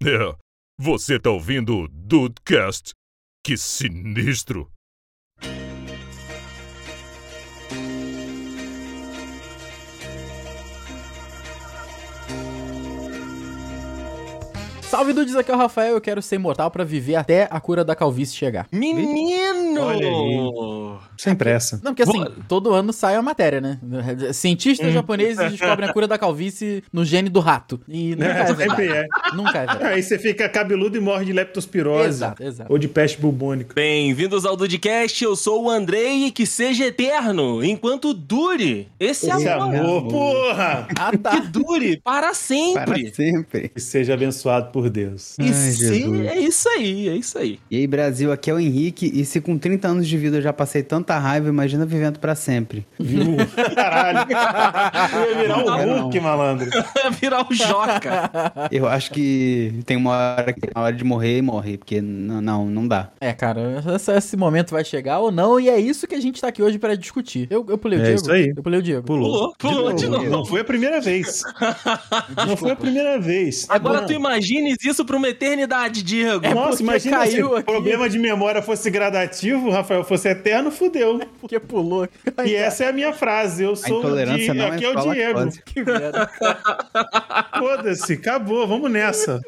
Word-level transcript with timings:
É, 0.00 0.32
você 0.78 1.18
tá 1.18 1.28
ouvindo 1.28 1.76
o 1.76 1.88
Dudecast? 1.88 2.92
Que 3.44 3.56
sinistro! 3.56 4.70
Salve 14.82 15.12
dudes, 15.12 15.34
aqui 15.34 15.50
é 15.50 15.54
o 15.54 15.58
Rafael, 15.58 15.94
eu 15.94 16.00
quero 16.00 16.22
ser 16.22 16.36
imortal 16.36 16.70
pra 16.70 16.84
viver 16.84 17.16
até 17.16 17.48
a 17.50 17.60
cura 17.60 17.84
da 17.84 17.96
calvície 17.96 18.36
chegar. 18.36 18.68
Menino! 18.72 19.47
Olha 19.80 20.06
aí. 20.08 20.98
Sem 21.16 21.34
pressa. 21.34 21.80
Não, 21.82 21.92
porque 21.94 22.02
assim, 22.02 22.24
todo 22.46 22.72
ano 22.72 22.92
sai 22.92 23.16
a 23.16 23.22
matéria, 23.22 23.60
né? 23.60 23.78
Cientistas 24.32 24.92
japoneses 24.92 25.50
descobrem 25.50 25.88
a 25.88 25.92
cura 25.92 26.06
da 26.06 26.16
calvície 26.18 26.82
no 26.92 27.04
gene 27.04 27.28
do 27.28 27.40
rato. 27.40 27.80
E 27.88 28.10
nunca 28.14 28.24
é, 28.26 28.30
É, 28.30 28.44
verdade. 28.52 28.58
sempre 28.70 28.88
é. 28.88 29.06
Nunca 29.34 29.58
é 29.58 29.66
verdade. 29.66 29.84
Aí 29.84 30.02
você 30.02 30.18
fica 30.18 30.48
cabeludo 30.48 30.96
e 30.96 31.00
morre 31.00 31.24
de 31.24 31.32
leptospirose. 31.32 32.08
Exato, 32.08 32.42
exato. 32.42 32.72
Ou 32.72 32.78
de 32.78 32.86
peste 32.88 33.20
bubônica. 33.20 33.74
Bem-vindos 33.74 34.44
ao 34.44 34.56
Dudcast, 34.56 35.22
eu 35.24 35.34
sou 35.34 35.64
o 35.64 35.70
Andrei 35.70 36.26
e 36.26 36.30
que 36.30 36.46
seja 36.46 36.86
eterno, 36.86 37.64
enquanto 37.64 38.14
dure 38.14 38.88
esse 39.00 39.28
Esse 39.28 39.48
amor. 39.48 39.74
amor, 39.74 40.08
porra! 40.08 40.86
Ah, 40.98 41.10
Que 41.10 41.18
tá. 41.18 41.38
dure 41.40 42.00
para 42.02 42.32
sempre. 42.34 43.04
Para 43.04 43.14
sempre. 43.14 43.68
Que 43.70 43.80
seja 43.80 44.14
abençoado 44.14 44.70
por 44.70 44.88
Deus. 44.88 45.36
E 45.38 45.42
Ai, 45.42 45.52
se- 45.52 46.26
é 46.28 46.38
isso 46.38 46.68
aí, 46.68 47.08
é 47.08 47.16
isso 47.16 47.38
aí. 47.38 47.58
E 47.70 47.76
aí, 47.78 47.86
Brasil, 47.86 48.30
aqui 48.32 48.50
é 48.50 48.54
o 48.54 48.58
Henrique, 48.60 49.10
e 49.12 49.24
se 49.24 49.40
com 49.40 49.58
30 49.68 49.86
anos 49.88 50.08
de 50.08 50.16
vida 50.16 50.38
eu 50.38 50.42
já 50.42 50.50
passei 50.52 50.82
tanta 50.82 51.18
raiva, 51.18 51.46
imagina 51.48 51.84
vivendo 51.84 52.18
pra 52.18 52.34
sempre. 52.34 52.86
Viu? 52.98 53.36
Caralho. 53.74 54.26
Eu 55.12 55.28
ia 55.30 55.42
virar 55.42 55.56
Não 55.58 55.66
um 55.98 56.00
Hulk, 56.02 56.16
não. 56.16 56.22
malandro. 56.24 56.70
Virar 57.20 57.46
o 57.50 57.52
Joca. 57.54 58.30
Eu 58.72 58.86
acho 58.88 59.10
que 59.10 59.74
tem 59.84 59.96
uma 59.96 60.10
hora, 60.36 60.52
que- 60.54 60.70
uma 60.74 60.84
hora 60.84 60.94
de 60.96 61.04
morrer 61.04 61.38
e 61.38 61.42
morrer, 61.42 61.76
porque 61.78 62.00
não, 62.00 62.40
não, 62.40 62.66
não 62.66 62.88
dá. 62.88 63.10
É, 63.20 63.32
cara, 63.34 63.82
esse, 63.94 64.10
esse 64.12 64.36
momento 64.38 64.70
vai 64.70 64.84
chegar 64.84 65.18
ou 65.18 65.30
não, 65.30 65.60
e 65.60 65.68
é 65.68 65.78
isso 65.78 66.06
que 66.06 66.14
a 66.14 66.20
gente 66.20 66.40
tá 66.40 66.48
aqui 66.48 66.62
hoje 66.62 66.78
pra 66.78 66.94
discutir. 66.94 67.46
Eu, 67.50 67.64
eu 67.68 67.76
pulei 67.76 67.98
o 67.98 68.00
É 68.02 68.04
Diego? 68.04 68.20
isso 68.22 68.32
aí. 68.32 68.52
Eu 68.56 68.62
pulei 68.62 68.80
o 68.80 68.82
Diego. 68.82 69.02
Pulou. 69.06 69.52
Pulou, 69.58 69.76
pulou 69.76 69.92
de 69.92 70.06
novo. 70.08 70.30
Não 70.30 70.44
foi 70.46 70.60
a 70.62 70.64
primeira 70.64 71.00
vez. 71.00 71.42
Não 72.46 72.56
foi 72.56 72.70
a 72.70 72.76
primeira 72.76 73.18
vez. 73.20 73.66
Agora 73.68 74.00
Não. 74.00 74.06
tu 74.06 74.12
imagines 74.14 74.78
isso 74.84 75.04
pra 75.04 75.16
uma 75.16 75.28
eternidade, 75.28 76.02
Diego. 76.02 76.46
É 76.46 76.54
Nossa, 76.54 76.82
imagina 76.82 77.18
caiu 77.18 77.48
se 77.48 77.54
o 77.60 77.62
problema 77.64 78.08
de 78.08 78.18
memória 78.18 78.62
fosse 78.62 78.90
gradativo, 78.90 79.57
Rafael, 79.70 80.04
fosse 80.04 80.28
eterno, 80.28 80.70
fudeu. 80.70 81.20
Porque 81.40 81.58
pulou. 81.58 82.08
E 82.44 82.54
essa 82.54 82.84
é 82.84 82.88
a 82.88 82.92
minha 82.92 83.12
frase. 83.12 83.64
Eu 83.64 83.74
sou 83.74 83.98
intolerância 83.98 84.52
de... 84.52 84.58
não 84.58 84.66
Aqui 84.66 84.84
é 84.84 84.88
é 84.88 84.90
o 84.90 85.12
Diego. 85.12 85.50
Que 85.64 85.84
merda. 85.84 86.30
Foda-se, 87.58 88.12
acabou, 88.14 88.66
vamos 88.66 88.90
nessa. 88.90 89.40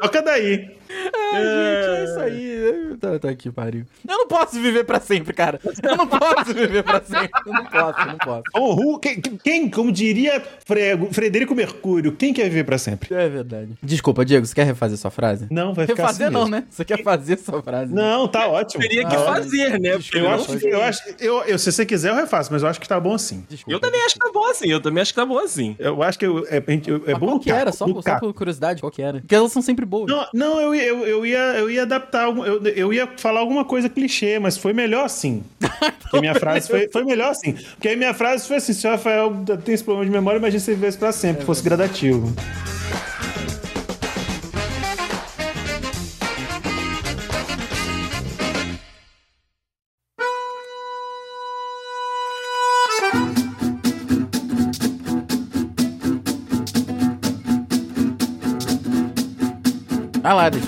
Toca 0.00 0.22
daí. 0.22 0.77
Ai, 0.90 1.42
gente, 1.42 1.88
é 2.00 2.04
isso 2.04 2.20
aí. 2.20 2.96
Tá, 3.00 3.18
tá 3.18 3.28
aqui, 3.30 3.50
pariu. 3.50 3.84
Eu 4.08 4.18
não 4.18 4.26
posso 4.26 4.60
viver 4.60 4.84
pra 4.84 5.00
sempre, 5.00 5.32
cara. 5.34 5.60
Eu 5.82 5.96
não 5.96 6.06
posso 6.06 6.52
viver 6.54 6.82
pra 6.82 7.00
sempre. 7.02 7.30
Eu 7.46 7.52
não 7.52 7.64
posso, 7.66 8.00
eu 8.00 8.06
não 8.06 8.18
posso. 8.18 8.42
Ô, 8.56 8.72
Ru, 8.74 8.98
quem, 8.98 9.20
quem, 9.20 9.70
como 9.70 9.92
diria 9.92 10.42
Frego- 10.66 11.12
Frederico 11.12 11.54
Mercúrio, 11.54 12.12
quem 12.12 12.32
quer 12.32 12.44
viver 12.44 12.64
pra 12.64 12.78
sempre? 12.78 13.14
É 13.14 13.28
verdade. 13.28 13.70
Desculpa, 13.82 14.24
Diego, 14.24 14.46
você 14.46 14.54
quer 14.54 14.64
refazer 14.64 14.98
sua 14.98 15.10
frase? 15.10 15.46
Não, 15.50 15.74
vai 15.74 15.86
ficar 15.86 16.02
Refazer 16.02 16.26
assim 16.26 16.34
não, 16.34 16.40
mesmo. 16.42 16.56
né? 16.56 16.64
Você 16.70 16.84
quer 16.84 17.02
fazer 17.02 17.38
sua 17.38 17.62
frase. 17.62 17.94
Não, 17.94 18.26
tá 18.26 18.48
ótimo. 18.48 18.82
Teria 18.82 19.06
que 19.06 19.16
ótimo. 19.16 19.34
fazer, 19.34 19.78
né? 19.80 19.90
Eu 20.12 20.30
acho, 20.30 20.66
eu 20.66 20.82
acho, 20.82 21.02
eu, 21.20 21.42
eu, 21.44 21.58
se 21.58 21.70
você 21.70 21.84
quiser, 21.86 22.10
eu 22.10 22.14
refaço, 22.16 22.52
mas 22.52 22.62
eu 22.62 22.68
acho 22.68 22.80
que 22.80 22.88
tá 22.88 22.98
bom 22.98 23.14
assim. 23.14 23.44
Desculpa. 23.48 23.72
Eu 23.76 23.80
também 23.80 24.00
acho 24.04 24.14
que 24.14 24.20
tá 24.20 24.30
bom 24.32 24.44
assim, 24.50 24.68
eu 24.70 24.80
também 24.80 25.02
acho 25.02 25.12
que 25.12 25.20
tá 25.20 25.26
bom 25.26 25.38
assim. 25.38 25.76
Eu 25.78 26.02
acho 26.02 26.18
que 26.18 26.26
eu- 26.26 26.46
é, 26.48 26.56
é 26.56 26.62
Mas 26.66 27.18
bom 27.18 27.26
qual 27.28 27.40
que 27.40 27.50
era? 27.50 27.70
Só, 27.72 27.86
só 28.02 28.18
por 28.18 28.32
curiosidade, 28.34 28.80
qual 28.80 28.90
que 28.90 29.02
era? 29.02 29.20
Porque 29.20 29.34
elas 29.34 29.52
são 29.52 29.62
sempre 29.62 29.84
boas. 29.84 30.10
Não, 30.10 30.26
não 30.34 30.60
eu, 30.60 30.74
eu, 30.78 31.06
eu, 31.06 31.26
ia, 31.26 31.38
eu 31.38 31.70
ia 31.70 31.82
adaptar, 31.82 32.28
eu, 32.28 32.62
eu 32.64 32.92
ia 32.92 33.06
falar 33.16 33.40
alguma 33.40 33.64
coisa 33.64 33.88
clichê, 33.88 34.38
mas 34.38 34.56
foi 34.56 34.72
melhor 34.72 35.04
assim. 35.04 35.42
Porque 36.00 36.20
minha 36.20 36.34
frase 36.38 36.68
foi, 36.68 36.88
foi 36.92 37.04
melhor 37.04 37.30
assim. 37.30 37.52
Porque 37.52 37.88
aí 37.88 37.96
minha 37.96 38.14
frase 38.14 38.46
foi 38.46 38.56
assim: 38.56 38.72
se 38.72 38.86
o 38.86 38.90
Rafael 38.90 39.32
tem 39.64 39.74
esse 39.74 39.84
problema 39.84 40.06
de 40.06 40.12
memória, 40.12 40.38
imagina 40.38 40.60
se 40.60 40.70
ele 40.70 40.76
vivesse 40.76 40.98
pra 40.98 41.12
sempre, 41.12 41.44
fosse 41.44 41.62
gradativo. 41.62 42.32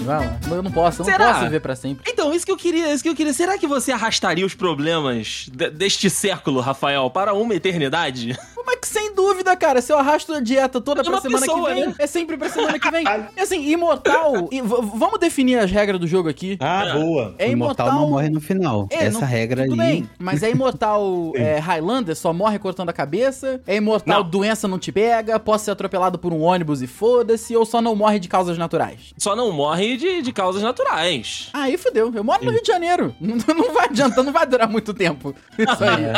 Vai 0.05 0.27
lá. 0.27 0.39
Eu 0.51 0.63
não 0.63 0.71
posso, 0.71 1.03
eu 1.03 1.07
não 1.07 1.13
Será? 1.13 1.29
posso 1.33 1.45
viver 1.45 1.61
pra 1.61 1.75
sempre. 1.77 2.11
Então, 2.11 2.33
isso 2.35 2.45
que 2.47 2.53
eu 2.53 2.57
queria, 2.57 2.93
isso 2.93 3.03
que 3.03 3.09
eu 3.09 3.15
queria. 3.15 3.33
Será 3.33 3.57
que 3.59 3.67
você 3.67 3.93
arrastaria 3.93 4.45
os 4.45 4.55
problemas 4.55 5.47
de- 5.53 5.71
deste 5.71 6.09
século, 6.11 6.61
Rafael, 6.61 7.09
para 7.11 7.33
uma 7.35 7.55
eternidade? 7.55 8.39
Como 8.55 8.71
é 8.71 8.77
que 8.77 8.87
sem 8.87 9.10
dúvida, 9.21 9.55
cara? 9.57 9.83
Se 9.83 9.93
eu 9.93 9.99
arrasto 9.99 10.33
a 10.33 10.41
dieta 10.41 10.81
toda 10.81 11.03
É 11.03 11.05
pra 11.05 11.21
semana 11.21 11.47
pessoa, 11.47 11.69
que 11.69 11.75
vem, 11.75 11.87
né? 11.89 11.95
é 11.99 12.07
sempre 12.07 12.37
pra 12.37 12.49
semana 12.49 12.79
que 12.79 12.91
vem. 12.91 13.05
E 13.37 13.41
assim, 13.41 13.69
imortal. 13.71 14.49
e 14.51 14.61
vamos 14.61 15.19
definir 15.19 15.59
as 15.59 15.71
regras 15.71 16.01
do 16.01 16.07
jogo 16.07 16.29
aqui. 16.29 16.57
Ah, 16.61 16.93
boa. 16.95 17.35
É 17.39 17.49
imortal, 17.51 17.87
imortal. 17.87 18.01
não 18.07 18.11
morre 18.11 18.31
no 18.31 18.41
final. 18.41 18.87
É, 18.91 19.07
Essa 19.07 19.21
não- 19.21 19.27
regra 19.29 19.65
tudo 19.67 19.81
aí. 19.81 19.89
bem, 19.89 20.11
mas 20.19 20.43
é 20.43 20.51
imortal 20.51 21.33
é, 21.37 21.59
Highlander, 21.59 22.17
só 22.17 22.33
morre 22.33 22.59
cortando 22.59 22.89
a 22.89 22.93
cabeça. 22.93 23.61
É 23.67 23.77
imortal 23.77 24.23
Não. 24.23 24.31
doença 24.31 24.67
não 24.69 24.79
te 24.79 24.91
pega, 24.93 25.39
posso 25.39 25.65
ser 25.67 25.71
atropelado 25.73 26.19
por 26.19 26.33
um 26.33 26.41
ônibus 26.43 26.83
e 26.83 26.87
foda-se, 26.87 27.55
ou 27.57 27.65
só 27.67 27.81
não 27.83 27.95
morre 27.95 28.19
de 28.19 28.29
causas 28.29 28.57
naturais. 28.59 29.13
Só 29.19 29.35
não 29.37 29.53
morre 29.53 29.97
de, 29.97 30.23
de 30.23 30.33
causas 30.33 30.63
naturais. 30.63 31.49
Aí 31.53 31.77
fudeu, 31.77 32.11
eu 32.15 32.25
moro 32.25 32.45
no 32.45 32.51
Rio 32.51 32.63
de 32.63 32.69
Janeiro. 32.69 33.15
Não, 33.21 33.37
não 33.55 33.73
vai 33.75 33.87
adiantar, 33.87 34.25
não 34.25 34.33
vai 34.33 34.47
durar 34.47 34.69
muito 34.69 34.93
tempo. 34.95 35.35
Isso 35.59 35.85
aí. 35.85 36.13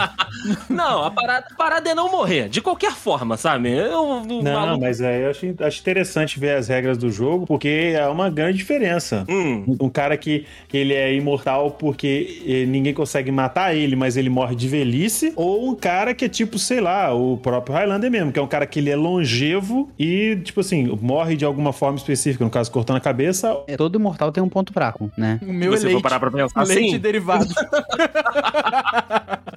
Não, 0.68 1.04
a 1.04 1.10
parada, 1.10 1.46
a 1.50 1.54
parada 1.54 1.90
é 1.90 1.94
não 1.94 2.10
morrer, 2.10 2.48
de 2.48 2.60
qualquer 2.60 2.91
forma, 2.92 3.36
sabe? 3.36 3.70
Eu, 3.70 4.22
Não, 4.24 4.42
maluco- 4.42 4.80
mas 4.80 5.00
aí 5.00 5.22
eu 5.22 5.30
acho, 5.30 5.46
acho 5.60 5.80
interessante 5.80 6.38
ver 6.38 6.56
as 6.56 6.68
regras 6.68 6.96
do 6.98 7.10
jogo, 7.10 7.46
porque 7.46 7.92
é 7.94 8.06
uma 8.08 8.30
grande 8.30 8.58
diferença. 8.58 9.24
Hum, 9.28 9.76
Um 9.80 9.88
cara 9.88 10.16
que, 10.16 10.44
que 10.68 10.76
ele 10.76 10.94
é 10.94 11.12
imortal 11.14 11.70
porque 11.72 12.42
eh, 12.46 12.64
ninguém 12.66 12.94
consegue 12.94 13.30
matar 13.30 13.74
ele, 13.74 13.96
mas 13.96 14.16
ele 14.16 14.28
morre 14.30 14.54
de 14.54 14.68
velhice. 14.68 15.32
Ou 15.36 15.70
um 15.70 15.74
cara 15.74 16.14
que 16.14 16.24
é 16.24 16.28
tipo, 16.28 16.58
sei 16.58 16.80
lá, 16.80 17.12
o 17.14 17.36
próprio 17.36 17.74
Highlander 17.74 18.10
mesmo, 18.10 18.32
que 18.32 18.38
é 18.38 18.42
um 18.42 18.46
cara 18.46 18.66
que 18.66 18.78
ele 18.78 18.90
é 18.90 18.96
longevo 18.96 19.90
e, 19.98 20.36
tipo 20.44 20.60
assim, 20.60 20.86
morre 21.00 21.36
de 21.36 21.44
alguma 21.44 21.72
forma 21.72 21.96
específica, 21.96 22.44
no 22.44 22.50
caso, 22.50 22.70
cortando 22.70 22.96
a 22.96 23.00
cabeça. 23.00 23.56
É, 23.66 23.76
todo 23.76 23.98
mortal 24.00 24.30
tem 24.32 24.42
um 24.42 24.48
ponto 24.48 24.72
fraco, 24.72 25.10
né? 25.16 25.38
O 25.42 25.52
meu 25.52 25.72
você 25.72 25.86
é 25.86 25.88
leite. 25.90 26.02
parar 26.02 26.20
pra 26.20 26.30
pensar 26.30 26.62
leite 26.64 26.86
assim? 26.90 26.98
derivados. 26.98 27.52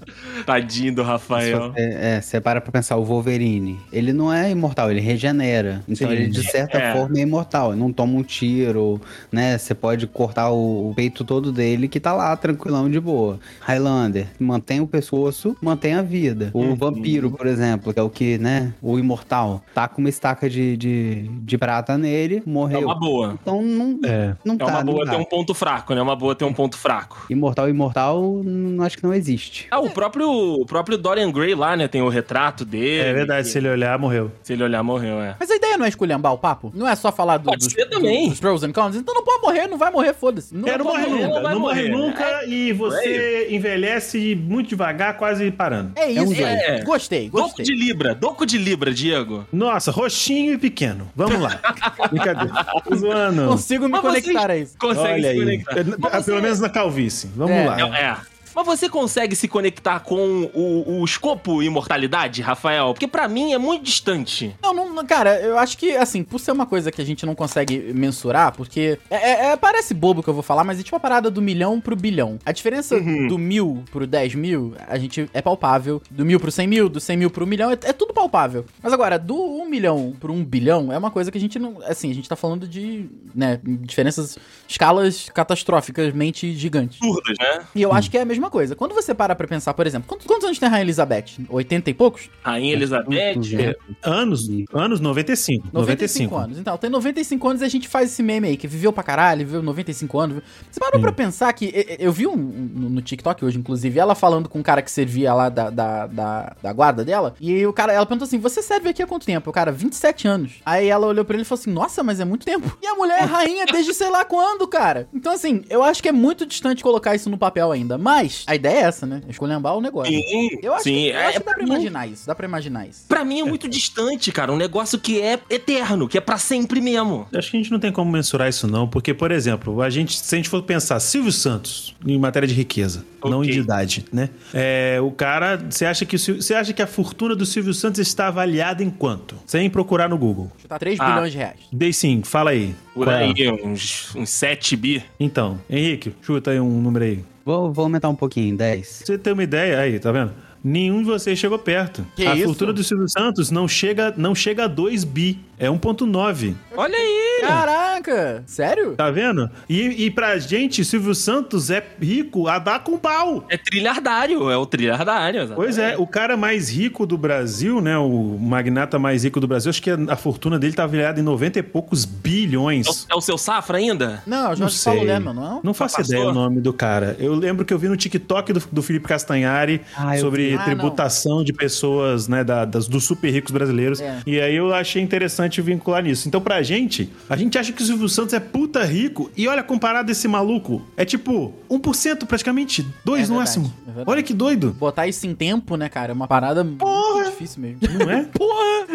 tadinho 0.46 0.94
do 0.96 1.02
Se 1.04 1.08
Rafael. 1.08 1.72
você, 1.74 1.80
é, 1.82 2.22
você 2.22 2.42
para 2.42 2.62
pra 2.62 2.72
pensar, 2.72 2.98
o 2.98 3.04
Wolverine, 3.04 3.80
ele 3.92 4.14
não 4.14 4.32
é 4.32 4.50
imortal, 4.52 4.92
ele 4.92 5.00
regenera. 5.02 5.84
Então 5.88 6.08
Sim. 6.08 6.14
ele, 6.16 6.28
de 6.28 6.44
certa 6.44 6.78
É. 6.78 6.94
forma, 6.94 7.18
é 7.18 7.22
imortal. 7.22 7.72
Ele 7.72 7.80
não 7.80 7.92
toma 7.92 8.14
um 8.18 8.24
tiro, 8.24 9.00
né? 9.32 9.58
Você 9.58 9.74
pode 9.74 10.08
cortar 10.08 10.50
o, 10.52 10.90
o 10.90 10.94
peito 10.96 11.24
todo 11.24 11.52
dele 11.52 11.88
que 11.88 12.00
tá 12.00 12.14
lá, 12.14 12.36
tranquilão, 12.36 12.90
de 12.90 13.00
boa. 13.00 13.40
Highlander, 13.62 14.28
mantém 14.40 14.80
o 14.82 14.88
pescoço, 14.88 15.56
mantém 15.62 15.94
a 15.94 16.02
vida. 16.02 16.50
O 16.54 16.60
Uhum. 16.66 16.76
vampiro, 16.76 17.30
por 17.32 17.46
exemplo, 17.48 17.94
que 17.94 18.00
é 18.00 18.04
o 18.04 18.10
que, 18.10 18.38
né? 18.38 18.74
O 18.82 18.98
imortal, 18.98 19.64
tá 19.74 19.88
com 19.88 20.02
uma 20.02 20.10
estaca 20.10 20.50
de, 20.50 20.76
de, 20.78 21.30
de 21.42 21.58
prata 21.58 21.98
nele, 21.98 22.38
É 22.38 22.50
morreu. 22.50 22.82
uma 22.86 22.96
boa. 23.00 23.38
Então 23.42 23.62
não, 23.62 24.00
É. 24.04 24.36
não 24.44 24.56
É 24.56 24.58
tá. 24.58 24.66
uma 24.66 24.84
não 24.84 24.94
boa 24.94 25.06
ter 25.06 25.16
um 25.16 25.24
ponto 25.26 25.54
fraco, 25.54 25.94
né? 25.94 26.00
É 26.00 26.04
uma 26.04 26.16
boa 26.16 26.36
ter 26.36 26.46
um 26.46 26.54
ponto 26.54 26.78
fraco. 26.78 27.26
Imortal, 27.30 27.70
imortal, 27.70 28.42
não 28.44 28.84
acho 28.84 28.98
que 28.98 29.04
não 29.04 29.14
existe. 29.14 29.68
Ah, 29.72 29.80
o 29.80 29.90
próprio, 29.96 30.30
o 30.30 30.66
próprio 30.66 30.98
Dorian 30.98 31.32
Gray 31.32 31.56
lá, 31.56 31.76
né? 31.76 31.88
Tem 31.88 32.02
o 32.02 32.10
retrato 32.10 32.64
dele. 32.66 33.00
É 33.10 33.14
verdade, 33.14 33.48
se 33.48 33.58
ele 33.58 33.70
olhar, 33.70 33.98
morreu. 33.98 34.32
Se 34.44 34.54
ele 34.54 34.64
olhar, 34.64 34.84
morreu, 34.84 35.20
é. 35.22 35.36
Mas 35.40 35.50
a 35.50 35.56
ideia 35.56 35.78
não 35.78 35.86
é 35.86 35.90
esculhambar 35.90 36.34
o 36.34 36.38
papo? 36.38 36.72
Não 36.76 36.88
é 36.88 36.96
só 36.96 37.12
falar 37.12 37.38
do- 37.38 37.46
Pode 37.46 37.66
dos, 37.66 37.74
ser 37.74 37.86
também. 37.88 38.30
dos 38.30 38.40
pros 38.40 38.64
and 38.64 38.72
cons? 38.74 38.96
Então 38.96 39.14
não 39.16 39.24
pode 39.24 39.42
morrer, 39.42 39.68
não 39.68 39.78
vai 39.78 39.90
morrer, 39.92 40.14
foda-se. 40.14 40.54
Não, 40.56 40.68
É, 40.68 40.78
não 40.78 40.86
morre 40.86 41.08
morrer, 41.08 41.28
nunca. 41.28 41.40
não 41.42 41.52
Não 41.52 41.60
morre 41.60 41.90
morrer. 41.90 42.08
nunca 42.08 42.44
e 42.46 42.74
você 42.74 43.48
envelhece 43.50 44.36
muito 44.36 44.70
devagar, 44.70 45.18
quase 45.18 45.50
parando. 45.52 45.94
É 45.96 46.06
um 46.22 46.32
isso, 46.32 46.42
é. 46.44 46.82
Gostei, 46.84 47.30
Doco 47.30 47.44
gostei. 47.48 47.66
de 47.66 47.74
Libra, 47.76 48.14
doco 48.14 48.46
de 48.46 48.58
Libra, 48.58 48.94
Diego. 48.94 49.46
Nossa, 49.52 49.92
roxinho 49.92 50.54
e 50.54 50.58
pequeno. 50.58 51.10
Vamos 51.16 51.40
lá. 51.40 51.60
Brincadeira. 52.12 52.66
Tô 52.84 52.96
zoando. 52.96 53.48
Consigo 53.48 53.86
me 53.86 53.92
Mas 53.92 54.02
conectar 54.02 54.52
a 54.52 54.58
isso. 54.58 54.76
Consegue 54.78 55.08
Olha 55.14 55.22
se 55.22 55.28
aí. 55.28 55.40
conectar. 55.40 55.78
É, 55.80 55.84
Mas 55.98 56.26
Pelo 56.26 56.38
você- 56.38 56.42
menos 56.44 56.60
na 56.60 56.70
calvície. 56.70 57.30
Vamos 57.36 57.52
É. 57.56 57.66
lá. 57.66 57.80
É, 57.80 58.04
é. 58.04 58.18
Mas 58.56 58.66
você 58.66 58.88
consegue 58.90 59.36
se 59.36 59.48
conectar 59.48 60.00
com 60.00 60.50
o, 60.54 61.00
o 61.02 61.06
escopo 61.06 61.62
imortalidade, 61.62 62.42
Rafael? 62.42 62.94
Porque 62.94 63.08
pra 63.08 63.28
mim 63.28 63.54
é 63.54 63.58
muito 63.58 63.84
distante. 63.84 64.56
Não, 64.64 64.74
não, 64.74 65.06
cara, 65.06 65.40
eu 65.42 65.58
acho 65.60 65.78
que, 65.78 65.92
assim, 65.96 66.24
por 66.24 66.40
ser 66.40 66.52
uma 66.52 66.66
coisa 66.66 66.92
que 66.92 67.02
a 67.02 67.06
gente 67.06 67.26
não 67.26 67.36
consegue 67.36 67.92
mensurar, 67.94 68.54
porque. 68.54 68.98
É, 69.10 69.16
é- 69.16 69.46
é- 69.52 69.58
parece 69.58 69.94
bobo 69.94 70.24
que 70.24 70.30
eu 70.30 70.34
vou 70.34 70.44
falar, 70.44 70.64
mas 70.64 70.80
é 70.80 70.84
tipo 70.84 70.96
a 70.96 71.00
parada 71.00 71.30
do 71.30 71.42
milhão 71.42 71.82
pro 71.82 71.96
bilhão. 71.96 72.40
A 72.46 72.52
diferença 72.52 72.96
Uhum. 72.96 73.28
do 73.28 73.38
mil 73.38 73.84
pro 73.92 74.08
dez 74.08 74.34
mil, 74.36 74.74
a 74.88 74.98
gente 74.98 75.30
é 75.34 75.42
palpável. 75.42 76.02
Do 76.10 76.24
mil 76.26 76.40
pro 76.40 76.52
cem 76.52 76.68
mil, 76.68 76.88
do 76.88 77.00
cem 77.00 77.18
mil 77.18 77.30
pro 77.30 77.46
milhão, 77.46 77.72
é, 77.72 77.74
é 77.84 77.94
tudo 77.94 78.14
palpável. 78.14 78.66
Mas 78.82 78.94
agora, 78.94 79.20
do 79.20 79.36
1 79.36 79.70
milhão 79.70 80.16
pro 80.20 80.32
1 80.32 80.44
bilhão 80.46 80.92
é 80.94 80.98
uma 80.98 81.12
coisa 81.12 81.32
que 81.32 81.38
a 81.38 81.42
gente 81.42 81.60
não. 81.60 81.78
Assim, 81.86 82.10
a 82.12 82.14
gente 82.16 82.30
tá 82.30 82.36
falando 82.36 82.68
de, 82.68 83.10
né, 83.34 83.60
diferenças, 83.64 84.38
escalas 84.68 85.28
catastróficamente 85.34 86.54
gigantes. 86.54 86.98
Absurdas, 87.02 87.36
né? 87.40 87.66
E 87.76 87.82
eu 87.82 87.92
acho 87.92 88.10
que 88.10 88.18
é 88.18 88.22
a 88.22 88.26
mesma 88.26 88.45
coisa. 88.50 88.76
Quando 88.76 88.94
você 88.94 89.14
para 89.14 89.36
pra 89.36 89.48
pensar, 89.48 89.74
por 89.74 89.86
exemplo, 89.88 90.08
quantos, 90.08 90.26
quantos 90.26 90.46
anos 90.46 90.60
tem 90.60 90.68
a 90.68 90.72
Rainha 90.72 90.84
Elizabeth? 90.86 91.26
80 91.50 91.90
e 91.90 91.94
poucos? 91.94 92.30
Rainha 92.44 92.74
Elizabeth. 92.74 93.16
É. 93.60 93.76
Anos, 94.04 94.48
anos 94.74 95.00
95. 95.00 95.68
95. 95.74 96.36
anos. 96.38 96.58
Então, 96.58 96.78
tem 96.78 96.90
95 96.90 97.48
anos 97.48 97.62
e 97.62 97.66
a 97.66 97.70
gente 97.70 97.88
faz 97.88 98.12
esse 98.12 98.24
meme 98.24 98.48
aí, 98.48 98.58
que 98.58 98.68
viveu 98.68 98.92
pra 98.94 99.04
caralho, 99.04 99.46
viveu 99.46 99.62
95 99.62 100.20
anos. 100.20 100.44
Você 100.72 100.80
parou 100.80 101.00
pra 101.02 101.12
pensar 101.12 101.52
que. 101.54 101.96
Eu 102.00 102.12
vi 102.12 102.28
um, 102.28 102.34
um- 102.34 102.90
no 102.90 103.02
TikTok 103.02 103.44
hoje, 103.46 103.58
inclusive, 103.58 104.00
ela 104.00 104.16
falando 104.16 104.48
com 104.50 104.60
um 104.60 104.64
cara 104.64 104.82
que 104.82 104.92
servia 104.92 105.34
lá 105.34 105.50
da, 105.50 105.70
da, 105.70 106.08
da, 106.08 106.56
da 106.62 106.74
guarda 106.74 107.04
dela. 107.04 107.36
E 107.40 107.66
o 107.66 107.74
cara, 107.74 107.94
ela 107.94 108.06
perguntou 108.06 108.26
assim: 108.26 108.40
Você 108.40 108.62
serve 108.62 108.90
aqui 108.90 109.02
há 109.04 109.08
quanto 109.08 109.26
tempo? 109.26 109.50
O 109.50 109.54
cara, 109.54 109.72
27 109.72 110.28
anos. 110.28 110.54
Aí 110.66 110.88
ela 110.88 111.08
olhou 111.08 111.24
pra 111.26 111.36
ele 111.36 111.44
e 111.44 111.46
falou 111.46 111.60
assim: 111.62 111.72
Nossa, 111.72 112.04
mas 112.04 112.20
é 112.20 112.26
muito 112.26 112.46
tempo. 112.46 112.78
E 112.82 112.88
a 112.88 112.96
mulher 112.96 113.20
é 113.22 113.26
rainha 113.26 113.66
desde 113.66 113.94
sei 113.94 114.10
lá 114.10 114.24
quando, 114.26 114.68
cara. 114.68 115.08
Então, 115.14 115.32
assim, 115.32 115.64
eu 115.70 115.84
acho 115.84 116.02
que 116.02 116.10
é 116.10 116.12
muito 116.12 116.46
distante 116.46 116.84
colocar 116.84 117.16
isso 117.16 117.30
no 117.30 117.38
papel 117.38 117.72
ainda. 117.72 117.98
Mas 117.98 118.35
a 118.48 118.56
ideia 118.56 118.78
é 118.80 118.82
essa, 118.82 119.06
né? 119.06 119.22
Escolhambar 119.30 119.76
o 119.76 119.82
negócio. 119.82 120.12
Sim, 120.14 120.50
Eu 120.62 120.74
acho, 120.74 120.84
sim. 120.84 120.94
que, 120.94 121.08
eu 121.10 121.18
acho 121.20 121.30
É, 121.30 121.32
que 121.34 121.40
dá 121.40 121.54
pra 121.54 121.64
mim- 121.64 121.70
imaginar 121.70 122.08
isso. 122.08 122.28
Dá 122.28 122.36
pra 122.36 122.46
imaginar 122.48 122.88
isso. 122.88 123.06
Pra 123.08 123.24
mim 123.26 123.40
é 123.40 123.44
muito 123.44 123.68
distante, 123.68 124.32
cara. 124.32 124.52
Um 124.52 124.58
negócio 124.58 125.00
que 125.00 125.22
é 125.22 125.40
eterno, 125.50 126.08
que 126.08 126.18
é 126.18 126.22
pra 126.22 126.38
sempre 126.38 126.82
mesmo. 126.82 127.28
Acho 127.34 127.52
que 127.52 127.58
a 127.58 127.60
gente 127.60 127.72
não 127.72 127.80
tem 127.80 127.92
como 127.92 128.12
mensurar 128.12 128.50
isso, 128.50 128.68
não, 128.68 128.88
porque, 128.88 129.14
por 129.14 129.32
exemplo, 129.32 129.82
a 129.82 129.90
gente, 129.90 130.18
se 130.18 130.36
a 130.36 130.38
gente 130.38 130.50
for 130.50 130.62
pensar 130.64 131.00
Silvio 131.00 131.32
Santos 131.32 131.96
em 132.06 132.18
matéria 132.18 132.48
de 132.48 132.54
riqueza, 132.54 133.06
não 133.24 133.40
Ok. 133.40 133.52
de 133.52 133.60
idade, 133.60 134.06
né? 134.14 134.30
É, 134.54 135.00
o 135.02 135.10
cara, 135.12 135.58
você 135.58 135.86
acha 135.86 136.06
que 136.06 136.18
você 136.18 136.54
acha 136.54 136.74
que 136.74 136.82
a 136.82 136.88
fortuna 136.88 137.36
do 137.36 137.46
Silvio 137.46 137.74
Santos 137.74 138.00
está 138.00 138.28
avaliada 138.28 138.84
em 138.84 138.90
quanto? 138.90 139.36
Sem 139.46 139.70
procurar 139.70 140.08
no 140.08 140.18
Google. 140.18 140.52
Chutar 140.62 140.78
3 140.80 141.00
Ah. 141.00 141.10
bilhões 141.10 141.32
de 141.32 141.38
reais. 141.40 141.60
Dei 141.72 141.92
sim, 141.92 142.22
fala 142.24 142.52
aí. 142.52 142.76
Por 142.94 143.08
é? 143.08 143.16
aí, 143.24 143.34
uns, 143.64 144.16
uns 144.16 144.30
7 144.30 144.76
bi. 144.76 145.04
Então, 145.20 145.60
Henrique, 145.70 146.14
chuta 146.22 146.52
aí 146.52 146.60
um 146.60 146.80
número 146.82 147.04
aí. 147.06 147.24
Vou, 147.46 147.72
vou 147.72 147.84
aumentar 147.84 148.10
um 148.10 148.16
pouquinho, 148.16 148.58
10. 148.58 148.98
Pra 148.98 149.06
você 149.06 149.18
ter 149.20 149.32
uma 149.32 149.44
ideia 149.44 149.78
aí, 149.80 150.00
tá 150.00 150.12
vendo? 150.12 150.34
Nenhum 150.64 151.04
de 151.04 151.06
vocês 151.06 151.38
chegou 151.38 151.60
perto. 151.60 152.04
Que 152.16 152.26
a 152.26 152.36
isso? 152.36 152.46
fortuna 152.46 152.74
do 152.74 152.84
Silvio 152.84 153.08
Santos 153.08 153.52
não 153.52 153.68
chega, 153.68 154.12
não 154.18 154.34
chega 154.34 154.64
a 154.64 154.68
2 154.68 155.04
bi, 155.04 155.40
é 155.58 155.68
1.9. 155.68 156.54
Olha 156.76 156.96
aí! 156.98 157.42
Caraca! 157.42 158.44
Sério? 158.46 158.96
Tá 158.96 159.10
vendo? 159.12 159.50
E, 159.70 160.06
e 160.06 160.12
pra 160.12 160.38
gente, 160.38 160.84
Silvio 160.84 161.14
Santos 161.16 161.70
é 161.70 161.84
rico 162.02 162.48
a 162.48 162.60
dar 162.60 162.80
com 162.84 162.98
pau. 162.98 163.46
É 163.50 163.58
trilhardário, 163.58 164.50
é 164.50 164.58
o 164.58 164.66
trilhardário. 164.66 165.52
Pois 165.56 165.78
é, 165.78 165.96
o 165.98 166.06
cara 166.08 166.36
mais 166.38 166.70
rico 166.70 167.06
do 167.06 167.18
Brasil, 167.18 167.82
né? 167.82 167.98
O 167.98 168.38
magnata 168.40 169.00
mais 169.00 169.24
rico 169.24 169.40
do 169.40 169.48
Brasil, 169.48 169.70
acho 169.70 169.82
que 169.82 169.90
a 169.92 170.16
fortuna 170.16 170.58
dele 170.60 170.74
tá 170.74 170.84
avaliada 170.84 171.20
em 171.20 171.24
90 171.24 171.60
e 171.60 171.64
poucos 171.64 172.04
É 172.06 172.08
bilhões. 172.08 172.88
o, 172.88 173.14
é 173.14 173.16
o 173.16 173.22
seu 173.22 173.38
safra 173.38 173.78
ainda? 173.78 174.22
Não, 174.26 174.38
é 174.38 174.46
o 174.46 174.50
Não 174.50 174.56
Jorge 174.56 174.84
Paulo 174.84 175.00
sei. 175.00 175.08
Lema, 175.08 175.34
não 175.34 175.58
é? 175.58 175.60
Não 175.64 175.74
faço 175.74 175.98
passou? 175.98 176.16
ideia 176.16 176.30
o 176.30 176.34
nome 176.34 176.62
do 176.62 176.74
cara. 176.74 177.16
Eu 177.20 177.34
lembro 177.34 177.66
que 177.66 177.74
eu 177.74 177.80
vi 177.80 177.88
no 177.88 177.96
TikTok 177.98 178.54
do, 178.54 178.64
do 178.72 178.82
Felipe 178.84 179.08
Castanhari 179.08 179.82
Ah, 179.96 180.18
sobre 180.18 180.50
vi. 180.50 180.56
Ah, 180.56 180.64
tributação 180.64 181.44
de 181.44 181.54
pessoas, 181.54 182.28
né, 182.28 182.44
da- 182.44 182.66
das, 182.66 182.88
dos 182.88 183.04
super 183.04 183.30
ricos 183.32 183.52
brasileiros. 183.52 184.00
É. 184.02 184.20
E 184.26 184.40
aí 184.42 184.56
eu 184.56 184.74
achei 184.74 185.02
interessante 185.02 185.45
vincular 185.62 186.04
nisso. 186.04 186.28
Então, 186.28 186.42
pra 186.42 186.62
gente, 186.62 187.10
a 187.30 187.36
gente 187.36 187.58
acha 187.58 187.72
que 187.72 187.82
o 187.82 187.86
Silvio 187.86 188.08
Santos 188.10 188.34
é 188.34 188.40
puta 188.40 188.84
rico. 188.84 189.30
E 189.36 189.48
olha, 189.48 189.64
comparado 189.64 190.10
a 190.10 190.12
esse 190.12 190.28
maluco, 190.28 190.82
é 190.98 191.06
tipo 191.06 191.54
1% 191.70 192.26
praticamente, 192.26 192.86
2 193.04 193.28
É 193.30 193.32
no 193.32 193.40
máximo. 193.40 193.74
é 193.98 194.04
olha 194.06 194.24
que 194.24 194.34
doido. 194.34 194.74
Botar 194.74 195.08
isso 195.08 195.26
em 195.28 195.36
tempo, 195.36 195.76
né, 195.76 195.90
cara? 195.90 196.12
É 196.12 196.16
uma 196.16 196.28
parada 196.28 196.64
muito 196.64 196.86
difícil 197.26 197.62
mesmo. 197.62 197.80
Não 198.00 198.10
é? 198.12 198.24
Porra! 198.34 198.86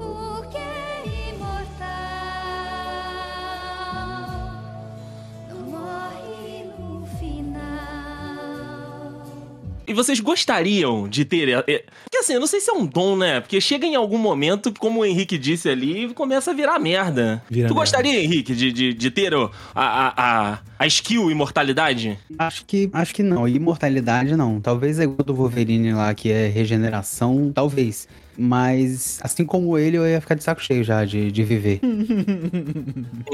E 9.86 9.92
vocês 9.92 10.20
gostariam 10.20 11.08
de 11.08 11.24
ter. 11.24 11.48
é, 11.48 11.64
é, 11.66 11.84
Porque 12.04 12.18
assim, 12.18 12.34
eu 12.34 12.40
não 12.40 12.46
sei 12.46 12.60
se 12.60 12.70
é 12.70 12.72
um 12.72 12.86
dom, 12.86 13.16
né? 13.16 13.40
Porque 13.40 13.60
chega 13.60 13.86
em 13.86 13.94
algum 13.94 14.18
momento, 14.18 14.72
como 14.78 15.00
o 15.00 15.04
Henrique 15.04 15.36
disse 15.36 15.68
ali, 15.68 16.12
começa 16.14 16.50
a 16.50 16.54
virar 16.54 16.78
merda. 16.78 17.42
Vira 17.50 17.68
tu 17.68 17.74
merda. 17.74 17.80
gostaria, 17.80 18.22
Henrique, 18.22 18.54
de, 18.54 18.72
de, 18.72 18.94
de 18.94 19.10
ter 19.10 19.34
a, 19.34 19.50
a, 19.74 20.52
a, 20.52 20.58
a 20.78 20.86
skill 20.86 21.30
imortalidade? 21.30 22.18
Acho 22.38 22.64
que, 22.64 22.88
acho 22.92 23.14
que 23.14 23.22
não. 23.22 23.46
Imortalidade 23.46 24.36
não. 24.36 24.60
Talvez 24.60 24.98
é 24.98 25.04
igual 25.04 25.24
do 25.24 25.34
Wolverine 25.34 25.92
lá, 25.92 26.14
que 26.14 26.30
é 26.30 26.48
regeneração, 26.48 27.52
talvez. 27.54 28.08
Mas, 28.36 29.18
assim 29.22 29.44
como 29.44 29.78
ele, 29.78 29.96
eu 29.96 30.06
ia 30.06 30.20
ficar 30.20 30.34
de 30.34 30.42
saco 30.42 30.62
cheio 30.62 30.82
já 30.82 31.04
de, 31.04 31.30
de 31.30 31.44
viver. 31.44 31.80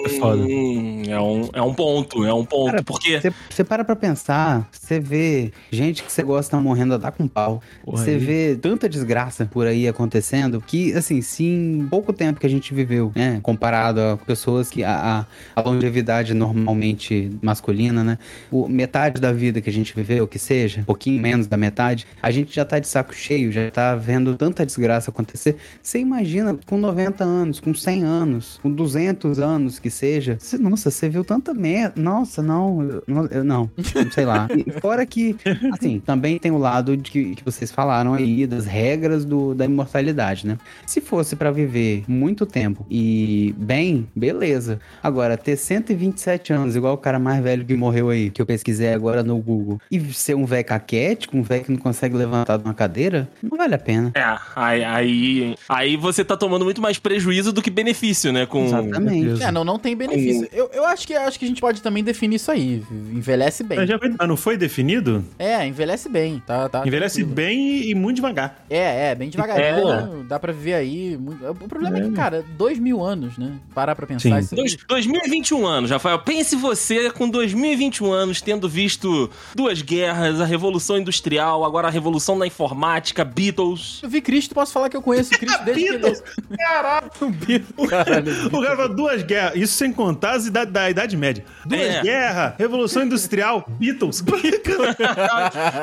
É 0.04 0.08
foda. 0.10 0.42
Hum, 0.42 1.02
é, 1.08 1.20
um, 1.20 1.48
é 1.52 1.62
um 1.62 1.74
ponto, 1.74 2.24
é 2.24 2.32
um 2.32 2.44
ponto. 2.44 2.70
Cara, 2.70 2.82
porque. 2.82 3.20
Você, 3.48 3.64
para 3.64 3.84
pra 3.84 3.96
pensar, 3.96 4.68
você 4.72 4.98
vê 4.98 5.52
gente 5.70 6.02
que 6.02 6.10
você 6.10 6.22
gosta 6.22 6.58
morrendo 6.58 6.94
a 6.94 6.96
dar 6.96 7.12
com 7.12 7.26
pau. 7.26 7.62
Você 7.84 8.16
vê 8.16 8.56
tanta 8.56 8.88
desgraça 8.88 9.44
por 9.46 9.66
aí 9.66 9.88
acontecendo 9.88 10.60
que, 10.60 10.92
assim, 10.92 11.20
se 11.22 11.44
em 11.44 11.86
pouco 11.88 12.12
tempo 12.12 12.40
que 12.40 12.46
a 12.46 12.50
gente 12.50 12.72
viveu, 12.74 13.12
né, 13.14 13.40
comparado 13.42 14.00
a 14.00 14.16
pessoas 14.16 14.70
que 14.70 14.84
a, 14.84 15.26
a, 15.54 15.60
a 15.60 15.68
longevidade 15.68 16.34
normalmente 16.34 17.30
masculina, 17.42 18.02
né, 18.04 18.18
o, 18.50 18.68
metade 18.68 19.20
da 19.20 19.32
vida 19.32 19.60
que 19.60 19.70
a 19.70 19.72
gente 19.72 19.94
viveu, 19.94 20.26
que 20.26 20.38
seja, 20.38 20.80
um 20.80 20.84
pouquinho 20.84 21.20
menos 21.20 21.46
da 21.46 21.56
metade, 21.56 22.06
a 22.22 22.30
gente 22.30 22.54
já 22.54 22.64
tá 22.64 22.78
de 22.78 22.88
saco 22.88 23.14
cheio, 23.14 23.52
já 23.52 23.70
tá 23.70 23.94
vendo 23.94 24.36
tanta 24.36 24.64
desgraça 24.64 24.89
acontecer. 24.98 25.56
Você 25.82 25.98
imagina 26.00 26.58
com 26.66 26.76
90 26.76 27.22
anos, 27.22 27.60
com 27.60 27.72
100 27.72 28.02
anos, 28.02 28.58
com 28.62 28.70
200 28.70 29.38
anos 29.38 29.78
que 29.78 29.88
seja, 29.90 30.36
você- 30.40 30.58
nossa, 30.58 30.90
você 30.90 31.08
viu 31.08 31.24
tanta 31.24 31.54
merda. 31.54 32.00
Nossa, 32.00 32.42
não, 32.42 33.02
eu, 33.30 33.44
não- 33.44 33.70
sei 34.10 34.24
lá. 34.24 34.48
Fora 34.80 35.06
que, 35.06 35.36
assim, 35.72 36.00
também 36.00 36.38
tem 36.38 36.50
o 36.50 36.58
lado 36.58 36.96
de 36.96 37.10
que, 37.10 37.34
que 37.36 37.44
vocês 37.44 37.70
falaram 37.70 38.14
aí 38.14 38.46
das 38.46 38.66
regras 38.66 39.24
do, 39.24 39.54
da 39.54 39.64
imortalidade, 39.64 40.46
né? 40.46 40.58
Se 40.86 41.00
fosse 41.00 41.36
pra 41.36 41.50
viver 41.50 42.04
muito 42.08 42.44
tempo 42.46 42.84
e 42.90 43.54
bem, 43.56 44.08
beleza. 44.14 44.80
Agora, 45.02 45.36
ter 45.36 45.56
127 45.56 46.52
anos, 46.52 46.76
igual 46.76 46.94
o 46.94 46.98
cara 46.98 47.18
mais 47.18 47.42
velho 47.42 47.64
que 47.64 47.76
morreu 47.76 48.10
aí, 48.10 48.30
que 48.30 48.40
eu 48.40 48.46
pesquisei 48.46 48.92
agora 48.92 49.22
no 49.22 49.36
Google, 49.38 49.80
e 49.90 50.00
ser 50.12 50.34
um 50.34 50.44
velho 50.44 50.64
caquético, 50.64 51.36
um 51.36 51.42
velho 51.42 51.64
que 51.64 51.72
não 51.72 51.78
consegue 51.78 52.16
levantar 52.16 52.56
de 52.56 52.64
uma 52.64 52.74
cadeira, 52.74 53.28
não 53.42 53.56
vale 53.56 53.74
a 53.74 53.78
pena. 53.78 54.10
É, 54.14 54.38
aí, 54.56 54.79
aí, 54.84 55.54
aí 55.68 55.96
você 55.96 56.24
tá 56.24 56.36
tomando 56.36 56.64
muito 56.64 56.80
mais 56.80 56.98
prejuízo 56.98 57.52
do 57.52 57.62
que 57.62 57.70
benefício, 57.70 58.32
né? 58.32 58.46
Com, 58.46 58.64
Exatamente. 58.66 59.42
É, 59.42 59.50
não, 59.50 59.64
não 59.64 59.78
tem 59.78 59.96
benefício. 59.96 60.48
Eu, 60.52 60.70
eu 60.72 60.84
acho, 60.86 61.06
que, 61.06 61.14
acho 61.14 61.38
que 61.38 61.44
a 61.44 61.48
gente 61.48 61.60
pode 61.60 61.82
também 61.82 62.02
definir 62.04 62.36
isso 62.36 62.50
aí. 62.50 62.82
Envelhece 62.90 63.62
bem. 63.62 63.78
Mas 63.78 63.88
já 63.88 63.98
foi- 63.98 64.14
não 64.26 64.36
foi 64.36 64.56
definido? 64.56 65.24
É, 65.38 65.66
envelhece 65.66 66.08
bem. 66.08 66.42
Tá, 66.46 66.68
tá 66.68 66.86
Envelhece 66.86 67.16
tranquilo. 67.16 67.34
bem 67.34 67.58
e, 67.58 67.90
e 67.90 67.94
muito 67.94 68.16
devagar. 68.16 68.64
É, 68.68 69.10
é, 69.10 69.14
bem 69.14 69.28
devagarinho. 69.30 70.24
Dá 70.28 70.38
pra 70.38 70.52
viver 70.52 70.74
aí. 70.74 71.16
O 71.16 71.68
problema 71.68 71.98
é, 71.98 72.02
que, 72.02 72.10
cara, 72.12 72.44
dois 72.56 72.78
mil 72.78 73.02
anos, 73.02 73.36
né? 73.38 73.52
Parar 73.74 73.94
pra 73.94 74.06
pensar 74.06 74.20
Sim. 74.20 74.38
isso 74.38 74.54
aí. 74.54 74.56
Dois- 74.56 74.76
2021 74.88 75.66
anos, 75.66 75.90
Rafael. 75.90 76.18
Pense 76.20 76.56
você 76.56 77.10
com 77.10 77.28
2021 77.28 78.12
anos, 78.12 78.40
tendo 78.40 78.68
visto 78.68 79.30
duas 79.54 79.82
guerras, 79.82 80.40
a 80.40 80.44
Revolução 80.44 80.98
Industrial, 80.98 81.64
agora 81.64 81.88
a 81.88 81.90
Revolução 81.90 82.38
da 82.38 82.46
Informática, 82.46 83.24
Beatles. 83.24 84.00
Eu 84.02 84.08
vi 84.08 84.20
Cristo, 84.20 84.54
posso 84.54 84.69
falar 84.72 84.88
que 84.88 84.96
eu 84.96 85.02
conheço 85.02 85.30
Cristo 85.30 85.62
desde 85.64 85.82
que 85.82 85.88
ele... 85.88 85.98
Beatles! 85.98 86.22
Caralho! 86.58 87.10
Caralho, 87.88 88.46
O 88.46 88.60
cara 88.62 88.76
falou 88.76 88.94
duas 88.94 89.22
guerras, 89.22 89.56
isso 89.56 89.74
sem 89.74 89.92
contar 89.92 90.32
as 90.32 90.46
idade, 90.46 90.70
da 90.70 90.90
Idade 90.90 91.16
Média. 91.16 91.44
Duas 91.64 91.80
É. 91.80 92.02
guerras, 92.02 92.54
Revolução 92.58 93.02
Industrial, 93.04 93.64
Beatles. 93.68 94.20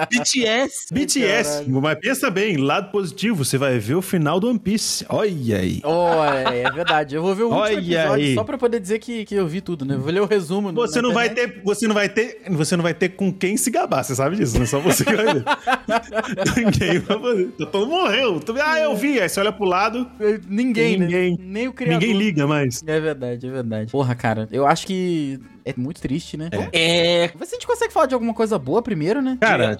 BTS. 0.09 0.93
BTS. 0.93 1.65
Mas 1.69 1.97
pensa 1.99 2.29
bem, 2.29 2.57
lado 2.57 2.91
positivo, 2.91 3.43
você 3.43 3.57
vai 3.57 3.77
ver 3.79 3.95
o 3.95 4.01
final 4.01 4.39
do 4.39 4.49
One 4.49 4.59
Piece. 4.59 5.05
Olha 5.09 5.57
aí. 5.57 5.81
Olha, 5.83 6.49
é 6.55 6.71
verdade. 6.71 7.15
Eu 7.15 7.21
vou 7.21 7.35
ver 7.35 7.43
o 7.43 7.47
último 7.47 7.61
Olha 7.63 7.73
episódio 7.79 8.13
aí. 8.25 8.35
só 8.35 8.43
pra 8.43 8.57
poder 8.57 8.79
dizer 8.79 8.99
que, 8.99 9.25
que 9.25 9.35
eu 9.35 9.47
vi 9.47 9.61
tudo, 9.61 9.85
né? 9.85 9.95
Eu 9.95 10.01
vou 10.01 10.11
ler 10.11 10.21
o 10.21 10.25
resumo. 10.25 10.71
Você 10.73 11.01
não 11.01 11.13
vai 11.13 11.29
ter, 11.29 11.61
você 11.63 11.87
não 11.87 11.93
vai 11.95 12.09
ter, 12.09 12.41
você 12.49 12.75
não 12.75 12.83
vai 12.83 12.93
ter 12.93 13.09
com 13.09 13.31
quem 13.31 13.57
se 13.57 13.69
gabar, 13.71 14.03
você 14.03 14.15
sabe 14.15 14.35
disso, 14.35 14.55
não 14.55 14.63
é 14.63 14.65
só 14.65 14.79
você 14.79 15.03
que 15.05 15.15
vai 15.15 15.25
ver. 15.33 15.43
Ninguém 16.55 16.99
vai 16.99 17.19
fazer. 17.19 17.45
Todo 17.71 17.87
mundo 17.87 18.01
morreu. 18.01 18.39
Tu- 18.39 18.55
Ah, 18.59 18.76
eu 18.83 18.95
vi. 18.95 19.19
Aí 19.19 19.27
você 19.29 19.39
olha 19.39 19.51
pro 19.51 19.65
lado, 19.65 20.09
Ninguém, 20.47 20.97
Ninguém. 20.99 21.31
né? 21.31 21.37
Nem 21.39 21.67
o 21.67 21.73
criador. 21.73 21.99
ninguém 22.01 22.17
liga 22.17 22.45
mais. 22.47 22.81
É 22.85 22.99
verdade, 22.99 23.47
é 23.47 23.51
verdade. 23.51 23.91
Porra, 23.91 24.15
cara, 24.15 24.47
eu 24.51 24.65
acho 24.65 24.85
que 24.87 25.39
é 25.65 25.73
muito 25.75 25.99
triste, 26.01 26.37
né? 26.37 26.49
É. 26.71 27.27
Vamos 27.27 27.39
ver 27.41 27.45
se 27.47 27.55
a 27.55 27.57
gente 27.57 27.67
consegue 27.67 27.93
falar 27.93 28.05
de 28.05 28.13
alguma 28.13 28.33
coisa 28.33 28.57
boa 28.57 28.81
primeiro, 28.81 29.21
né? 29.21 29.37
Cara, 29.41 29.77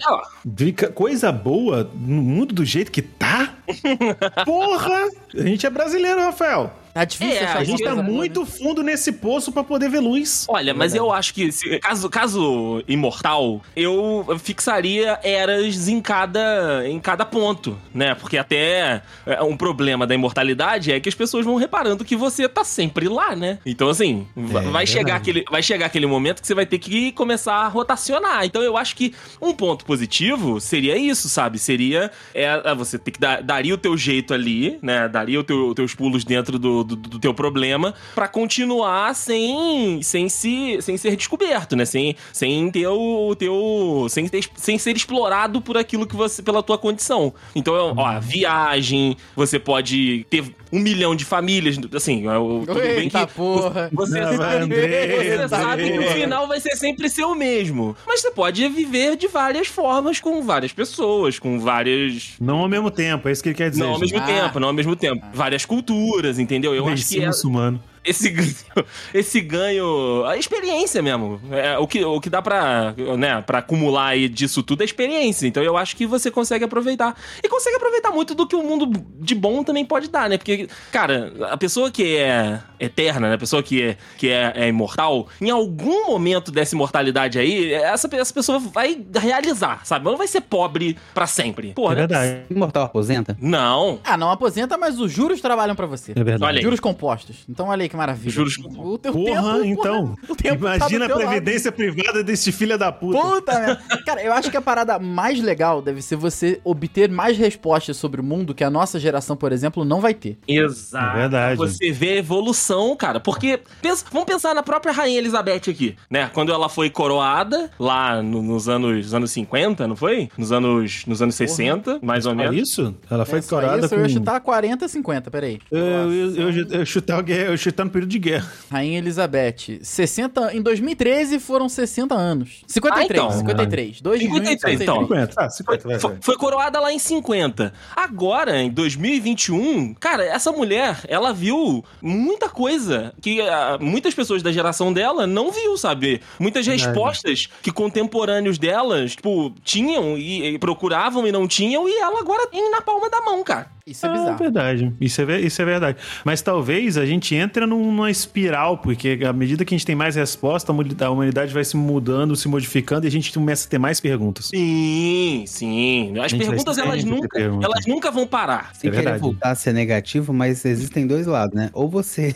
fica 0.58 0.89
coisa 0.92 1.32
boa 1.32 1.89
no 1.96 2.22
mundo 2.22 2.54
do 2.54 2.66
jeito 2.66 2.92
que 2.92 3.01
tá. 3.01 3.56
Porra! 4.46 5.08
A 5.36 5.42
gente 5.44 5.66
é 5.66 5.70
brasileiro, 5.70 6.20
Rafael. 6.22 6.74
Tá 6.98 7.06
difícil 7.06 7.36
É, 7.36 7.44
achar 7.44 7.60
A 7.60 7.63
gente 7.63 7.84
coisa 7.84 7.96
tá 7.96 8.01
muito 8.01 8.39
né? 8.42 8.46
fundo 8.48 8.82
nesse 8.82 9.12
poço 9.12 9.51
pra 9.51 9.63
poder 9.63 9.88
ver 9.88 10.00
luz. 10.00 10.46
Olha, 10.50 10.74
mas 10.74 10.96
eu 10.96 11.12
acho 11.13 11.32
que, 11.32 11.51
se- 11.51 11.77
caso, 11.80 12.10
caso 12.10 12.84
imortal, 12.88 13.62
eu 13.75 14.25
fixaria 14.39 15.20
eras 15.24 15.88
em 15.88 16.01
cada, 16.01 16.88
em 16.88 17.00
cada 17.00 17.24
ponto, 17.24 17.77
né? 17.94 18.16
Porque 18.16 18.36
até 18.38 19.04
é, 19.27 19.44
um 19.44 19.56
problema 19.56 20.08
da 20.08 20.16
imortalidade 20.16 20.92
é 20.92 21.00
que 21.00 21.08
as 21.08 21.13
pessoas 21.13 21.46
vão 21.46 21.56
reparando 21.56 22.04
que 22.04 22.16
você 22.16 22.50
tá 22.50 22.63
sempre 22.63 23.08
lá, 23.08 23.36
né? 23.36 23.60
Então, 23.63 23.89
assim, 23.89 24.25
É, 24.36 24.42
vai, 24.72 24.88
chegar 24.88 25.04
verdade. 25.04 25.18
aquele, 25.32 25.46
vai 25.51 25.62
chegar 25.62 25.86
aquele 25.86 26.08
momento 26.08 26.42
que 26.42 26.48
você 26.48 26.56
vai 26.56 26.66
ter 26.66 26.80
que 26.80 27.12
começar 27.12 27.54
a 27.58 27.68
rotacionar. 27.68 28.44
Então, 28.46 28.63
eu 28.63 28.75
acho 28.75 28.96
que 28.96 29.13
um 29.39 29.54
ponto 29.54 29.86
positivo 29.86 30.60
seria 30.60 30.98
isso, 30.98 31.30
sabe? 31.30 31.60
Seria 31.60 32.10
é, 32.34 32.46
é, 32.66 32.74
você 32.74 32.98
ter 32.98 33.12
que 33.12 33.20
dar 33.20 33.44
daria 33.44 33.74
o 33.74 33.77
teu 33.77 33.96
jeito 33.96 34.34
ali, 34.34 34.80
né? 34.82 35.08
Daria 35.08 35.39
o 35.39 35.44
teu, 35.44 35.75
teus 35.75 35.94
pulos 35.94 36.24
dentro 36.24 36.58
do, 36.58 36.84
do, 36.88 36.96
do 36.96 37.20
teu 37.20 37.34
problema 37.34 37.94
pra 38.15 38.27
continuar 38.27 39.13
sem, 39.15 40.01
sem, 40.01 40.29
se, 40.29 40.77
sem 40.82 40.98
ser 40.98 41.15
descoberto, 41.15 41.75
né? 41.75 41.86
Sem, 41.86 42.15
sem 42.34 42.70
ter 42.72 42.88
o 42.88 43.36
teu. 43.36 44.08
Sem, 44.10 44.27
ter, 44.27 44.44
sem 44.56 44.77
ser 44.77 44.96
explorado 44.96 45.62
por 45.62 45.77
aquilo 45.77 46.08
que 46.08 46.15
você. 46.15 46.41
pela 46.41 46.63
tua 46.63 46.77
condição. 46.77 47.34
Então, 47.56 47.94
ó, 47.96 48.20
viagem, 48.20 49.17
você 49.36 49.60
pode 49.60 50.25
ter 50.29 50.44
um 50.72 50.79
milhão 50.79 51.15
de 51.15 51.24
famílias, 51.24 51.77
assim, 51.96 52.27
é 52.27 52.38
o- 52.38 52.63
tudo 52.65 52.79
bem 52.79 53.10
que. 53.10 53.17
Eita 53.17 53.27
porra. 53.27 53.89
Você, 53.94 54.20
Não, 54.20 54.34
você 54.34 54.44
André. 54.58 55.48
sabe 55.48 55.91
que 55.91 56.00
o 56.00 56.12
final 56.12 56.48
vai 56.48 56.60
ser 56.60 56.75
sempre 56.75 57.10
ser 57.10 57.24
o 57.24 57.34
mesmo. 57.36 57.96
Mas 58.06 58.22
você 58.22 58.32
pode 58.32 58.67
viver 58.67 59.15
de 59.15 59.27
várias 59.27 59.67
formas, 59.67 60.20
com 60.20 60.41
várias 60.41 60.74
pessoas, 60.74 61.39
com 61.39 61.60
várias. 61.60 62.34
Não 62.39 62.60
ao 62.60 62.67
mesmo 62.70 62.91
tempo, 62.91 63.27
é 63.29 63.32
isso 63.32 63.41
que 63.41 63.50
ele 63.50 63.56
quer 63.56 63.70
dizer. 63.70 63.84
Não 63.84 63.94
ao 63.94 64.00
gente. 64.00 64.12
mesmo 64.13 64.20
Ah. 64.24 64.27
tempo, 64.27 64.60
não 64.60 64.67
ao 64.67 64.74
mesmo 64.74 64.96
tempo. 64.96 65.25
Várias 65.34 65.63
culturas, 65.65 66.38
entendeu? 66.39 66.75
Eu 66.78 66.88
acho 66.88 67.08
que 67.08 67.22
é, 67.22 67.28
muçulmano. 67.28 67.80
Esse 68.08 68.30
ganho, 68.30 68.56
esse 69.14 69.42
ganho, 69.42 70.26
a 70.26 70.38
experiência 70.38 71.02
mesmo. 71.02 71.40
É, 71.52 71.78
o, 71.78 71.88
que, 71.88 72.04
o 72.04 72.20
que 72.20 72.30
dá 72.30 72.42
pra, 72.42 72.94
né, 73.18 73.42
pra 73.42 73.60
acumular 73.60 74.08
aí 74.08 74.30
disso 74.30 74.64
tudo 74.64 74.82
é 74.82 74.86
experiência. 74.86 75.48
Então 75.48 75.62
eu 75.62 75.78
acho 75.78 75.96
que 75.96 76.06
você 76.06 76.32
consegue 76.32 76.64
aproveitar. 76.66 77.16
E 77.44 77.48
consegue 77.50 77.76
aproveitar 77.76 78.12
muito 78.12 78.34
do 78.34 78.48
que 78.48 78.56
o 78.56 78.64
mundo 78.64 78.92
de 79.20 79.36
bom 79.36 79.64
também 79.64 79.86
pode 79.86 80.10
dar, 80.10 80.30
né? 80.30 80.38
Porque, 80.38 80.68
cara, 80.92 81.34
a 81.50 81.58
pessoa 81.58 81.92
que 81.92 82.18
é 82.18 82.62
eterna, 82.80 83.30
né? 83.30 83.36
A 83.36 83.38
pessoa 83.38 83.62
que 83.64 83.82
é, 83.82 83.98
que 84.18 84.30
é, 84.30 84.54
é 84.56 84.68
imortal, 84.68 85.28
em 85.42 85.50
algum 85.50 86.08
momento 86.08 86.52
dessa 86.52 86.76
imortalidade 86.76 87.40
aí, 87.40 87.74
essa, 87.74 88.10
essa 88.16 88.34
pessoa 88.34 88.60
vai 88.60 89.00
realizar, 89.16 89.82
sabe? 89.84 90.06
Não 90.06 90.18
vai 90.18 90.28
ser 90.28 90.42
pobre 90.42 90.98
pra 91.14 91.28
sempre. 91.28 91.74
Porra, 91.74 91.94
É 91.94 91.96
verdade. 91.96 92.42
Imortal 92.50 92.84
aposenta? 92.84 93.38
Não. 93.42 94.00
Ah, 94.04 94.18
não 94.18 94.32
aposenta, 94.32 94.78
mas 94.78 95.00
os 95.00 95.12
juros 95.12 95.42
trabalham 95.42 95.76
pra 95.76 95.86
você. 95.86 96.12
É 96.12 96.24
verdade. 96.24 96.44
Olha 96.44 96.60
aí. 96.60 96.64
Juros 96.64 96.80
compostos. 96.80 97.38
Então 97.50 97.68
olha 97.68 97.84
aí 97.84 97.90
que 97.90 97.96
maravilha. 97.98 98.32
Juros 98.32 98.58
O 98.77 98.98
teu 98.98 99.12
Porra, 99.12 99.54
tempo, 99.56 99.66
então. 99.66 100.16
o 100.30 100.36
tempo 100.36 100.63
tá 100.66 100.75
Imagina 100.77 101.06
a 101.06 101.08
teu 101.08 101.18
lado. 101.18 101.27
previdência 101.27 101.72
privada 101.72 102.24
desse 102.24 102.51
filho 102.51 102.77
da 102.77 102.92
puta. 102.92 103.20
Puta 103.20 103.60
merda. 103.60 103.82
Cara, 104.06 104.24
eu 104.24 104.32
acho 104.34 104.50
que 104.50 104.58
a 104.58 104.62
parada 104.62 104.98
mais 105.00 105.42
legal 105.42 105.82
deve 105.82 106.01
ser 106.01 106.16
você 106.16 106.62
obter 106.63 107.10
mais 107.10 107.38
respostas 107.38 107.98
sobre 107.98 108.22
o 108.22 108.24
mundo 108.24 108.54
que 108.54 108.63
a 108.63 108.70
nossa 108.70 109.00
geração, 109.00 109.36
por 109.36 109.51
exemplo, 109.51 109.84
não 109.84 110.00
vai 110.00 110.13
ter. 110.13 110.38
Exato. 110.48 111.18
É 111.18 111.20
verdade. 111.22 111.58
Você 111.58 111.92
vê 111.92 112.10
a 112.13 112.16
evolução, 112.18 112.96
cara. 112.96 113.20
Porque, 113.20 113.60
pensa- 113.82 114.06
vamos 114.12 114.25
pensar 114.27 114.54
na 114.54 114.63
própria 114.63 114.92
Rainha 114.94 115.18
Elizabeth 115.18 115.70
aqui, 115.70 115.96
né? 116.10 116.30
Quando 116.34 116.51
ela 116.54 116.70
foi 116.70 116.89
coroada, 116.89 117.70
lá 117.80 118.22
no- 118.22 118.42
nos 118.42 118.70
anos, 118.70 119.13
anos 119.13 119.32
50, 119.32 119.88
não 119.88 119.96
foi? 119.96 120.30
Nos 120.38 120.51
anos, 120.51 121.04
nos 121.06 121.22
anos 121.22 121.36
60, 121.36 122.00
mais 122.01 122.25
ou 122.25 122.34
É 122.34 122.36
menos. 122.36 122.56
isso? 122.70 122.96
Ela 123.10 123.25
foi 123.25 123.39
É 123.39 123.42
só 123.42 123.56
corada 123.60 123.80
isso, 123.80 123.89
com... 123.89 123.96
eu 123.96 124.01
ia 124.04 124.10
chutar 124.10 124.39
40, 124.42 124.88
50, 124.88 125.32
peraí. 125.32 125.60
Eu, 125.72 125.80
eu, 126.13 126.36
eu, 126.51 126.68
eu 126.70 126.86
chutar, 126.86 127.20
o 127.20 127.24
guerra- 127.24 127.51
eu 127.51 127.58
chutar 127.58 127.86
no 127.88 127.91
período 127.91 128.10
de 128.12 128.20
guerra. 128.20 128.51
Rainha 128.72 128.98
Elizabeth, 129.00 129.79
60, 129.82 130.53
em 130.56 130.62
2013 130.62 131.39
foram 131.39 131.67
60 131.67 132.13
anos. 132.15 132.62
53, 132.67 133.20
Ah, 133.20 133.25
então. 133.25 133.39
53. 133.39 134.01
2 134.01 134.20
de 134.20 134.27
junho 134.27 134.39
de 134.41 134.48
53, 134.50 134.82
então. 134.82 135.01
50, 135.01 135.34
ah, 135.38 135.50
50, 135.50 135.88
vai, 135.88 136.00
Foi, 136.00 136.12
vai. 136.12 136.20
foi 136.22 136.36
coroada 136.38 136.79
lá 136.79 136.91
em 136.94 137.00
50. 137.00 137.74
Agora, 137.96 138.62
em 138.62 138.70
2021, 138.70 139.94
cara, 139.96 140.24
essa 140.24 140.51
mulher, 140.51 141.00
ela 141.08 141.34
viu 141.34 141.84
muita 142.01 142.50
coisa 142.50 143.13
que 143.22 143.41
ah, 143.41 143.77
muitas 143.79 144.13
pessoas 144.13 144.44
da 144.44 144.51
geração 144.51 144.94
dela 144.94 145.25
não 145.25 145.51
viu, 145.51 145.77
sabe? 145.77 146.22
Muitas 146.39 146.65
Verdade. 146.65 146.88
respostas 146.89 147.48
que 147.62 147.72
contemporâneos 147.72 148.58
delas, 148.58 149.15
tipo, 149.15 149.53
tinham 149.63 150.17
e, 150.17 150.53
e 150.56 150.60
procuravam 150.60 151.25
e 151.27 151.32
não 151.32 151.48
tinham, 151.48 151.88
e 151.88 151.94
ela 151.98 152.20
agora 152.20 152.48
tem 152.48 152.70
na 152.70 152.82
palma 152.82 153.10
da 153.10 153.22
mão, 153.22 153.44
cara. 153.44 153.77
Isso 153.88 154.06
é 154.06 154.10
Ah, 154.10 154.13
bizarro. 154.13 154.38
verdade. 154.38 154.94
Isso 155.00 155.22
é, 155.22 155.39
isso 155.39 155.62
é 155.62 155.65
verdade. 155.65 155.98
Mas 156.25 156.41
talvez 156.41 156.98
a 156.98 157.06
gente 157.06 157.34
entre 157.34 157.65
num- 157.65 157.86
numa 157.91 158.12
espiral, 158.12 158.77
porque 158.79 159.17
à 159.27 159.32
medida 159.32 159.63
que 159.63 159.74
a 159.74 159.77
gente 159.77 159.86
tem 159.86 159.96
mais 159.96 160.15
resposta, 160.15 160.72
a 160.72 160.74
humani- 160.74 160.96
a 161.00 161.10
humanidade 161.10 161.53
vai 161.53 161.63
se 161.63 161.77
mudando, 161.77 162.36
se 162.36 162.48
modificando 162.50 163.06
e 163.06 163.08
a 163.08 163.12
gente 163.12 163.32
começa 163.34 163.65
a 163.65 163.70
ter 163.70 163.77
mais 163.77 164.00
perguntas. 164.01 164.48
Sim, 164.48 165.44
sim. 165.48 166.13
As 166.20 166.34
perguntas, 166.34 166.77
elas 166.77 167.03
nunca, 167.03 167.29
pergunta. 167.29 167.65
elas 167.65 167.86
nunca 167.86 168.12
vão 168.12 168.27
parar. 168.27 168.72
Sem 168.75 168.89
É 168.89 168.91
querer 168.91 169.03
verdade. 169.03 169.22
voltar 169.22 169.51
a 169.51 169.56
ser 169.56 169.74
negativo, 169.74 170.34
mas 170.34 170.65
existem 170.65 171.08
dois 171.08 171.25
lados, 171.25 171.56
né? 171.56 171.70
Ou 171.74 171.88
você, 171.89 172.36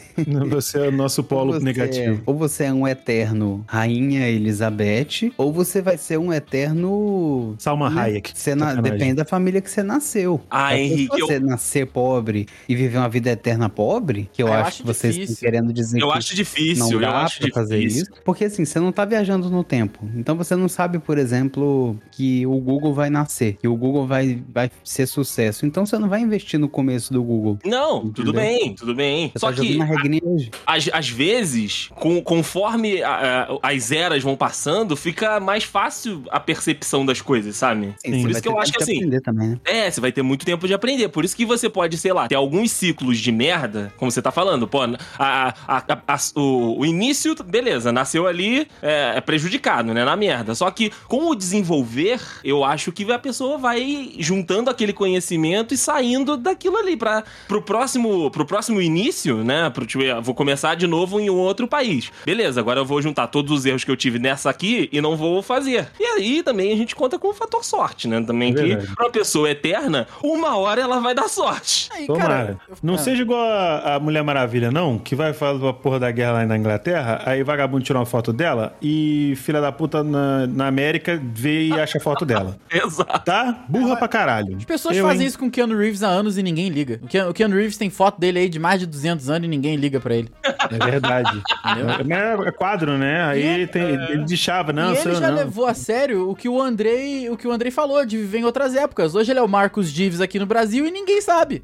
Você 0.49 0.77
é 0.79 0.87
o 0.87 0.91
nosso 0.91 1.23
polo 1.23 1.53
ou 1.53 1.59
você, 1.59 1.65
negativo. 1.65 2.21
ou 2.25 2.35
você 2.35 2.63
é 2.65 2.73
um 2.73 2.87
eterno 2.87 3.63
Rainha 3.67 4.27
Elizabeth, 4.29 5.31
ou 5.37 5.51
você 5.51 5.81
vai 5.81 5.97
ser 5.97 6.17
um 6.17 6.31
eterno. 6.31 7.55
Salma 7.57 7.89
né? 7.89 8.01
Hayek. 8.01 8.31
Você 8.33 8.55
na- 8.55 8.75
depende 8.75 9.15
da 9.15 9.25
família 9.25 9.59
que 9.61 9.69
você 9.69 9.83
nasceu. 9.83 10.39
Ah, 10.49 10.69
Se 10.71 10.75
Henrique, 10.77 11.19
eu- 11.19 11.27
nascer 11.41 11.87
pobre 11.87 12.47
e 12.67 12.75
viver 12.75 12.97
uma 12.97 13.09
vida 13.09 13.29
eterna 13.31 13.69
pobre, 13.69 14.29
que 14.33 14.41
eu, 14.43 14.47
Ah, 14.47 14.49
eu 14.49 14.55
acho, 14.55 14.67
acho 14.67 14.77
que 14.81 14.87
vocês 14.87 15.13
difícil. 15.15 15.33
estão 15.33 15.49
querendo 15.51 15.73
dizer 15.73 16.01
Eu 16.01 16.11
que 16.11 16.17
acho 16.17 16.35
difícil, 16.35 16.85
não 16.85 16.91
eu 16.93 16.99
dá 16.99 17.21
acho 17.23 17.39
pra 17.39 17.49
fazer 17.53 17.79
difícil. 17.79 18.03
isso. 18.03 18.21
Porque 18.23 18.45
assim, 18.45 18.65
você 18.65 18.79
não 18.79 18.91
tá 18.91 19.05
viajando 19.05 19.49
no 19.49 19.63
tempo. 19.63 19.99
Então 20.15 20.35
você 20.35 20.55
não 20.55 20.67
sabe, 20.69 20.99
por 20.99 21.17
exemplo, 21.17 21.99
que 22.11 22.45
o 22.45 22.57
Google 22.59 22.93
vai 22.93 23.09
nascer, 23.09 23.57
que 23.59 23.67
o 23.67 23.75
Google 23.75 24.05
vai, 24.07 24.41
vai 24.53 24.69
ser 24.83 25.05
sucesso. 25.07 25.65
Então 25.65 25.85
você 25.85 25.97
não 25.97 26.09
vai 26.09 26.21
investir 26.21 26.59
no 26.59 26.69
começo 26.69 27.11
do 27.13 27.23
Google. 27.23 27.57
Não, 27.65 28.01
tudo 28.09 28.31
Entendeu? 28.31 28.33
bem, 28.41 28.75
tudo 28.75 28.95
bem. 28.95 29.29
Você 29.33 29.39
Só 29.39 29.51
tá 29.51 29.61
que 29.61 29.79
hoje. 30.23 30.51
às, 30.65 30.89
às 30.93 31.09
vezes, 31.09 31.89
com- 31.95 32.21
conforme 32.21 33.01
a- 33.03 33.47
a- 33.63 33.69
as 33.71 33.91
eras 33.91 34.23
vão 34.23 34.35
passando, 34.35 34.95
fica 34.95 35.39
mais 35.39 35.63
fácil 35.63 36.23
a 36.29 36.39
percepção 36.39 37.05
das 37.05 37.21
coisas, 37.21 37.55
sabe? 37.55 37.93
Sim, 38.05 38.21
Por 38.21 38.31
isso 38.31 38.41
que 38.41 38.47
eu 38.47 38.59
acho 38.59 38.71
que 38.73 38.83
assim. 38.83 39.09
também, 39.21 39.49
né? 39.49 39.59
É, 39.65 39.89
você 39.89 40.01
vai 40.01 40.11
ter 40.11 40.21
muito 40.21 40.45
tempo 40.45 40.67
de 40.67 40.73
aprender. 40.73 41.09
Por 41.09 41.23
isso 41.25 41.30
que 41.33 41.45
você 41.45 41.69
pode, 41.69 41.97
sei 41.97 42.13
lá, 42.13 42.27
ter 42.27 42.35
alguns 42.35 42.71
ciclos 42.71 43.17
de 43.19 43.31
merda, 43.31 43.93
como 43.97 44.11
você 44.11 44.21
tá 44.21 44.31
falando. 44.31 44.67
Pô, 44.67 44.79
a- 44.81 45.53
a- 45.67 45.83
a- 46.07 46.17
o, 46.35 46.79
o 46.79 46.85
início, 46.85 47.35
beleza, 47.43 47.91
nasceu 47.91 48.27
ali 48.27 48.67
é, 48.81 49.13
é 49.17 49.21
prejudicado, 49.21 49.93
né? 49.93 50.03
Na 50.05 50.15
merda. 50.15 50.53
Só 50.55 50.69
que 50.71 50.91
com 51.07 51.29
o 51.29 51.35
desenvolver, 51.35 52.19
eu 52.43 52.63
acho 52.63 52.91
que 52.91 53.09
a 53.11 53.19
pessoa 53.19 53.57
vai 53.57 54.11
juntando 54.19 54.69
aquele 54.69 54.93
conhecimento 54.93 55.73
e 55.73 55.77
saindo 55.77 56.37
daquilo 56.37 56.77
ali 56.77 56.95
para 56.97 57.23
pro 57.47 57.61
próximo, 57.61 58.29
pro 58.31 58.45
próximo 58.45 58.81
início, 58.81 59.43
né? 59.43 59.69
Pro, 59.69 59.85
tipo, 59.85 60.03
vou 60.21 60.33
começar 60.35 60.75
de 60.75 60.87
novo 60.87 61.19
em 61.19 61.29
um 61.29 61.37
outro 61.37 61.67
país. 61.67 62.11
Beleza, 62.25 62.59
agora 62.59 62.79
eu 62.79 62.85
vou 62.85 63.01
juntar 63.01 63.27
todos 63.27 63.51
os 63.59 63.65
erros 63.65 63.83
que 63.83 63.91
eu 63.91 63.97
tive 63.97 64.19
nessa 64.19 64.49
aqui 64.49 64.89
e 64.91 64.99
não 65.01 65.15
vou 65.15 65.41
fazer. 65.41 65.89
E 65.99 66.03
aí 66.03 66.43
também 66.43 66.71
a 66.71 66.75
gente 66.75 66.95
conta 66.95 67.17
com 67.19 67.29
o 67.29 67.33
fator 67.33 67.63
sorte, 67.63 68.07
né? 68.07 68.21
Também 68.21 68.51
É 68.51 68.53
que 68.55 68.75
pra 68.95 69.05
uma 69.05 69.11
pessoa 69.11 69.49
eterna, 69.49 70.07
uma 70.23 70.57
hora 70.57 70.81
ela 70.81 70.99
vai 70.99 71.13
dar 71.13 71.20
sorte. 71.27 71.89
Aí, 71.93 72.05
Tomara. 72.07 72.27
cara, 72.27 72.57
eu- 72.69 72.77
Não 72.83 72.97
seja 72.97 73.21
igual 73.21 73.41
a, 73.41 73.95
a 73.95 73.99
Mulher 73.99 74.23
Maravilha, 74.23 74.71
não, 74.71 74.97
que 74.97 75.15
vai 75.15 75.33
falar 75.33 75.57
da 75.59 75.73
porra 75.73 75.99
da 75.99 76.11
guerra 76.11 76.31
lá 76.33 76.45
na 76.45 76.57
Inglaterra, 76.57 77.21
aí 77.25 77.43
vagabundo 77.43 77.83
tira 77.83 77.99
uma 77.99 78.05
foto 78.05 78.31
dela 78.33 78.75
e 78.81 79.33
filha 79.37 79.61
da 79.61 79.71
puta 79.71 80.03
na, 80.03 80.47
na 80.47 80.67
América 80.67 81.21
vê 81.33 81.67
e 81.67 81.73
acha 81.79 81.97
a 81.97 82.01
foto 82.01 82.25
dela. 82.25 82.57
Exato. 82.71 83.25
Tá? 83.25 83.63
Burra 83.67 83.95
pra 83.97 84.07
caralho. 84.07 84.57
As 84.57 84.65
pessoas 84.65 84.95
Eu, 84.97 85.05
fazem 85.05 85.21
hein? 85.21 85.27
isso 85.27 85.39
com 85.39 85.45
o 85.47 85.51
Keanu 85.51 85.77
Reeves 85.77 86.03
há 86.03 86.07
anos 86.07 86.37
e 86.37 86.43
ninguém 86.43 86.69
liga. 86.69 86.99
O 87.03 87.07
Keanu, 87.07 87.29
o 87.29 87.33
Keanu 87.33 87.55
Reeves 87.55 87.77
tem 87.77 87.89
foto 87.89 88.19
dele 88.19 88.39
aí 88.39 88.49
de 88.49 88.59
mais 88.59 88.79
de 88.79 88.85
200 88.85 89.29
anos 89.29 89.45
e 89.45 89.49
ninguém 89.49 89.75
liga 89.75 89.99
pra 89.99 90.15
ele. 90.15 90.29
É 90.43 90.85
verdade. 90.85 91.41
é, 92.09 92.47
é 92.47 92.51
quadro, 92.51 92.97
né? 92.97 93.23
Aí 93.23 93.41
ele, 93.41 93.67
tem, 93.67 93.83
ele 93.83 94.25
deixava, 94.25 94.71
não, 94.73 94.93
e 94.93 94.97
ele 94.97 95.15
já 95.15 95.29
não. 95.29 95.37
levou 95.37 95.65
a 95.65 95.73
sério 95.73 96.29
o 96.29 96.35
que 96.35 96.47
o 96.49 96.61
Andrei, 96.61 97.29
o 97.29 97.37
que 97.37 97.47
o 97.47 97.51
Andrei 97.51 97.71
falou 97.71 98.05
de 98.05 98.17
viver 98.17 98.39
em 98.39 98.45
outras 98.45 98.75
épocas. 98.75 99.15
Hoje 99.15 99.31
ele 99.31 99.39
é 99.39 99.43
o 99.43 99.47
Marcos 99.47 99.91
Dives 99.91 100.21
aqui 100.21 100.39
no 100.39 100.45
Brasil 100.45 100.85
e 100.85 100.91
ninguém 100.91 101.10
sabe. 101.19 101.63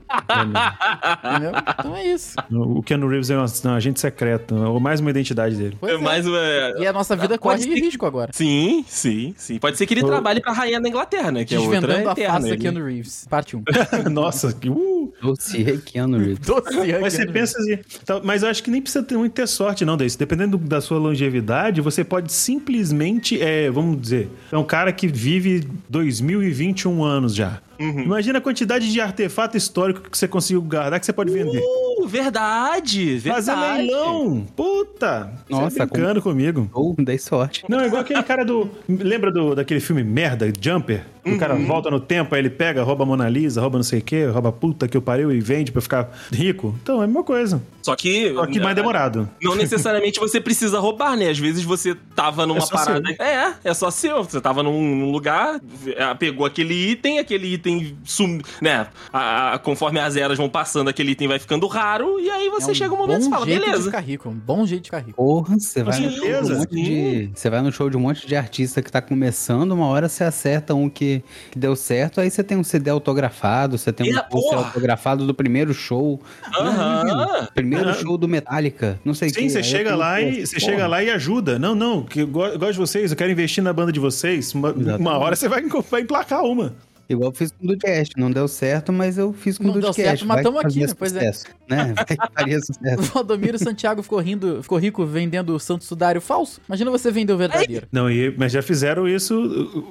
Entendeu? 1.24 1.52
Então 1.80 1.96
é 1.96 2.06
isso. 2.08 2.36
O 2.52 2.82
Keanu 2.82 3.08
Reeves 3.08 3.30
é 3.30 3.38
um, 3.38 3.46
um 3.66 3.74
agente 3.76 4.00
secreto, 4.00 4.56
ou 4.56 4.80
mais 4.80 5.00
uma 5.00 5.10
identidade 5.10 5.56
dele. 5.56 5.78
Pois 5.80 5.94
É 5.94 5.96
é. 5.96 5.98
mais 6.00 6.26
uma. 6.26 6.38
E 6.80 6.88
a 6.88 6.92
nossa 6.94 7.16
vida 7.16 7.38
corre 7.38 7.60
ser- 7.60 7.70
risco 7.76 8.06
agora. 8.06 8.32
Sim, 8.34 8.84
sim, 8.88 9.34
sim. 9.38 9.60
Pode 9.60 9.78
ser 9.78 9.86
que 9.86 9.94
ele 9.94 10.04
Ô. 10.04 10.08
trabalhe 10.08 10.42
pra 10.42 10.52
rainha 10.52 10.82
da 10.82 10.90
Inglaterra, 10.90 11.32
né? 11.32 11.46
Que 11.46 11.56
é 11.56 11.60
outra 11.60 11.80
Desvendando 11.80 12.10
a 12.10 12.12
eterna. 12.14 12.34
face 12.34 12.48
ele- 12.50 12.58
Keanu 12.58 12.84
Reeves, 12.86 13.28
parte 13.30 13.56
1. 13.56 13.64
Nossa, 14.12 14.52
que. 14.54 14.70
Uh, 14.70 15.14
Dossiê 15.22 15.78
Keanu 15.78 16.18
Reeves. 16.18 16.40
Doce, 16.46 17.00
Mas 17.02 17.14
você 17.14 17.26
pensa 17.28 17.58
assim, 17.60 17.78
tá, 18.06 18.20
mas 18.24 18.44
eu 18.44 18.50
acho 18.50 18.64
que 18.64 18.72
nem 18.72 18.82
precisa 18.82 19.04
ter 19.04 19.16
muito 19.18 19.34
ter 19.34 19.48
sorte, 19.48 19.86
não, 19.86 19.96
Daí. 19.96 20.08
Dependendo 20.18 20.58
da 20.58 20.80
sua 20.82 20.98
longevidade, 20.98 21.82
você 21.82 22.04
pode 22.04 22.32
simplesmente, 22.32 23.42
é, 23.42 23.70
vamos 23.70 24.00
dizer, 24.02 24.30
é 24.52 24.58
um 24.58 24.64
cara 24.64 24.92
que 24.92 25.08
vive 25.08 25.68
2021 25.90 27.04
anos 27.04 27.36
já. 27.36 27.60
Uhum. 27.80 28.02
Imagina 28.04 28.40
a 28.40 28.42
quantidade 28.42 28.92
de 28.92 29.00
artefato 29.02 29.56
histórico 29.58 30.10
que 30.10 30.18
você 30.18 30.28
conseguiu 30.28 30.62
guardar 30.62 31.00
que 31.00 31.06
você 31.06 31.14
pode 31.14 31.32
vender. 31.32 31.62
Uh, 31.62 32.08
verdade, 32.08 33.18
verdade. 33.18 33.46
Fazer 33.46 33.56
leilão! 33.56 34.46
Puta! 34.56 35.32
Nossa, 35.50 35.70
Você 35.70 35.78
tá 35.78 35.86
brincando 35.86 36.22
comigo. 36.22 36.70
Ou 36.74 36.96
dei 36.98 37.18
sorte. 37.18 37.64
Não, 37.70 37.80
é 37.80 37.88
igual 37.88 38.02
aquele 38.02 38.24
cara 38.24 38.44
do. 38.44 38.70
Lembra 38.88 39.32
do, 39.32 39.56
daquele 39.56 39.80
filme 39.80 40.04
Merda, 40.04 40.52
Jumper? 40.60 41.04
O 41.26 41.38
cara 41.38 41.56
volta 41.56 41.92
no 41.92 42.00
tempo, 42.00 42.34
aí 42.34 42.40
ele 42.40 42.50
pega, 42.50 42.82
rouba 42.84 43.04
a 43.04 43.06
Mona 43.06 43.28
Lisa, 43.28 43.60
rouba 43.60 43.78
não 43.78 43.84
sei 43.84 44.00
o 44.00 44.02
quê, 44.02 44.26
rouba 44.28 44.48
a 44.48 44.52
puta 44.54 44.88
que 44.88 44.96
eu 44.96 45.02
pariu 45.02 45.30
e 45.30 45.42
vende 45.42 45.74
pra 45.74 45.82
ficar 45.82 46.10
rico. 46.32 46.74
Então 46.82 47.02
é 47.02 47.04
a 47.04 47.08
mesma 47.08 47.22
coisa. 47.22 47.62
Só 47.82 47.98
que. 47.98 48.34
Só 48.34 48.46
que 48.46 48.62
mais 48.62 48.76
demorado. 48.76 49.30
Não 49.42 49.54
necessariamente 49.54 50.22
você 50.22 50.40
precisa 50.40 50.80
roubar, 50.80 51.18
né? 51.18 51.30
Às 51.30 51.38
vezes 51.38 51.66
você 51.66 51.96
tava 52.16 52.46
numa 52.46 52.60
É 52.64 52.68
parada. 52.68 53.14
seu. 53.14 53.26
É, 53.26 53.54
é 53.62 53.74
só 53.74 53.92
seu. 53.92 54.24
Você 54.24 54.40
tava 54.40 54.64
num, 54.64 54.96
num 54.96 55.12
lugar, 55.12 55.60
é, 55.88 56.14
pegou 56.14 56.46
aquele 56.46 56.74
item, 56.92 57.20
aquele 57.20 57.54
item 57.54 57.67
sum, 58.04 58.40
né? 58.62 58.88
A- 59.12 59.54
a- 59.54 59.60
conforme 59.60 60.00
as 60.00 60.16
eras 60.16 60.38
vão 60.38 60.50
passando, 60.50 60.90
aquele 60.90 61.12
item 61.12 61.28
vai 61.28 61.40
ficando 61.40 61.68
raro, 61.68 62.20
e 62.20 62.30
aí 62.30 62.50
você 62.50 62.70
É 62.70 62.72
um 62.72 62.76
chega 62.76 62.94
um 62.94 62.98
momento 62.98 63.26
e 63.26 63.30
fala, 63.30 63.46
jeito 63.46 63.60
de 63.60 63.66
beleza. 63.66 63.84
ficar 63.86 64.00
rico, 64.00 64.30
um 64.30 64.34
bom 64.34 64.66
jeito 64.66 64.84
de 64.84 64.88
ficar 64.88 65.00
rico. 65.00 65.14
Porra, 65.18 65.58
você 65.60 65.84
vai, 65.84 66.00
no 66.00 66.12
show 66.12 66.22
de 66.22 66.52
um 66.54 66.58
monte 66.58 66.70
de, 66.76 67.30
você 67.34 67.50
vai 67.50 67.62
no 67.62 67.72
show 67.72 67.90
de 67.90 67.98
um 67.98 68.00
monte 68.00 68.28
de 68.28 68.36
artista 68.36 68.82
que 68.82 68.92
tá 68.92 69.02
começando, 69.02 69.72
uma 69.72 69.88
hora 69.88 70.08
você 70.10 70.24
acerta 70.24 70.74
um 70.74 70.90
que, 70.90 71.24
que 71.52 71.58
deu 71.60 71.76
certo, 71.76 72.20
aí 72.22 72.30
você 72.30 72.44
tem 72.44 72.58
um 72.58 72.64
CD 72.64 72.90
autografado, 72.90 73.78
você 73.78 73.92
tem 73.94 74.14
um 74.14 74.18
É, 74.18 74.22
pôster 74.24 74.52
porra. 74.56 74.68
autografado 74.68 75.26
do 75.26 75.34
primeiro 75.34 75.74
show. 75.74 76.22
Aham. 76.60 77.48
Primeiro 77.54 77.90
Aham. 77.90 78.00
show 78.00 78.18
do 78.18 78.28
Metallica, 78.28 79.00
não 79.04 79.14
sei 79.14 79.30
o 79.30 79.34
Sim, 79.34 79.42
que. 79.42 79.50
você 79.50 79.64
chega 79.64 79.96
lá 79.96 80.22
e 80.22 80.46
você 80.46 80.60
chega 80.60 80.88
lá 80.88 81.04
e 81.04 81.10
ajuda. 81.10 81.58
Não, 81.60 81.74
não, 81.76 82.04
que 82.04 82.22
eu 82.22 82.28
go- 82.28 82.46
eu 82.46 82.60
gosto 82.60 82.74
de 82.74 82.80
vocês, 82.80 83.12
eu 83.12 83.18
quero 83.18 83.32
investir 83.32 83.64
na 83.64 83.72
banda 83.74 83.92
de 83.92 84.00
vocês. 84.00 84.54
Uma, 84.54 84.72
uma 84.72 85.18
hora 85.18 85.36
você 85.36 85.48
vai, 85.48 85.62
vai 85.90 86.02
emplacar 86.02 86.44
uma. 86.44 86.76
Igual 87.10 87.30
eu 87.32 87.36
fiz 87.36 87.52
com 87.52 87.64
o 87.64 87.68
Dudcast, 87.68 88.14
não 88.18 88.30
deu 88.32 88.48
certo, 88.48 88.92
mas 88.92 89.18
eu 89.18 89.32
fiz 89.34 89.58
com 89.58 89.64
o 89.64 89.68
Não 89.68 89.74
deu 89.74 89.82
Dudcast. 89.84 90.02
certo, 90.20 90.26
mas 90.26 90.42
que 90.42 90.48
aqui, 90.68 90.80
né? 90.88 90.94
Pois 90.98 91.16
é. 91.16 91.20
sucesso, 91.32 91.46
Né? 91.70 91.94
Vai 91.96 92.06
que 92.06 92.16
faria 92.36 92.58
O 92.58 92.66
sucesso. 92.66 93.02
Valdomiro 93.14 93.58
Santiago 93.60 94.04
ficou 94.04 94.20
rindo, 94.20 94.62
ficou 94.62 94.78
rico 94.78 95.06
vendendo 95.06 95.56
o 95.56 95.60
Santo 95.60 95.84
Sudário 95.84 96.20
falso. 96.20 96.60
Imagina 96.68 96.92
você 96.92 97.10
vender 97.12 97.34
o 97.34 97.38
verdadeiro. 97.38 97.88
Não, 97.92 98.10
e- 98.12 98.34
mas 98.38 98.52
já 98.52 98.62
fizeram 98.62 99.08
isso. 99.08 99.36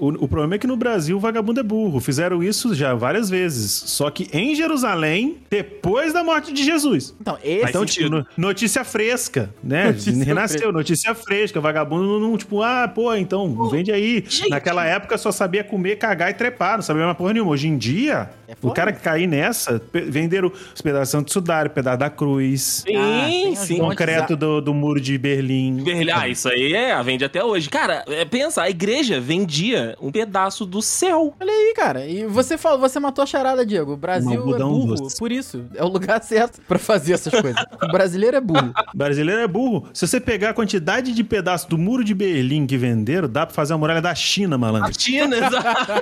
O, 0.01 0.07
o- 0.09 0.25
o 0.25 0.29
problema 0.29 0.57
é 0.57 0.59
que 0.59 0.67
no 0.67 0.77
Brasil 0.77 1.17
o 1.17 1.21
vagabundo 1.21 1.61
é 1.61 1.63
burro. 1.63 2.01
Fizeram 2.01 2.43
isso 2.43 2.75
já 2.75 2.95
várias 2.95 3.31
vezes. 3.31 3.71
Só 3.73 4.11
que 4.11 4.29
em 4.33 4.55
Jerusalém, 4.55 5.39
depois 5.51 6.13
da 6.13 6.23
morte 6.23 6.53
de 6.53 6.63
Jesus. 6.65 7.15
Então, 7.21 7.39
esse 7.43 7.71
então, 7.71 7.85
tipo, 7.87 8.11
no- 8.11 8.27
notícia 8.37 8.85
fresca, 8.85 9.51
né? 9.63 9.87
Notícia 9.87 10.13
Renasceu, 10.25 10.59
fresca. 10.59 10.73
notícia 10.73 11.15
fresca. 11.15 11.61
Vagabundo 11.61 12.21
não, 12.21 12.37
tipo, 12.37 12.63
ah, 12.63 12.87
pô, 12.89 13.15
então 13.15 13.69
vende 13.71 13.91
aí. 13.91 14.17
gente. 14.29 14.51
Naquela 14.51 14.85
época 14.85 15.17
só 15.17 15.33
sabia 15.33 15.65
comer, 15.65 15.97
cagar 15.97 16.31
e 16.31 16.35
trepar, 16.35 16.77
não 16.77 16.83
sabia 16.83 17.06
mais 17.07 17.17
porra 17.19 17.33
nenhuma. 17.33 17.51
Hoje 17.53 17.69
em 17.69 17.77
dia, 17.79 18.31
É 18.49 18.55
o 18.63 18.71
cara 18.71 18.93
que 18.93 19.01
cair 19.01 19.27
nessa, 19.27 19.81
venderam 19.93 20.51
os 20.75 20.81
pedaços 20.81 21.25
de 21.25 21.33
Sudário, 21.33 21.71
pedaço 21.71 21.99
da 21.99 22.09
cruz, 22.11 22.85
Sim, 22.87 22.97
Ah, 23.53 23.57
sim. 23.57 23.79
concreto 23.79 24.37
do, 24.37 24.61
do 24.61 24.73
muro 24.75 25.01
de 25.01 25.17
Berlim. 25.19 25.83
Vermelho. 25.83 26.13
Ah, 26.15 26.29
isso 26.29 26.49
aí 26.49 26.73
é, 26.75 27.03
vende 27.03 27.25
até 27.25 27.43
hoje. 27.43 27.69
Cara, 27.69 28.05
é, 28.09 28.25
pensa, 28.25 28.63
a 28.63 28.71
igreja 28.71 29.21
vendia 29.21 29.97
um 30.01 30.11
pedaço 30.13 30.65
do 30.67 30.81
céu. 30.83 31.35
Olha 31.41 31.51
aí, 31.53 31.75
cara. 31.75 32.07
E 32.07 32.25
você 32.27 32.57
falou, 32.59 32.79
você 32.79 32.99
matou 33.01 33.23
a 33.23 33.27
charada, 33.27 33.65
Diego. 33.67 33.93
O 33.93 33.97
Brasil 33.97 34.55
é 34.55 34.59
burro, 34.59 34.95
doce. 34.95 35.19
por 35.19 35.31
isso. 35.33 35.65
É 35.75 35.83
o 35.85 35.89
lugar 35.89 36.23
certo 36.25 36.61
pra 36.69 36.79
fazer 36.79 37.15
essas 37.15 37.33
coisas. 37.41 37.63
O 37.83 37.89
brasileiro 37.93 38.37
é 38.37 38.41
burro. 38.41 38.73
Brasileiro 38.95 39.41
é 39.41 39.47
burro. 39.49 39.89
Se 39.93 40.07
você 40.07 40.21
pegar 40.21 40.51
a 40.51 40.55
quantidade 40.55 41.13
de 41.13 41.25
pedaços 41.25 41.67
do 41.69 41.77
muro 41.79 42.03
de 42.05 42.15
Berlim 42.15 42.67
que 42.67 42.77
venderam, 42.77 43.29
dá 43.29 43.45
pra 43.47 43.55
fazer 43.55 43.75
a 43.75 43.79
muralha 43.79 44.01
da 44.03 44.15
China, 44.15 44.55
A 44.57 44.59
malandro. 44.59 44.93
China, 45.01 45.37
exato. 45.37 45.93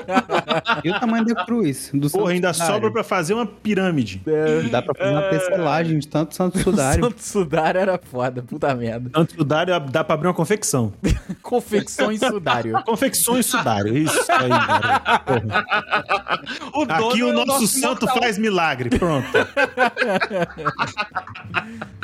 O 0.97 1.01
tamanho 1.01 1.25
da 1.25 1.45
cruz? 1.45 1.91
Do 1.93 2.11
Porra, 2.11 2.11
Santo 2.11 2.27
ainda 2.29 2.53
Sudário? 2.53 2.75
sobra 2.75 2.91
pra 2.91 3.05
fazer 3.05 3.35
uma 3.35 3.47
pirâmide. 3.47 4.23
Dá 4.71 4.83
pra 4.83 4.95
fazer 4.95 5.11
uma 5.11 5.23
tecelagem 5.23 5.99
de 5.99 6.09
tanto 6.09 6.35
Santo 6.35 6.59
Sudário. 6.59 7.05
Santo 7.05 7.23
Sudário 7.23 7.81
era 7.81 7.99
foda, 7.99 8.43
puta 8.43 8.75
merda. 8.75 9.11
Tanto 9.13 9.35
sudário 9.35 9.79
dá 9.81 10.03
pra 10.05 10.15
abrir 10.15 10.29
uma 10.29 10.35
confecção. 10.35 10.93
Confecções 11.43 12.21
Sudário. 12.21 12.83
Confecções 12.85 13.47
sudário, 13.47 13.97
isso 13.97 14.19
aí. 14.31 14.51
O 16.75 16.83
Aqui 16.83 17.23
o 17.23 17.31
é 17.31 17.45
nosso 17.45 17.67
santo 17.67 18.05
imortal. 18.05 18.23
faz 18.23 18.39
milagre. 18.39 18.91
Pronto. 18.99 19.27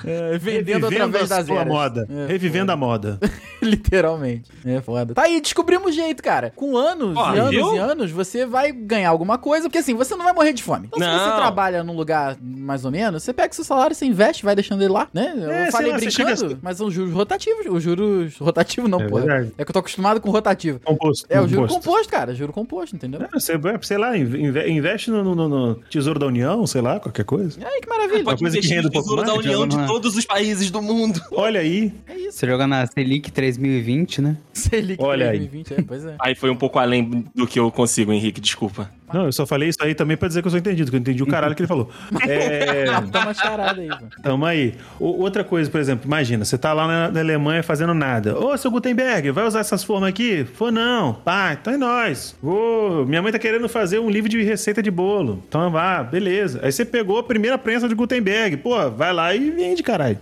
É, 0.05 0.39
vendendo 0.39 0.89
Revivendo 0.89 1.17
através 1.17 1.33
a 1.33 1.37
das 1.37 1.49
eras. 1.49 1.67
moda. 1.67 2.07
É, 2.11 2.27
Revivendo 2.27 2.73
a 2.73 2.77
moda. 2.77 3.19
Literalmente. 3.61 4.51
É 4.65 4.81
foda. 4.81 5.15
Tá 5.15 5.23
aí, 5.23 5.41
descobrimos 5.41 5.95
jeito, 5.95 6.23
cara. 6.23 6.53
Com 6.57 6.77
anos 6.77 7.17
Ó, 7.17 7.35
e 7.35 7.39
anos 7.39 7.51
viu? 7.51 7.75
e 7.75 7.79
anos, 7.79 8.11
você 8.11 8.47
vai 8.47 8.73
ganhar 8.81 9.11
alguma 9.11 9.39
coisa, 9.39 9.69
porque 9.69 9.79
assim, 9.79 9.95
você 9.95 10.15
não 10.17 10.25
vai 10.25 10.33
morrer 10.33 10.53
de 10.53 10.63
fome. 10.63 10.87
Então, 10.89 10.99
se 10.99 11.05
Não. 11.07 11.19
você 11.19 11.37
trabalha 11.37 11.83
num 11.85 11.95
lugar 11.97 12.37
mais 12.41 12.85
ou 12.85 12.91
menos, 12.91 13.23
você 13.23 13.33
pega 13.33 13.53
seu 13.53 13.65
salário, 13.65 13.95
você 13.95 14.05
investe, 14.07 14.45
vai 14.45 14.55
deixando 14.55 14.83
ele 14.83 14.93
lá, 14.93 15.09
né? 15.13 15.33
Eu 15.37 15.51
É, 15.51 15.71
falei 15.71 15.91
lá, 15.93 15.99
brincando, 15.99 16.37
chega- 16.37 16.59
mas 16.63 16.79
são 16.79 16.91
juros 16.91 17.13
rotativos. 17.13 17.67
Os 17.67 17.83
juros 17.83 18.37
rotativos 18.39 18.91
não, 18.91 19.01
É 19.01 19.09
pô. 19.09 19.17
verdade. 19.19 19.53
É 19.59 19.65
que 19.65 19.71
eu 19.71 19.73
tô 19.73 19.79
acostumado 19.81 20.21
com 20.21 20.31
rotativo. 20.31 20.81
Composto. 20.81 21.27
É, 21.29 21.41
o 21.41 21.47
juro 21.49 21.63
composto. 21.69 21.89
composto, 21.91 22.09
cara. 22.13 22.35
Juro 22.35 22.53
composto, 22.53 22.97
entendeu? 22.97 23.23
É, 23.23 23.29
Você, 23.33 23.55
sei 23.83 23.99
lá, 23.99 24.17
inve- 24.17 24.69
investe 24.71 25.11
no, 25.11 25.23
no- 25.35 25.49
no 25.49 25.75
Tesouro 25.91 26.19
da 26.19 26.27
União, 26.27 26.67
sei 26.67 26.81
lá, 26.81 26.99
qualquer 27.01 27.25
coisa. 27.25 27.59
Aí, 27.65 27.81
que 27.81 27.89
maravilha. 27.89 28.25
Pode 28.25 28.41
coisa 28.41 28.55
que 28.57 28.59
investir 28.67 28.77
rende 28.83 28.87
no 28.95 29.03
tesouro 29.03 29.23
da 29.25 29.35
União 29.35 29.67
de 29.67 29.77
todos 29.87 30.17
os 30.17 30.25
países 30.25 30.71
do 30.71 30.81
mundo. 30.83 31.21
Olha 31.33 31.61
aí. 31.61 31.93
É 32.07 32.15
isso. 32.17 32.39
Você 32.39 32.47
joga 32.47 32.67
na 32.67 32.87
Selic 32.87 33.31
3020, 33.31 34.21
né? 34.23 34.37
Selic 34.53 35.03
Olha 35.03 35.31
aí. 35.31 35.39
2020, 35.39 35.75
é, 35.75 35.83
pois 35.83 36.05
é. 36.05 36.15
Aí 36.21 36.35
foi 36.35 36.51
um 36.51 36.57
pouco 36.57 36.79
além 36.79 37.25
do 37.35 37.47
que 37.47 37.59
eu 37.59 37.71
consigo, 37.71 38.13
Henrique, 38.13 38.41
desculpa. 38.41 38.70
группы. 38.71 39.00
Não, 39.13 39.25
eu 39.27 39.33
só 39.33 39.47
falei 39.47 39.69
isso 39.69 39.79
aí 39.83 39.95
também 39.95 40.17
pra 40.17 40.29
dizer 40.29 40.41
que 40.43 40.47
eu 40.47 40.51
sou 40.51 40.59
entendido, 40.59 40.91
que 40.91 40.97
eu 40.97 41.01
entendi 41.01 41.23
o 41.23 41.27
caralho 41.27 41.55
que 41.55 41.63
ele 41.63 41.67
falou. 41.69 41.91
É. 42.29 42.85
Uma 43.23 43.35
charada 43.35 43.81
aí, 43.81 43.89
pô. 43.89 44.23
Tamo 44.23 44.45
aí. 44.47 44.75
O- 44.99 45.23
outra 45.23 45.43
coisa, 45.45 45.71
por 45.71 45.81
exemplo, 45.81 46.07
imagina, 46.07 46.45
você 46.45 46.57
tá 46.59 46.73
lá 46.73 46.87
na, 46.87 47.11
na 47.11 47.21
Alemanha 47.21 47.63
fazendo 47.63 47.95
nada. 47.95 48.39
Ô, 48.39 48.57
seu 48.57 48.71
Gutenberg, 48.71 49.31
vai 49.31 49.47
usar 49.47 49.61
essas 49.61 49.83
formas 49.85 50.09
aqui? 50.09 50.45
Foi 50.55 50.71
não. 50.71 51.15
Pá, 51.15 51.57
então 51.61 51.73
é 51.73 51.77
nóis. 51.77 52.37
Vou. 52.43 53.07
Minha 53.07 53.23
mãe 53.23 53.33
tá 53.33 53.39
querendo 53.39 53.69
fazer 53.69 53.99
um 53.99 54.11
livro 54.11 54.29
de 54.29 54.43
receita 54.43 54.83
de 54.83 54.91
bolo. 54.91 55.43
Então 55.49 55.71
vá, 55.71 56.03
beleza. 56.03 56.61
Aí 56.63 56.71
você 56.73 56.85
pegou 56.85 57.19
a 57.19 57.23
primeira 57.23 57.59
prensa 57.59 57.89
de 57.89 57.95
Gutenberg. 57.95 58.57
Pô, 58.59 58.91
vai 58.91 59.13
lá 59.13 59.35
e 59.35 59.51
vende, 59.51 59.83
caralho. 59.83 60.19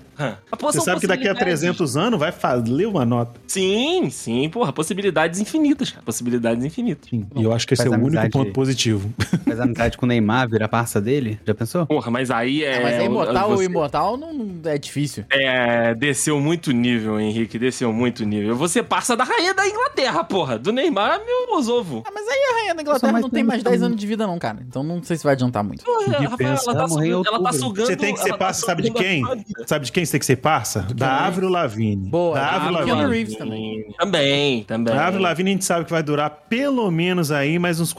Você 0.61 0.81
sabe 0.81 1.01
que 1.01 1.07
daqui 1.07 1.29
a 1.29 1.33
possibilidades. 1.35 1.61
300 1.61 1.97
anos 1.97 2.19
vai 2.19 2.33
fazer 2.33 2.87
uma 2.87 3.05
nota. 3.05 3.41
Sim, 3.47 4.11
sim, 4.11 4.49
porra, 4.49 4.73
possibilidades 4.73 5.39
infinitas, 5.41 5.91
cara. 5.91 6.03
Possibilidades 6.05 6.65
infinitas. 6.65 7.09
E 7.13 7.43
eu 7.45 7.53
acho 7.53 7.67
que 7.67 7.75
esse 7.75 7.85
Faz 7.85 7.93
é 7.93 7.97
o 7.97 8.05
único 8.05 8.29
ponto 8.31 8.53
positivo. 8.53 8.78
Faz 9.45 9.61
amizade 9.61 9.97
com 9.97 10.07
o 10.07 10.09
Neymar, 10.09 10.49
vira 10.49 10.69
parça 10.69 11.01
dele. 11.01 11.39
Já 11.47 11.55
pensou? 11.55 11.87
Porra, 11.87 12.11
mas 12.11 12.31
aí 12.31 12.63
é. 12.65 12.77
É, 12.77 12.83
mas 12.83 12.95
é 12.95 13.05
imortal, 13.05 13.49
você- 13.51 13.63
o 13.63 13.67
imortal 13.67 14.17
não 14.17 14.61
é 14.65 14.79
difícil. 14.79 15.25
É, 15.31 15.95
desceu 15.95 16.39
muito 16.41 16.71
nível, 16.73 17.19
Henrique, 17.21 17.59
desceu 17.59 17.93
muito 17.93 18.25
nível. 18.25 18.55
Você 18.57 18.83
passa 18.83 19.17
da 19.17 19.25
rainha 19.25 19.55
da 19.55 19.67
Inglaterra, 19.67 20.23
porra. 20.25 20.59
Do 20.59 20.73
Neymar, 20.73 21.21
meu 21.25 21.57
osovo. 21.57 22.03
Ah, 22.07 22.11
mas 22.15 22.27
aí 22.29 22.39
a 22.51 22.55
rainha 22.59 22.75
da 22.75 22.83
Inglaterra 22.83 23.21
não 23.21 23.31
tem 23.31 23.43
mais 23.43 23.61
tempo 23.63 23.71
10 23.71 23.81
que- 23.81 23.87
anos 23.87 23.97
de 23.99 24.07
vida, 24.07 24.27
não, 24.27 24.39
cara. 24.39 24.59
Então 24.67 24.83
não 24.83 25.03
sei 25.03 25.17
se 25.17 25.25
vai 25.25 25.33
adiantar 25.35 25.65
muito. 25.65 25.85
Porra, 25.85 26.13
Rafael, 26.19 26.37
pensa, 26.37 26.71
ela, 26.71 26.79
ela 26.81 26.83
tá 26.83 26.89
sugando, 26.89 27.29
ela 27.29 27.43
tá 27.43 27.53
sugando. 27.53 27.87
Você 27.87 27.97
tem 27.97 28.15
que 28.15 28.21
ser 28.21 28.31
tá 28.31 28.37
parça, 28.39 28.67
sabe 28.67 28.83
de 28.83 28.91
quem? 28.91 29.25
a. 29.25 29.67
Sabe 29.67 29.85
de 29.87 29.93
quem 29.93 30.05
você 30.05 30.13
tem 30.13 30.21
que 30.21 30.27
ser 30.27 30.37
parça? 30.37 30.87
Da 30.95 31.27
Avril 31.27 31.49
Lavigne. 31.49 32.09
Boa, 32.09 32.35
da 32.37 32.41
da 32.41 32.57
Avril 32.57 32.73
Lavigne. 32.95 33.09
Reeves 33.15 33.37
também. 33.37 33.85
Também, 33.99 34.65
também. 34.65 34.95
A 34.95 35.07
Avril 35.07 35.23
Lavigne 35.23 35.51
a 35.51 35.53
gente 35.55 35.65
sabe 35.65 35.85
que 35.85 35.91
vai 35.91 36.03
durar 36.03 36.31
pelo 36.49 36.91
menos 36.91 37.31
aí 37.33 37.59
mais 37.59 37.81
uns 37.81 37.93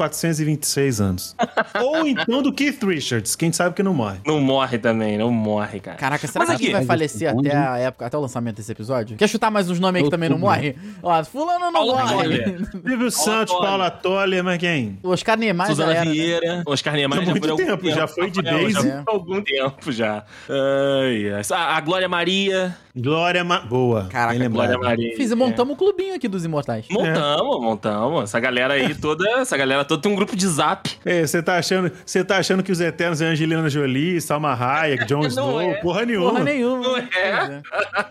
426 0.69 1.01
anos. 1.01 1.35
Ou 1.81 2.07
então 2.07 2.41
do 2.41 2.53
Keith 2.53 2.81
Richards, 2.83 3.35
quem 3.35 3.51
sabe 3.51 3.75
que 3.75 3.83
não 3.83 3.93
morre. 3.93 4.19
Não 4.25 4.39
morre 4.39 4.77
também, 4.77 5.17
não 5.17 5.31
morre, 5.31 5.79
cara. 5.79 5.97
Caraca, 5.97 6.27
será 6.27 6.45
Mas 6.45 6.57
que 6.57 6.63
aqui- 6.65 6.73
vai 6.73 6.85
falecer 6.85 7.33
Onde? 7.35 7.47
até 7.49 7.57
a 7.57 7.77
época, 7.77 8.05
até 8.05 8.17
o 8.17 8.21
lançamento 8.21 8.57
desse 8.57 8.71
episódio? 8.71 9.17
Quer 9.17 9.27
chutar 9.27 9.49
mais 9.51 9.69
uns 9.69 9.79
nomes 9.79 9.99
aí 9.99 10.03
que 10.05 10.09
também 10.11 10.29
não 10.29 10.37
morre? 10.37 10.75
Ó, 11.01 11.23
fulano 11.23 11.59
não 11.59 11.73
Paulo 11.73 11.95
morre. 11.97 12.57
Silvio 12.85 13.11
Santos. 13.11 13.55
Paula 13.55 13.89
Toller, 13.89 14.43
mas 14.43 14.57
quem? 14.57 14.99
O 15.03 15.09
Oscar 15.09 15.37
Neymar 15.37 15.67
já 15.67 15.73
Suzana 15.73 15.91
era, 15.93 16.05
né? 16.05 16.11
Vieira, 16.11 16.63
Oscar 16.65 16.93
Niemeyer 16.95 17.25
já 17.25 17.31
muito 17.31 17.41
foi 17.43 17.51
algum 17.51 17.65
tempo, 17.65 17.89
já 17.89 18.07
foi 18.07 18.29
de 18.31 18.39
Rafael, 18.41 18.69
já 18.69 18.79
desde- 18.81 18.81
foi 18.81 18.91
há 18.91 19.03
algum 19.07 19.41
tempo 19.41 19.91
já. 19.91 20.23
Ai, 20.49 21.25
a 21.51 21.81
Glória 21.81 22.07
Maria. 22.09 22.77
Glória 22.95 23.43
Ma... 23.43 23.59
Boa. 23.59 24.07
Caraca. 24.09 24.49
Glória 24.49 24.77
Maria. 24.77 25.15
Fiz, 25.15 25.31
montamos 25.33 25.73
um 25.73 25.77
clubinho 25.77 26.15
aqui 26.15 26.27
dos 26.27 26.43
imortais. 26.45 26.85
Montamos, 26.89 27.61
montamos. 27.61 28.23
Essa 28.23 28.39
galera 28.39 28.73
aí 28.73 28.95
toda, 28.95 29.27
essa 29.39 29.55
galera 29.55 29.85
toda 29.85 30.01
tem 30.01 30.11
um 30.11 30.15
grupo 30.15 30.35
de 30.35 30.47
zap. 30.47 30.89
É, 31.05 31.25
você 31.25 31.41
tá 31.41 31.57
achando, 31.57 31.91
você 32.05 32.23
tá 32.23 32.37
achando 32.37 32.63
que 32.63 32.71
os 32.71 32.81
Eternos 32.81 33.21
é 33.21 33.27
Angelina 33.27 33.69
Jolie, 33.69 34.19
Salma 34.19 34.53
Hayek, 34.53 35.05
Jon 35.05 35.19
Não 35.21 35.27
Snow? 35.27 35.61
é. 35.61 35.73
Porra 35.75 36.05
nenhuma. 36.05 36.31
Porra 36.31 36.43
nenhuma. 36.43 36.81
Não 36.81 36.97
é? 36.97 37.61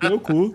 Pois 0.00 0.10
Meu 0.10 0.20
cu. 0.20 0.54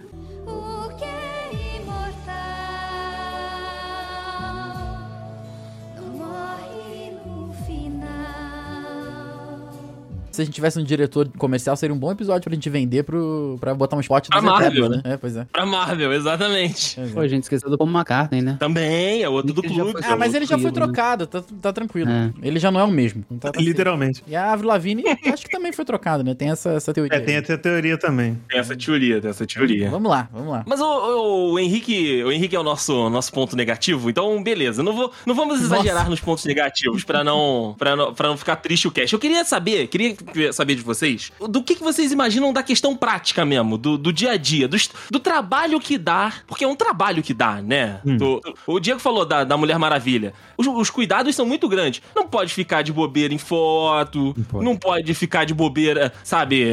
Se 10.33 10.41
a 10.41 10.45
gente 10.45 10.53
tivesse 10.53 10.79
um 10.79 10.83
diretor 10.83 11.29
comercial, 11.37 11.75
seria 11.75 11.93
um 11.93 11.97
bom 11.99 12.11
episódio 12.11 12.43
pra 12.43 12.53
gente 12.53 12.69
vender 12.69 13.03
pro, 13.03 13.55
pra 13.59 13.73
botar 13.73 13.95
um 13.95 13.99
spot 13.99 14.27
Pra 14.29 14.41
Marvel, 14.41 14.69
Eternos, 14.85 14.89
né? 15.03 15.13
É, 15.13 15.17
pois 15.17 15.35
é. 15.37 15.45
Pra 15.51 15.65
Marvel, 15.65 16.11
exatamente. 16.11 16.97
Pô, 17.13 17.19
a 17.19 17.27
gente 17.27 17.43
esqueceu 17.43 17.69
do 17.69 17.77
Paul 17.77 17.89
McCartney, 17.89 18.41
né? 18.41 18.57
Também, 18.59 19.21
é 19.23 19.29
outro 19.29 19.53
do 19.53 19.61
Ele 19.63 19.69
já 19.73 19.83
clube. 19.83 20.01
foi- 20.01 20.11
Ah, 20.11 20.17
mas 20.17 20.33
ele 20.33 20.45
já 20.45 20.57
foi 20.57 20.71
né? 20.71 20.71
trocado, 20.71 21.27
tá, 21.27 21.43
tá 21.61 21.71
tranquilo. 21.71 22.09
É. 22.09 22.31
Ele 22.41 22.59
já 22.59 22.71
não 22.71 22.79
é 22.79 22.83
o 22.83 22.91
mesmo. 22.91 23.23
Tá 23.39 23.51
Literalmente. 23.57 24.23
E 24.27 24.35
a 24.35 24.51
Avril 24.53 24.69
Lavigne, 24.69 25.03
acho 25.31 25.45
que 25.45 25.51
também 25.51 25.71
foi 25.71 25.85
trocado, 25.85 26.23
né? 26.23 26.33
Tem 26.33 26.49
essa, 26.49 26.71
essa 26.71 26.93
teoria. 26.93 27.15
É, 27.15 27.19
tem 27.21 27.35
aí. 27.35 27.41
até 27.41 27.53
a 27.53 27.57
teoria 27.57 27.97
também. 27.97 28.39
Tem 28.49 28.59
essa 28.59 28.75
teoria, 28.75 29.21
tem 29.21 29.29
essa 29.29 29.45
teoria. 29.45 29.89
Vamos 29.89 30.09
lá, 30.09 30.27
vamos 30.33 30.49
lá. 30.51 30.63
Mas 30.67 30.81
o, 30.81 30.85
o- 30.85 31.51
o 31.53 31.59
Henrique, 31.59 32.23
o 32.23 32.31
Henrique 32.31 32.55
é 32.55 32.59
o 32.59 32.63
nosso, 32.63 33.09
nosso 33.09 33.31
ponto 33.31 33.55
negativo, 33.55 34.09
então 34.09 34.41
beleza. 34.43 34.81
Não, 34.81 34.93
vou, 34.93 35.11
não 35.27 35.35
vamos 35.35 35.61
exagerar 35.61 36.09
nos 36.09 36.19
pontos 36.19 36.45
negativos 36.45 37.03
pra 37.03 37.23
não, 37.23 37.75
pra 37.77 37.95
não 37.95 38.13
para 38.13 38.29
não 38.29 38.37
ficar 38.37 38.55
triste 38.55 38.87
o 38.87 38.91
cast. 38.91 39.13
Eu 39.13 39.19
queria 39.19 39.43
saber, 39.45 39.87
queria 39.87 40.15
saber 40.51 40.75
de 40.75 40.81
vocês, 40.81 41.31
do 41.49 41.63
que, 41.63 41.75
que 41.75 41.83
vocês 41.83 42.11
imaginam 42.11 42.51
da 42.53 42.63
questão 42.63 42.95
prática 42.95 43.45
mesmo, 43.45 43.77
do, 43.77 43.97
do 43.97 44.11
dia 44.13 44.31
a 44.31 44.37
dia, 44.37 44.67
do, 44.67 44.77
do 45.11 45.19
trabalho 45.19 45.79
que 45.79 45.97
dá, 45.97 46.33
porque 46.47 46.63
é 46.63 46.67
um 46.67 46.75
trabalho 46.75 47.21
que 47.23 47.33
dá, 47.33 47.61
né? 47.61 47.99
Do- 48.03 48.41
o 48.67 48.79
Diego 48.79 48.99
falou 48.99 49.25
da, 49.25 49.43
da 49.43 49.57
Mulher 49.57 49.77
Maravilha. 49.79 50.33
Os, 50.57 50.67
os 50.67 50.89
cuidados 50.89 51.35
são 51.35 51.45
muito 51.45 51.67
grandes. 51.67 52.01
Não 52.15 52.27
pode 52.27 52.53
ficar 52.53 52.81
de 52.81 52.91
bobeira 52.93 53.33
em 53.33 53.37
foto, 53.37 54.33
não 54.53 54.75
pode. 54.77 54.79
pode, 55.03 55.13
ficar 55.13 55.45
de 55.45 55.53
bobeira, 55.53 56.11
sabe, 56.23 56.63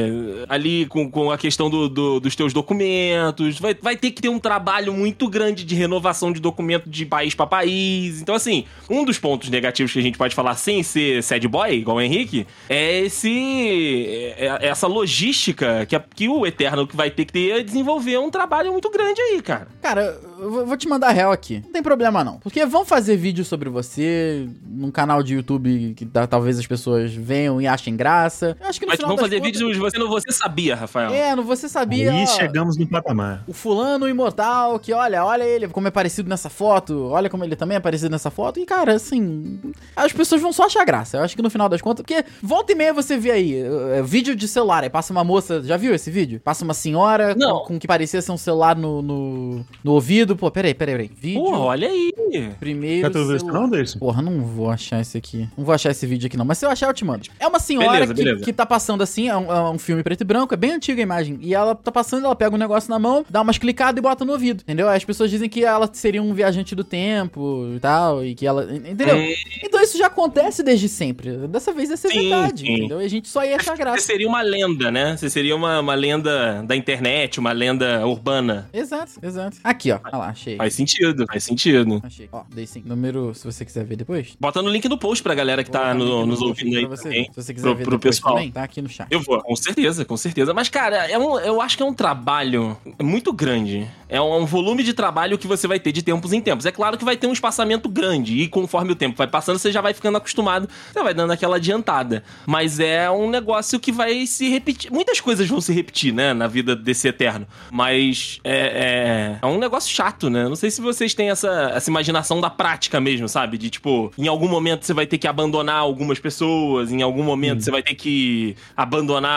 ali 0.49 0.85
com, 0.85 1.09
com 1.09 1.31
a 1.31 1.37
questão 1.37 1.69
do, 1.69 1.87
do- 1.89 2.19
dos 2.19 2.35
teus 2.35 2.53
documentos. 2.53 3.59
Vai, 3.59 3.75
vai 3.81 3.95
ter 3.95 4.11
que 4.11 4.21
ter 4.21 4.29
um 4.29 4.39
trabalho 4.39 4.93
muito 4.93 5.27
grande 5.27 5.63
de 5.63 5.75
renovação 5.75 6.31
de 6.31 6.39
documento 6.39 6.89
de 6.89 7.05
país 7.05 7.33
pra 7.35 7.45
país. 7.45 8.21
Então, 8.21 8.35
assim, 8.35 8.65
um 8.89 9.03
dos 9.03 9.17
pontos 9.19 9.49
negativos 9.49 9.91
que 9.91 9.99
a 9.99 10.01
gente 10.01 10.17
pode 10.17 10.35
falar 10.35 10.55
sem 10.55 10.83
ser 10.83 11.21
sad 11.23 11.47
boy, 11.47 11.71
igual 11.73 11.97
o 11.97 12.01
Henrique, 12.01 12.45
é 12.69 13.01
esse 13.01 13.29
é- 13.41 14.57
é 14.61 14.67
essa 14.67 14.87
logística 14.87 15.85
que, 15.85 15.95
a- 15.95 16.03
que 16.15 16.27
o 16.29 16.45
Eterno 16.45 16.87
vai 16.93 17.09
ter 17.09 17.25
que 17.25 17.33
ter 17.33 17.63
desenvolver 17.63 18.17
um 18.19 18.29
trabalho 18.29 18.71
muito 18.71 18.89
grande 18.89 19.19
aí, 19.21 19.41
cara. 19.41 19.67
Cara, 19.81 20.19
eu 20.41 20.51
vou- 20.51 20.65
vou 20.65 20.77
te 20.77 20.87
mandar 20.87 21.11
real 21.11 21.31
aqui. 21.31 21.61
Não 21.65 21.71
tem 21.71 21.83
problema 21.83 22.23
não. 22.23 22.37
Porque 22.39 22.65
vão 22.65 22.83
fazer 22.85 23.15
vídeo 23.17 23.43
sobre 23.45 23.69
você 23.69 24.47
num 24.65 24.91
canal 24.91 25.21
de 25.23 25.35
YouTube 25.35 25.93
que 25.95 26.03
dá- 26.05 26.25
talvez 26.27 26.57
as 26.59 26.65
pessoas 26.67 27.13
venham 27.13 27.61
e 27.61 27.67
achem 27.67 27.95
graça. 27.95 28.55
Eu 28.59 28.67
acho 28.67 28.79
que 28.79 28.85
no 28.85 28.91
Mas 28.91 28.97
final 28.99 29.15
das 29.15 29.21
fazer 29.25 29.37
contas- 29.39 29.51
vídeos 29.59 29.73
de 29.73 29.79
você 29.79 29.97
não 29.97 30.09
você 30.09 30.31
sabia, 30.31 30.75
Rafael. 30.75 31.11
É, 31.13 31.35
não 31.35 31.43
você 31.43 31.69
sabia. 31.69 32.11
Ó, 32.13 32.25
chegamos 32.25 32.77
no 32.77 32.87
patamar. 32.87 33.43
O 33.47 33.53
fulano 33.53 34.07
imortal, 34.09 34.79
que 34.79 34.93
olha, 34.93 35.23
olha 35.25 35.43
ele, 35.43 35.67
como 35.67 35.87
é 35.87 35.91
parecido 35.91 36.29
nessa 36.29 36.49
foto, 36.49 37.07
olha 37.09 37.29
como 37.29 37.43
ele 37.43 37.55
também 37.55 37.77
é 37.77 37.79
parecido 37.79 38.09
nessa 38.09 38.29
foto. 38.31 38.59
E, 38.59 38.65
cara, 38.65 38.93
assim, 38.95 39.59
as 39.95 40.11
pessoas 40.11 40.41
vão 40.41 40.51
só 40.53 40.65
achar 40.65 40.85
graça. 40.85 41.17
Eu 41.17 41.23
acho 41.23 41.35
que 41.35 41.41
no 41.41 41.49
final 41.49 41.69
das 41.69 41.81
contas, 41.81 42.03
porque 42.05 42.23
volta 42.41 42.71
e 42.71 42.75
meia 42.75 42.93
você 42.93 43.17
vê 43.17 43.31
aí, 43.31 43.55
é, 43.93 44.01
vídeo 44.01 44.35
de 44.35 44.47
celular, 44.47 44.83
aí 44.83 44.89
passa 44.89 45.11
uma 45.13 45.23
moça, 45.23 45.61
já 45.63 45.77
viu 45.77 45.93
esse 45.93 46.09
vídeo? 46.09 46.39
Passa 46.43 46.63
uma 46.63 46.73
senhora 46.73 47.35
Não. 47.35 47.59
com, 47.59 47.65
com 47.73 47.79
que 47.79 47.87
parecia 47.87 48.21
ser 48.21 48.31
um 48.31 48.37
celular 48.37 48.75
no, 48.75 49.01
no, 49.01 49.65
no 49.83 49.91
ouvido. 49.93 50.30
Pô, 50.35 50.49
peraí, 50.51 50.73
peraí, 50.73 50.95
peraí. 50.95 51.11
Vídeo, 51.15 51.41
Porra, 51.43 51.59
olha 51.59 51.87
aí. 51.89 52.11
primeiro 52.59 53.01
Já 53.07 53.09
tu 53.09 53.25
viu 53.25 53.35
isso 53.35 53.45
não, 53.45 53.69
Derson? 53.69 53.99
Porra, 53.99 54.21
não 54.21 54.41
vou 54.41 54.69
achar 54.69 54.99
esse 55.01 55.17
aqui. 55.17 55.47
Não 55.57 55.63
vou 55.65 55.73
achar 55.73 55.91
esse 55.91 56.05
vídeo 56.05 56.27
aqui, 56.27 56.37
não. 56.37 56.45
Mas 56.45 56.57
se 56.57 56.65
eu 56.65 56.69
achar, 56.69 56.87
eu 56.87 56.93
te 56.93 57.03
mando. 57.05 57.27
É 57.39 57.47
uma 57.47 57.59
senhora 57.59 57.91
Beleza, 57.91 58.13
que, 58.13 58.23
beleza. 58.23 58.43
que 58.45 58.53
tá 58.53 58.65
passando 58.65 59.01
assim, 59.03 59.27
é 59.29 59.35
um, 59.35 59.51
é 59.51 59.69
um 59.69 59.77
filme 59.79 60.03
preto 60.03 60.21
e 60.21 60.23
branco, 60.25 60.53
é 60.53 60.57
bem 60.57 60.71
antiga 60.71 61.01
a 61.01 61.03
imagem. 61.03 61.37
E 61.41 61.53
ela 61.53 61.75
tá 61.75 61.91
passando, 61.91 62.25
ela 62.25 62.35
pega 62.35 62.55
um 62.55 62.59
negócio 62.59 62.89
na 62.89 62.99
mão, 62.99 63.25
dá 63.29 63.41
umas 63.41 63.57
clicadas 63.57 63.97
e 63.97 64.01
bota 64.01 64.23
no 64.25 64.33
ouvido. 64.33 64.61
Entendeu? 64.63 64.87
As 64.89 65.03
pessoas 65.03 65.29
dizem 65.29 65.49
que 65.49 65.63
ela 65.63 65.89
seria 65.91 66.21
um 66.21 66.33
viajante 66.33 66.75
do 66.75 66.83
tempo 66.83 67.71
e 67.75 67.79
tal. 67.79 68.23
E 68.23 68.35
que 68.35 68.45
ela. 68.45 68.63
Entendeu? 68.73 69.15
Hum. 69.17 69.33
Então 69.63 69.81
isso 69.81 69.97
já 69.97 70.07
acontece 70.07 70.63
desde 70.63 70.87
sempre. 70.89 71.31
Dessa 71.47 71.71
vez 71.73 71.89
ia 71.89 71.97
ser 71.97 72.09
Sim, 72.09 72.29
verdade, 72.29 72.61
sim. 72.61 72.73
entendeu? 72.73 73.01
E 73.01 73.05
a 73.05 73.09
gente 73.09 73.27
só 73.27 73.43
ia 73.43 73.55
achar 73.55 73.75
Você 73.75 73.81
graça. 73.83 74.01
seria 74.01 74.27
uma 74.27 74.41
lenda, 74.41 74.91
né? 74.91 75.15
Você 75.17 75.29
seria 75.29 75.55
uma, 75.55 75.79
uma 75.79 75.95
lenda 75.95 76.63
da 76.63 76.75
internet, 76.75 77.39
uma 77.39 77.51
lenda 77.51 78.05
urbana. 78.05 78.69
Exato, 78.73 79.11
exato. 79.21 79.57
Aqui, 79.63 79.91
ó. 79.91 79.99
Lá, 80.21 80.29
achei. 80.29 80.55
Faz 80.55 80.73
sentido, 80.75 81.25
faz 81.27 81.43
sentido. 81.43 81.99
Achei. 82.03 82.29
Ó, 82.31 82.43
dei 82.53 82.67
sim. 82.67 82.83
Número, 82.85 83.33
se 83.33 83.43
você 83.43 83.65
quiser 83.65 83.83
ver 83.85 83.95
depois. 83.95 84.35
Bota 84.39 84.61
no 84.61 84.69
link 84.69 84.87
no 84.87 84.97
post 84.97 85.23
pra 85.23 85.33
galera 85.33 85.63
que 85.63 85.71
Vou 85.71 85.79
tá 85.81 85.93
no- 85.93 86.19
link 86.19 86.27
nos 86.27 86.41
ouvindo 86.41 86.77
aí 86.77 86.87
também. 86.87 87.23
Se 87.25 87.35
você 87.35 87.53
quiser 87.53 87.67
pro- 87.67 87.75
ver 87.75 87.83
pro 87.83 87.99
pessoal. 87.99 88.35
também, 88.35 88.51
tá 88.51 88.63
aqui 88.63 88.81
no 88.81 88.89
chat. 88.89 89.07
Eu 89.09 89.19
vou, 89.21 89.41
com 89.41 89.55
certeza, 89.55 90.05
com 90.05 90.15
certeza. 90.17 90.53
Mas, 90.53 90.69
cara, 90.69 91.09
é 91.09 91.17
um, 91.17 91.39
eu 91.39 91.59
acho 91.61 91.75
que 91.75 91.83
é 91.83 91.85
um 91.85 91.93
trabalho 91.93 92.77
muito 93.01 93.33
grande. 93.33 93.87
É 94.07 94.21
um, 94.21 94.41
um 94.41 94.45
volume 94.45 94.83
de 94.83 94.93
trabalho 94.93 95.37
que 95.37 95.47
você 95.47 95.67
vai 95.67 95.79
ter 95.79 95.91
de 95.91 96.01
tempos 96.03 96.33
em 96.33 96.41
tempos. 96.41 96.65
É 96.65 96.71
claro 96.71 96.97
que 96.97 97.05
vai 97.05 97.17
ter 97.17 97.27
um 97.27 97.33
espaçamento 97.33 97.89
grande. 97.89 98.37
E 98.41 98.47
conforme 98.47 98.91
o 98.91 98.95
tempo 98.95 99.15
vai 99.17 99.27
passando, 99.27 99.57
você 99.57 99.71
já 99.71 99.81
vai 99.81 99.93
ficando 99.93 100.17
acostumado. 100.17 100.69
Você 100.93 101.01
vai 101.01 101.13
dando 101.13 101.31
aquela 101.31 101.55
adiantada. 101.55 102.23
Mas 102.45 102.79
é 102.79 103.09
um 103.09 103.29
negócio 103.29 103.79
que 103.79 103.91
vai 103.91 104.27
se 104.27 104.49
repetir. 104.49 104.91
Muitas 104.91 105.19
coisas 105.19 105.47
vão 105.49 105.61
se 105.61 105.71
repetir, 105.73 106.13
né? 106.13 106.33
Na 106.33 106.47
vida 106.47 106.75
desse 106.75 107.07
Eterno. 107.07 107.47
Mas 107.71 108.39
é, 108.43 109.37
é, 109.39 109.39
é 109.41 109.45
um 109.47 109.57
negócio 109.57 109.89
chato, 109.93 110.10
né? 110.29 110.43
Não 110.47 110.55
sei 110.55 110.69
se 110.71 110.81
vocês 110.81 111.13
têm 111.13 111.29
essa, 111.29 111.71
essa 111.75 111.89
imaginação 111.89 112.39
da 112.41 112.49
prática 112.49 112.99
mesmo, 112.99 113.27
sabe? 113.29 113.57
De 113.57 113.69
tipo, 113.69 114.11
em 114.17 114.27
algum 114.27 114.47
momento 114.47 114.85
você 114.85 114.93
vai 114.93 115.05
ter 115.05 115.17
que 115.17 115.27
abandonar 115.27 115.75
algumas 115.77 116.19
pessoas, 116.19 116.91
em 116.91 117.01
algum 117.01 117.23
momento 117.23 117.61
você 117.63 117.71
vai 117.71 117.83
ter 117.83 117.95
que 117.95 118.55
abandonar 118.75 119.31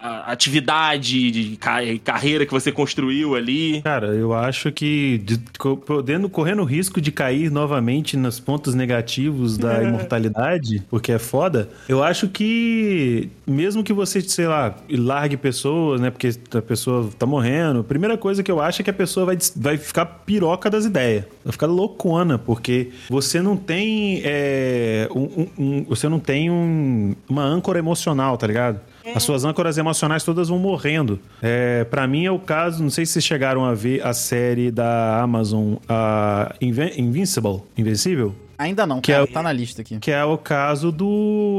a, 0.00 0.22
a 0.28 0.32
atividade 0.32 1.30
de 1.30 1.56
ca- 1.56 1.80
carreira 2.04 2.46
que 2.46 2.52
você 2.52 2.70
construiu 2.70 3.34
ali. 3.34 3.82
Cara, 3.82 4.08
eu 4.08 4.32
acho 4.32 4.70
que 4.72 5.18
de- 5.18 5.40
podendo 5.86 6.28
correndo 6.28 6.62
o 6.62 6.64
risco 6.64 7.00
de 7.00 7.10
cair 7.12 7.50
novamente 7.50 8.16
nos 8.16 8.38
pontos 8.40 8.74
negativos 8.74 9.56
da 9.58 9.82
imortalidade, 9.82 10.82
porque 10.90 11.12
é 11.12 11.18
foda, 11.18 11.68
eu 11.88 12.02
acho 12.02 12.28
que 12.28 13.28
mesmo 13.46 13.82
que 13.82 13.92
você, 13.92 14.20
sei 14.20 14.46
lá, 14.46 14.74
largue 14.90 15.36
pessoas, 15.36 16.00
né, 16.00 16.10
porque 16.10 16.30
a 16.54 16.62
pessoa 16.62 17.08
tá 17.18 17.26
morrendo, 17.26 17.80
a 17.80 17.84
primeira 17.84 18.16
coisa 18.16 18.42
que 18.42 18.50
eu 18.50 18.60
acho 18.60 18.82
é 18.82 18.84
que 18.84 18.90
a 18.90 18.94
pessoa 18.94 19.26
vai, 19.26 19.38
vai 19.56 19.77
ficar 19.78 20.04
piroca 20.26 20.68
das 20.68 20.84
ideias, 20.84 21.24
vai 21.44 21.52
ficar 21.52 21.66
loucona, 21.66 22.38
porque 22.38 22.90
você 23.08 23.40
não 23.40 23.56
tem 23.56 24.20
é, 24.24 25.08
um, 25.14 25.46
um- 25.58 25.84
você 25.84 26.08
não 26.08 26.18
tem 26.20 26.50
um- 26.50 27.14
uma 27.28 27.42
âncora 27.42 27.78
emocional, 27.78 28.36
tá 28.36 28.46
ligado? 28.46 28.80
As 29.14 29.22
suas 29.22 29.42
âncoras 29.44 29.78
emocionais 29.78 30.22
todas 30.22 30.50
vão 30.50 30.58
morrendo. 30.58 31.18
É, 31.40 31.84
para 31.84 32.06
mim 32.06 32.26
é 32.26 32.30
o 32.30 32.38
caso, 32.38 32.82
não 32.82 32.90
sei 32.90 33.06
se 33.06 33.12
vocês 33.14 33.24
chegaram 33.24 33.64
a 33.64 33.72
ver 33.72 34.04
a 34.06 34.12
série 34.12 34.70
da 34.70 35.22
Amazon, 35.22 35.76
a 35.88 36.54
Invincible, 36.60 37.62
Invencível, 37.76 38.34
Ainda 38.58 38.84
não, 38.86 39.00
Que 39.00 39.12
cara. 39.12 39.22
é 39.22 39.24
o- 39.24 39.32
Tá 39.32 39.42
na 39.42 39.52
lista 39.52 39.82
aqui. 39.82 39.98
que 40.00 40.10
é 40.10 40.24
o 40.24 40.36
caso 40.36 40.90
do 40.90 41.06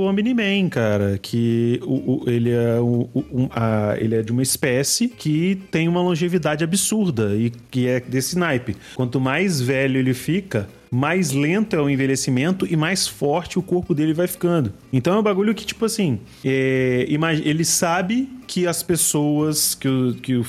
Omni-Man, 0.10 0.68
cara, 0.70 1.18
que 1.22 1.80
o, 1.84 2.24
o- 2.26 2.30
ele, 2.30 2.52
é 2.52 2.78
o- 2.80 3.08
um- 3.32 3.48
a- 3.52 3.96
ele 3.98 4.16
é 4.16 4.22
de 4.22 4.32
uma 4.34 4.44
espécie 4.44 5.08
que 5.08 5.56
tem 5.72 5.88
uma 5.88 6.02
longevidade 6.02 6.64
absurda 6.64 7.36
e 7.36 7.52
que 7.72 7.88
é 7.88 8.00
desse 8.02 8.38
naipe. 8.38 8.76
Quanto 8.96 9.20
mais 9.20 9.62
velho 9.62 9.98
ele 9.98 10.14
fica, 10.14 10.68
mais 10.92 11.32
lento 11.32 11.76
é 11.76 11.82
o 11.82 11.90
envelhecimento 11.90 12.66
e 12.70 12.76
mais 12.76 13.08
forte 13.08 13.58
o 13.58 13.62
corpo 13.62 13.94
dele 13.94 14.12
vai 14.14 14.28
ficando. 14.28 14.74
Então 14.92 15.16
é 15.16 15.20
um 15.20 15.24
bagulho 15.24 15.54
que, 15.56 15.66
tipo 15.66 15.86
assim, 15.86 16.20
é, 16.44 17.06
ele 17.46 17.64
sabe 17.64 18.28
que 18.48 18.66
as 18.68 18.82
pessoas, 18.84 19.76
que, 19.76 19.88
o, 19.88 20.14
que, 20.16 20.36
o, 20.36 20.46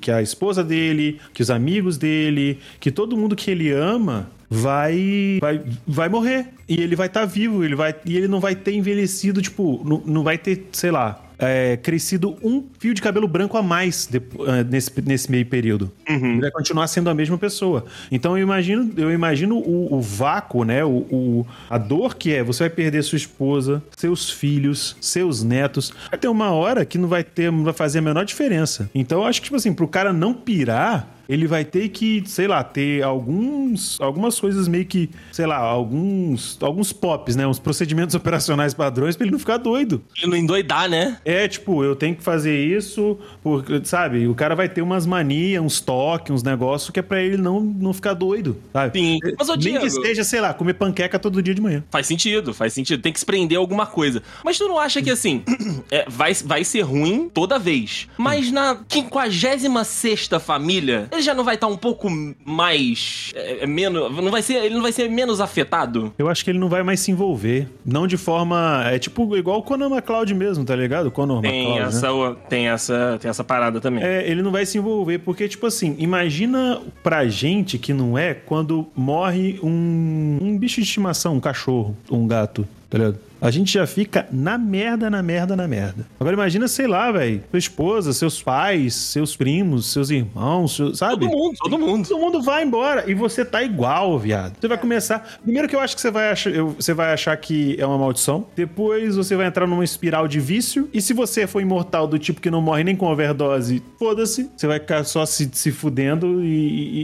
que 0.00 0.10
a 0.10 0.22
esposa 0.22 0.64
dele, 0.64 1.20
que 1.34 1.42
os 1.42 1.50
amigos 1.50 1.98
dele, 1.98 2.58
que 2.80 2.90
todo 2.90 3.16
mundo 3.16 3.36
que 3.36 3.50
ele 3.50 3.70
ama 3.70 4.30
vai 4.62 5.38
vai, 5.40 5.62
vai 5.86 6.08
morrer. 6.08 6.46
E 6.68 6.80
ele 6.80 6.96
vai 6.96 7.06
estar 7.08 7.24
vivo 7.26 7.62
ele 7.64 7.74
vai 7.74 7.94
e 8.06 8.16
ele 8.16 8.28
não 8.28 8.40
vai 8.40 8.54
ter 8.54 8.72
envelhecido 8.74 9.42
tipo 9.42 9.82
não, 9.84 10.02
não 10.06 10.22
vai 10.22 10.38
ter 10.38 10.66
sei 10.72 10.90
lá 10.90 11.20
é, 11.38 11.76
crescido 11.76 12.36
um 12.42 12.64
fio 12.78 12.94
de 12.94 13.02
cabelo 13.02 13.26
branco 13.26 13.58
a 13.58 13.62
mais 13.62 14.06
depo- 14.06 14.44
ah, 14.44 14.62
nesse, 14.62 14.90
nesse 15.04 15.28
meio 15.30 15.44
período. 15.44 15.90
Ele 16.08 16.40
vai 16.40 16.50
continuar 16.52 16.86
sendo 16.86 17.10
a 17.10 17.14
mesma 17.14 17.36
pessoa. 17.36 17.84
Então 18.10 18.38
eu 18.38 18.42
imagino 18.44 18.90
eu 18.96 19.10
imagino 19.12 19.58
o, 19.58 19.94
o 19.94 20.00
vácuo 20.00 20.64
né? 20.64 20.84
O, 20.84 20.88
o- 21.10 21.46
a 21.68 21.76
dor 21.76 22.14
que 22.16 22.32
é 22.32 22.42
você 22.42 22.60
vai 22.64 22.70
perder 22.70 23.02
sua 23.02 23.16
esposa 23.16 23.82
seus 23.96 24.30
filhos 24.30 24.96
seus 25.00 25.42
netos. 25.42 25.92
Vai 26.08 26.18
ter 26.18 26.28
uma 26.28 26.50
hora 26.52 26.84
que 26.86 26.96
não 26.96 27.08
vai 27.08 27.24
ter 27.24 27.50
não 27.52 27.64
vai 27.64 27.72
fazer 27.74 27.98
a 27.98 28.02
menor 28.02 28.24
diferença. 28.24 28.88
Então 28.94 29.18
eu 29.22 29.24
acho 29.26 29.40
que 29.40 29.46
tipo 29.46 29.56
assim 29.56 29.72
pro 29.74 29.88
cara 29.88 30.12
não 30.12 30.32
pirar 30.32 31.13
ele 31.28 31.46
vai 31.46 31.64
ter 31.64 31.88
que, 31.88 32.22
sei 32.26 32.46
lá, 32.46 32.62
ter 32.62 33.02
alguns, 33.02 34.00
algumas 34.00 34.38
coisas 34.38 34.68
meio 34.68 34.84
que, 34.86 35.10
sei 35.32 35.46
lá, 35.46 35.56
alguns, 35.56 36.58
alguns 36.60 36.92
pops, 36.92 37.36
né? 37.36 37.46
Uns 37.46 37.58
procedimentos 37.58 38.14
operacionais 38.16 38.74
padrões 38.74 39.16
pra 39.16 39.24
ele 39.24 39.32
não 39.32 39.38
ficar 39.38 39.56
doido. 39.56 40.02
Ele 40.16 40.30
não 40.30 40.36
endoidar, 40.36 40.88
né? 40.88 41.18
É, 41.24 41.46
tipo, 41.48 41.82
eu 41.84 41.96
tenho 41.96 42.14
que 42.14 42.22
fazer 42.22 42.64
isso, 42.64 43.18
porque, 43.42 43.80
sabe? 43.84 44.26
O 44.26 44.34
cara 44.34 44.54
vai 44.54 44.68
ter 44.68 44.82
umas 44.82 45.06
manias, 45.06 45.62
uns 45.62 45.80
toques, 45.80 46.30
uns 46.30 46.42
negócios 46.42 46.90
que 46.90 46.98
é 47.00 47.02
pra 47.02 47.22
ele 47.22 47.36
não, 47.36 47.60
não 47.60 47.92
ficar 47.92 48.14
doido, 48.14 48.56
sabe? 48.72 48.98
Sim. 48.98 49.18
Mas, 49.38 49.48
ô, 49.48 49.56
Nem 49.56 49.78
que 49.78 49.90
seja, 49.90 50.24
sei 50.24 50.40
lá, 50.40 50.52
comer 50.54 50.74
panqueca 50.74 51.18
todo 51.18 51.42
dia 51.42 51.54
de 51.54 51.60
manhã. 51.60 51.82
Faz 51.90 52.06
sentido, 52.06 52.52
faz 52.52 52.72
sentido. 52.72 53.00
Tem 53.02 53.12
que 53.12 53.18
se 53.18 53.26
prender 53.26 53.58
alguma 53.58 53.86
coisa. 53.86 54.22
Mas 54.44 54.58
tu 54.58 54.68
não 54.68 54.78
acha 54.78 55.02
que 55.02 55.10
assim, 55.10 55.42
é, 55.90 56.04
vai, 56.08 56.34
vai 56.34 56.64
ser 56.64 56.82
ruim 56.82 57.28
toda 57.32 57.58
vez. 57.58 58.08
Mas 58.16 58.50
na 58.50 58.78
56 58.88 60.28
família, 60.40 61.08
ele 61.14 61.22
já 61.22 61.34
não 61.34 61.44
vai 61.44 61.54
estar 61.54 61.66
um 61.66 61.76
pouco 61.76 62.08
mais. 62.44 63.32
é, 63.34 63.64
é, 63.64 63.66
menos. 63.66 64.14
Não 64.14 64.30
vai 64.30 64.42
ser, 64.42 64.64
ele 64.64 64.74
não 64.74 64.82
vai 64.82 64.92
ser 64.92 65.08
menos 65.08 65.40
afetado? 65.40 66.12
Eu 66.18 66.28
acho 66.28 66.44
que 66.44 66.50
ele 66.50 66.58
não 66.58 66.68
vai 66.68 66.82
mais 66.82 67.00
se 67.00 67.10
envolver. 67.10 67.68
Não 67.84 68.06
de 68.06 68.16
forma. 68.16 68.82
É 68.86 68.98
tipo 68.98 69.36
igual 69.36 69.58
o 69.58 69.62
Conor 69.62 69.90
McCloud 69.90 70.34
mesmo, 70.34 70.64
tá 70.64 70.76
ligado? 70.76 71.10
Conor 71.10 71.40
Tem 71.40 71.50
McCloud. 71.50 71.80
né? 71.80 71.88
essa, 71.88 72.36
tem, 72.48 72.68
essa, 72.68 73.18
tem 73.20 73.28
essa 73.28 73.44
parada 73.44 73.80
também. 73.80 74.02
É, 74.04 74.28
ele 74.28 74.42
não 74.42 74.50
vai 74.50 74.66
se 74.66 74.78
envolver, 74.78 75.18
porque, 75.18 75.48
tipo 75.48 75.66
assim, 75.66 75.96
imagina 75.98 76.80
pra 77.02 77.26
gente 77.26 77.78
que 77.78 77.92
não 77.92 78.16
é 78.18 78.34
quando 78.34 78.86
morre 78.94 79.58
um, 79.62 80.38
um 80.40 80.58
bicho 80.58 80.76
de 80.80 80.86
estimação, 80.86 81.34
um 81.34 81.40
cachorro, 81.40 81.96
um 82.10 82.26
gato, 82.26 82.66
tá 82.90 82.98
ligado? 82.98 83.18
A 83.44 83.50
gente 83.50 83.74
já 83.74 83.86
fica 83.86 84.26
na 84.32 84.56
merda, 84.56 85.10
na 85.10 85.22
merda, 85.22 85.54
na 85.54 85.68
merda. 85.68 86.06
Agora 86.18 86.32
imagina, 86.34 86.66
sei 86.66 86.86
lá, 86.86 87.12
velho, 87.12 87.42
sua 87.50 87.58
esposa, 87.58 88.12
seus 88.14 88.42
pais, 88.42 88.94
seus 88.94 89.36
primos, 89.36 89.92
seus 89.92 90.08
irmãos, 90.08 90.74
seu- 90.74 90.94
sabe? 90.94 91.26
Todo 91.26 91.36
mundo, 91.36 91.56
todo 91.62 91.78
mundo. 91.78 92.08
Todo 92.08 92.18
mundo 92.20 92.42
vai 92.42 92.64
embora 92.64 93.04
e 93.06 93.12
você 93.12 93.44
tá 93.44 93.62
igual, 93.62 94.18
viado. 94.18 94.54
Você 94.58 94.66
vai 94.66 94.78
começar. 94.78 95.38
Primeiro 95.42 95.68
que 95.68 95.76
eu 95.76 95.80
acho 95.80 95.94
que 95.94 96.00
você 96.00 96.10
vai 96.10 96.30
achar, 96.30 96.50
você 96.62 96.94
vai 96.94 97.12
achar 97.12 97.36
que 97.36 97.76
é 97.78 97.84
uma 97.86 97.98
maldição. 97.98 98.46
Depois 98.56 99.14
você 99.16 99.36
vai 99.36 99.46
entrar 99.46 99.66
numa 99.66 99.84
espiral 99.84 100.26
de 100.26 100.40
vício. 100.40 100.88
E 100.94 101.02
se 101.02 101.12
você 101.12 101.46
for 101.46 101.60
imortal 101.60 102.06
do 102.06 102.18
tipo 102.18 102.40
que 102.40 102.50
não 102.50 102.62
morre 102.62 102.82
nem 102.82 102.96
com 102.96 103.04
overdose, 103.12 103.82
foda-se. 103.98 104.50
Você 104.56 104.66
vai 104.66 104.80
ficar 104.80 105.04
só 105.04 105.26
se, 105.26 105.50
se 105.52 105.70
fudendo 105.70 106.42
e, 106.42 106.46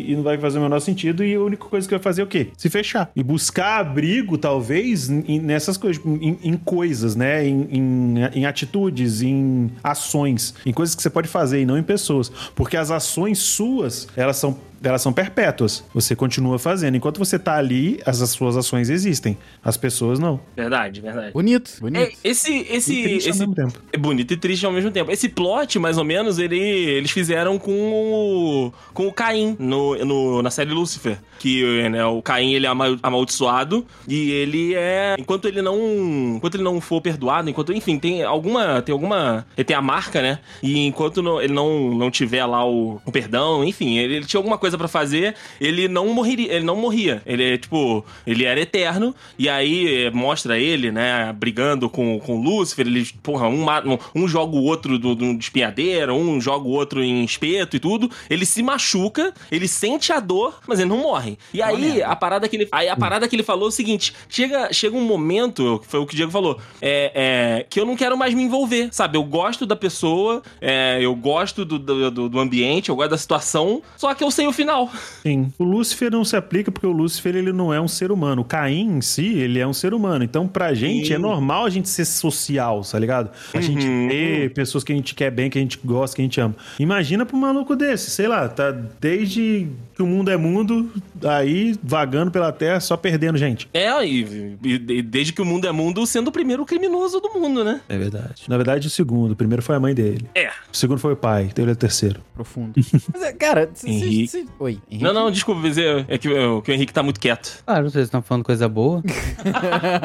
e- 0.08 0.12
e 0.12 0.16
não 0.16 0.22
vai 0.22 0.38
fazer 0.38 0.58
o 0.58 0.62
menor 0.62 0.80
sentido. 0.80 1.22
E 1.22 1.34
a 1.34 1.40
única 1.40 1.66
coisa 1.66 1.86
que 1.86 1.92
vai 1.94 2.02
fazer 2.02 2.22
é 2.22 2.24
o 2.24 2.26
quê? 2.26 2.48
Se 2.56 2.70
fechar. 2.70 3.10
E 3.14 3.22
buscar 3.22 3.80
abrigo, 3.80 4.38
talvez, 4.38 5.06
nessas 5.10 5.76
coisas, 5.76 6.02
em, 6.06 6.29
em 6.42 6.56
coisas, 6.56 7.16
né? 7.16 7.46
Em, 7.46 7.68
em, 7.70 8.14
em 8.34 8.46
atitudes, 8.46 9.22
em 9.22 9.70
ações, 9.82 10.54
em 10.64 10.72
coisas 10.72 10.94
que 10.94 11.02
você 11.02 11.10
pode 11.10 11.28
fazer 11.28 11.60
e 11.62 11.66
não 11.66 11.78
em 11.78 11.82
pessoas. 11.82 12.30
Porque 12.54 12.76
as 12.76 12.90
ações 12.90 13.38
suas, 13.38 14.08
elas 14.16 14.36
são 14.36 14.56
elas 14.82 15.02
são 15.02 15.12
perpétuas. 15.12 15.84
Você 15.94 16.16
continua 16.16 16.58
fazendo. 16.58 16.96
Enquanto 16.96 17.18
você 17.18 17.38
tá 17.38 17.56
ali, 17.56 18.00
as, 18.06 18.20
as 18.22 18.30
suas 18.30 18.56
ações 18.56 18.88
existem. 18.90 19.36
As 19.62 19.76
pessoas 19.76 20.18
não. 20.18 20.40
Verdade, 20.56 21.00
verdade. 21.00 21.32
Bonito, 21.32 21.70
É, 21.76 21.80
bonito. 21.80 22.12
esse, 22.24 22.66
esse, 22.70 22.94
E 22.94 23.02
triste 23.02 23.26
ao 23.26 23.30
esse 23.30 23.38
mesmo 23.40 23.54
tempo. 23.54 23.78
é 23.92 23.96
bonito 23.98 24.32
e 24.32 24.36
triste 24.36 24.64
ao 24.66 24.72
mesmo 24.72 24.90
tempo. 24.90 25.10
Esse 25.10 25.28
plot, 25.28 25.78
mais 25.78 25.98
ou 25.98 26.04
menos, 26.04 26.38
ele, 26.38 26.58
eles 26.58 27.10
fizeram 27.10 27.58
com 27.58 27.70
o, 27.72 28.72
com 28.94 29.06
o 29.06 29.12
Caim 29.12 29.56
no, 29.58 29.96
no- 30.04 30.42
na 30.42 30.50
série 30.50 30.70
Lucifer. 30.70 31.18
Que 31.38 31.88
né, 31.88 32.04
o 32.04 32.20
Caim 32.20 32.52
ele 32.52 32.66
é 32.66 32.68
ama- 32.68 32.98
amaldiçoado 33.02 33.86
e 34.06 34.30
ele 34.30 34.74
é. 34.74 35.16
Enquanto 35.18 35.46
ele 35.48 35.62
não. 35.62 36.36
Enquanto 36.36 36.54
ele 36.56 36.62
não 36.64 36.80
for 36.82 37.00
perdoado, 37.00 37.48
enquanto. 37.48 37.72
Enfim, 37.72 37.98
tem 37.98 38.22
alguma. 38.22 38.82
Tem 38.82 38.92
alguma. 38.92 39.46
Ele 39.56 39.64
tem 39.64 39.74
a 39.74 39.80
marca, 39.80 40.20
né? 40.20 40.38
E 40.62 40.86
enquanto 40.86 41.22
não- 41.22 41.40
ele 41.40 41.52
não, 41.54 41.94
não 41.94 42.10
tiver 42.10 42.44
lá 42.44 42.66
o, 42.68 43.00
o 43.06 43.10
perdão, 43.12 43.64
enfim, 43.64 43.96
ele, 43.96 44.16
ele 44.16 44.26
tinha 44.26 44.38
alguma 44.38 44.58
coisa 44.58 44.69
pra 44.78 44.88
fazer, 44.88 45.34
ele 45.60 45.88
não 45.88 46.08
morreria. 46.08 46.52
Ele 46.52 46.64
não 46.64 46.76
morria. 46.76 47.22
Ele 47.26 47.54
é 47.54 47.58
tipo. 47.58 48.04
Ele 48.26 48.44
era 48.44 48.60
eterno. 48.60 49.14
E 49.38 49.48
aí 49.48 50.04
eh, 50.06 50.10
mostra 50.10 50.58
ele, 50.58 50.90
né, 50.90 51.32
brigando 51.32 51.88
com, 51.88 52.18
com 52.20 52.38
o 52.38 52.42
Lúcifer. 52.42 52.86
Eles, 52.86 53.12
porra, 53.22 53.48
um, 53.48 53.64
um, 53.64 53.98
um 54.14 54.28
joga 54.28 54.54
o 54.56 54.62
outro 54.64 54.98
do, 54.98 55.14
do 55.14 55.24
espinhadeiro, 55.32 56.14
um 56.14 56.40
joga 56.40 56.66
o 56.66 56.70
outro 56.72 57.02
em 57.02 57.24
espeto 57.24 57.76
e 57.76 57.80
tudo. 57.80 58.10
Ele 58.28 58.44
se 58.46 58.62
machuca, 58.62 59.32
ele 59.50 59.66
sente 59.68 60.12
a 60.12 60.20
dor, 60.20 60.60
mas 60.66 60.78
ele 60.78 60.88
não 60.88 60.98
morre. 60.98 61.38
E 61.52 61.60
aí, 61.62 62.02
a 62.02 62.16
parada 62.16 62.48
que 62.48 62.56
ele. 62.56 62.68
Aí 62.72 62.88
a 62.88 62.96
parada 62.96 63.28
que 63.28 63.36
ele 63.36 63.42
falou 63.42 63.66
é 63.66 63.68
o 63.68 63.72
seguinte: 63.72 64.14
chega, 64.28 64.72
chega 64.72 64.96
um 64.96 65.04
momento, 65.04 65.80
que 65.80 65.86
foi 65.86 66.00
o 66.00 66.06
que 66.06 66.14
o 66.14 66.16
Diego 66.16 66.30
falou, 66.32 66.58
é, 66.80 67.12
é, 67.60 67.66
que 67.68 67.78
eu 67.80 67.86
não 67.86 67.96
quero 67.96 68.16
mais 68.16 68.34
me 68.34 68.42
envolver, 68.42 68.88
sabe? 68.92 69.16
Eu 69.16 69.24
gosto 69.24 69.64
da 69.66 69.76
pessoa, 69.76 70.42
é, 70.60 70.98
eu 71.00 71.14
gosto 71.14 71.64
do, 71.64 71.78
do, 71.78 72.10
do- 72.10 72.28
do 72.28 72.38
ambiente, 72.40 72.88
eu 72.90 72.96
gosto 72.96 73.10
da 73.10 73.18
situação, 73.18 73.82
só 73.96 74.12
que 74.14 74.22
eu 74.24 74.30
sei 74.30 74.46
o 74.46 74.52
final. 74.60 74.90
Sim. 75.22 75.52
O 75.58 75.64
Lúcifer 75.64 76.10
não 76.10 76.24
se 76.24 76.36
aplica 76.36 76.70
porque 76.70 76.86
o 76.86 76.92
Lúcifer 76.92 77.34
ele 77.36 77.52
não 77.52 77.72
é 77.72 77.80
um 77.80 77.88
ser 77.88 78.10
humano. 78.12 78.42
O 78.42 78.44
Caim 78.44 78.96
em 78.98 79.00
si, 79.00 79.26
ele 79.34 79.58
é 79.58 79.66
um 79.66 79.72
ser 79.72 79.92
humano. 79.94 80.24
Então, 80.24 80.46
pra 80.46 80.72
gente, 80.74 81.08
Sim. 81.08 81.14
é 81.14 81.18
normal 81.18 81.64
a 81.64 81.70
gente 81.70 81.88
ser 81.88 82.04
social, 82.04 82.82
tá 82.82 82.98
ligado? 82.98 83.30
A 83.54 83.60
gente 83.60 83.86
Uhum. 83.86 84.08
ter 84.08 84.52
pessoas 84.52 84.84
que 84.84 84.92
a 84.92 84.96
gente 84.96 85.14
quer 85.14 85.30
bem, 85.30 85.48
que 85.50 85.58
a 85.58 85.62
gente 85.62 85.78
gosta, 85.84 86.16
que 86.16 86.22
a 86.22 86.24
gente 86.24 86.40
ama. 86.40 86.54
Imagina 86.78 87.24
pra 87.26 87.36
um 87.36 87.40
maluco 87.40 87.74
desse, 87.76 88.10
sei 88.10 88.28
lá, 88.28 88.48
tá 88.48 88.70
desde 89.00 89.66
que 90.00 90.02
o 90.02 90.06
mundo 90.06 90.30
é 90.30 90.36
mundo, 90.38 90.90
aí 91.22 91.76
vagando 91.82 92.30
pela 92.30 92.50
terra, 92.50 92.80
só 92.80 92.96
perdendo 92.96 93.36
gente. 93.36 93.68
É, 93.74 93.90
e, 94.04 94.56
e- 94.64 95.02
desde 95.02 95.30
que 95.34 95.42
o 95.42 95.44
mundo 95.44 95.66
é 95.68 95.72
mundo, 95.72 96.06
sendo 96.06 96.28
o 96.28 96.32
primeiro 96.32 96.64
criminoso 96.64 97.20
do 97.20 97.28
mundo, 97.38 97.62
né? 97.62 97.82
É 97.86 97.98
verdade. 97.98 98.44
Na 98.48 98.56
verdade, 98.56 98.86
o 98.86 98.90
segundo. 98.90 99.32
O 99.32 99.36
primeiro 99.36 99.60
foi 99.62 99.76
a 99.76 99.80
mãe 99.80 99.94
dele. 99.94 100.24
É. 100.34 100.48
O 100.72 100.76
segundo 100.76 100.98
foi 100.98 101.12
o 101.12 101.16
pai. 101.16 101.48
Então 101.52 101.62
ele 101.62 101.72
é 101.72 101.74
o 101.74 101.76
terceiro. 101.76 102.20
Profundo. 102.34 102.72
Mas, 103.12 103.22
é, 103.22 103.32
cara, 103.34 103.68
se, 103.74 103.86
se, 103.86 103.90
Henrique. 103.92 104.28
se- 104.28 104.46
Oi, 104.58 104.78
Henrique. 104.90 105.04
Não, 105.04 105.12
não, 105.12 105.30
desculpa 105.30 105.60
dizer, 105.60 106.06
é 106.08 106.16
que, 106.16 106.28
o- 106.30 106.62
que 106.62 106.70
o 106.70 106.74
Henrique 106.74 106.94
tá 106.94 107.02
muito 107.02 107.20
quieto. 107.20 107.62
Claro, 107.66 107.90
vocês 107.90 108.04
estão 108.06 108.22
falando 108.22 108.42
coisa 108.44 108.66
boa. 108.68 109.02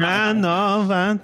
a 0.00 0.32
nova 0.34 1.18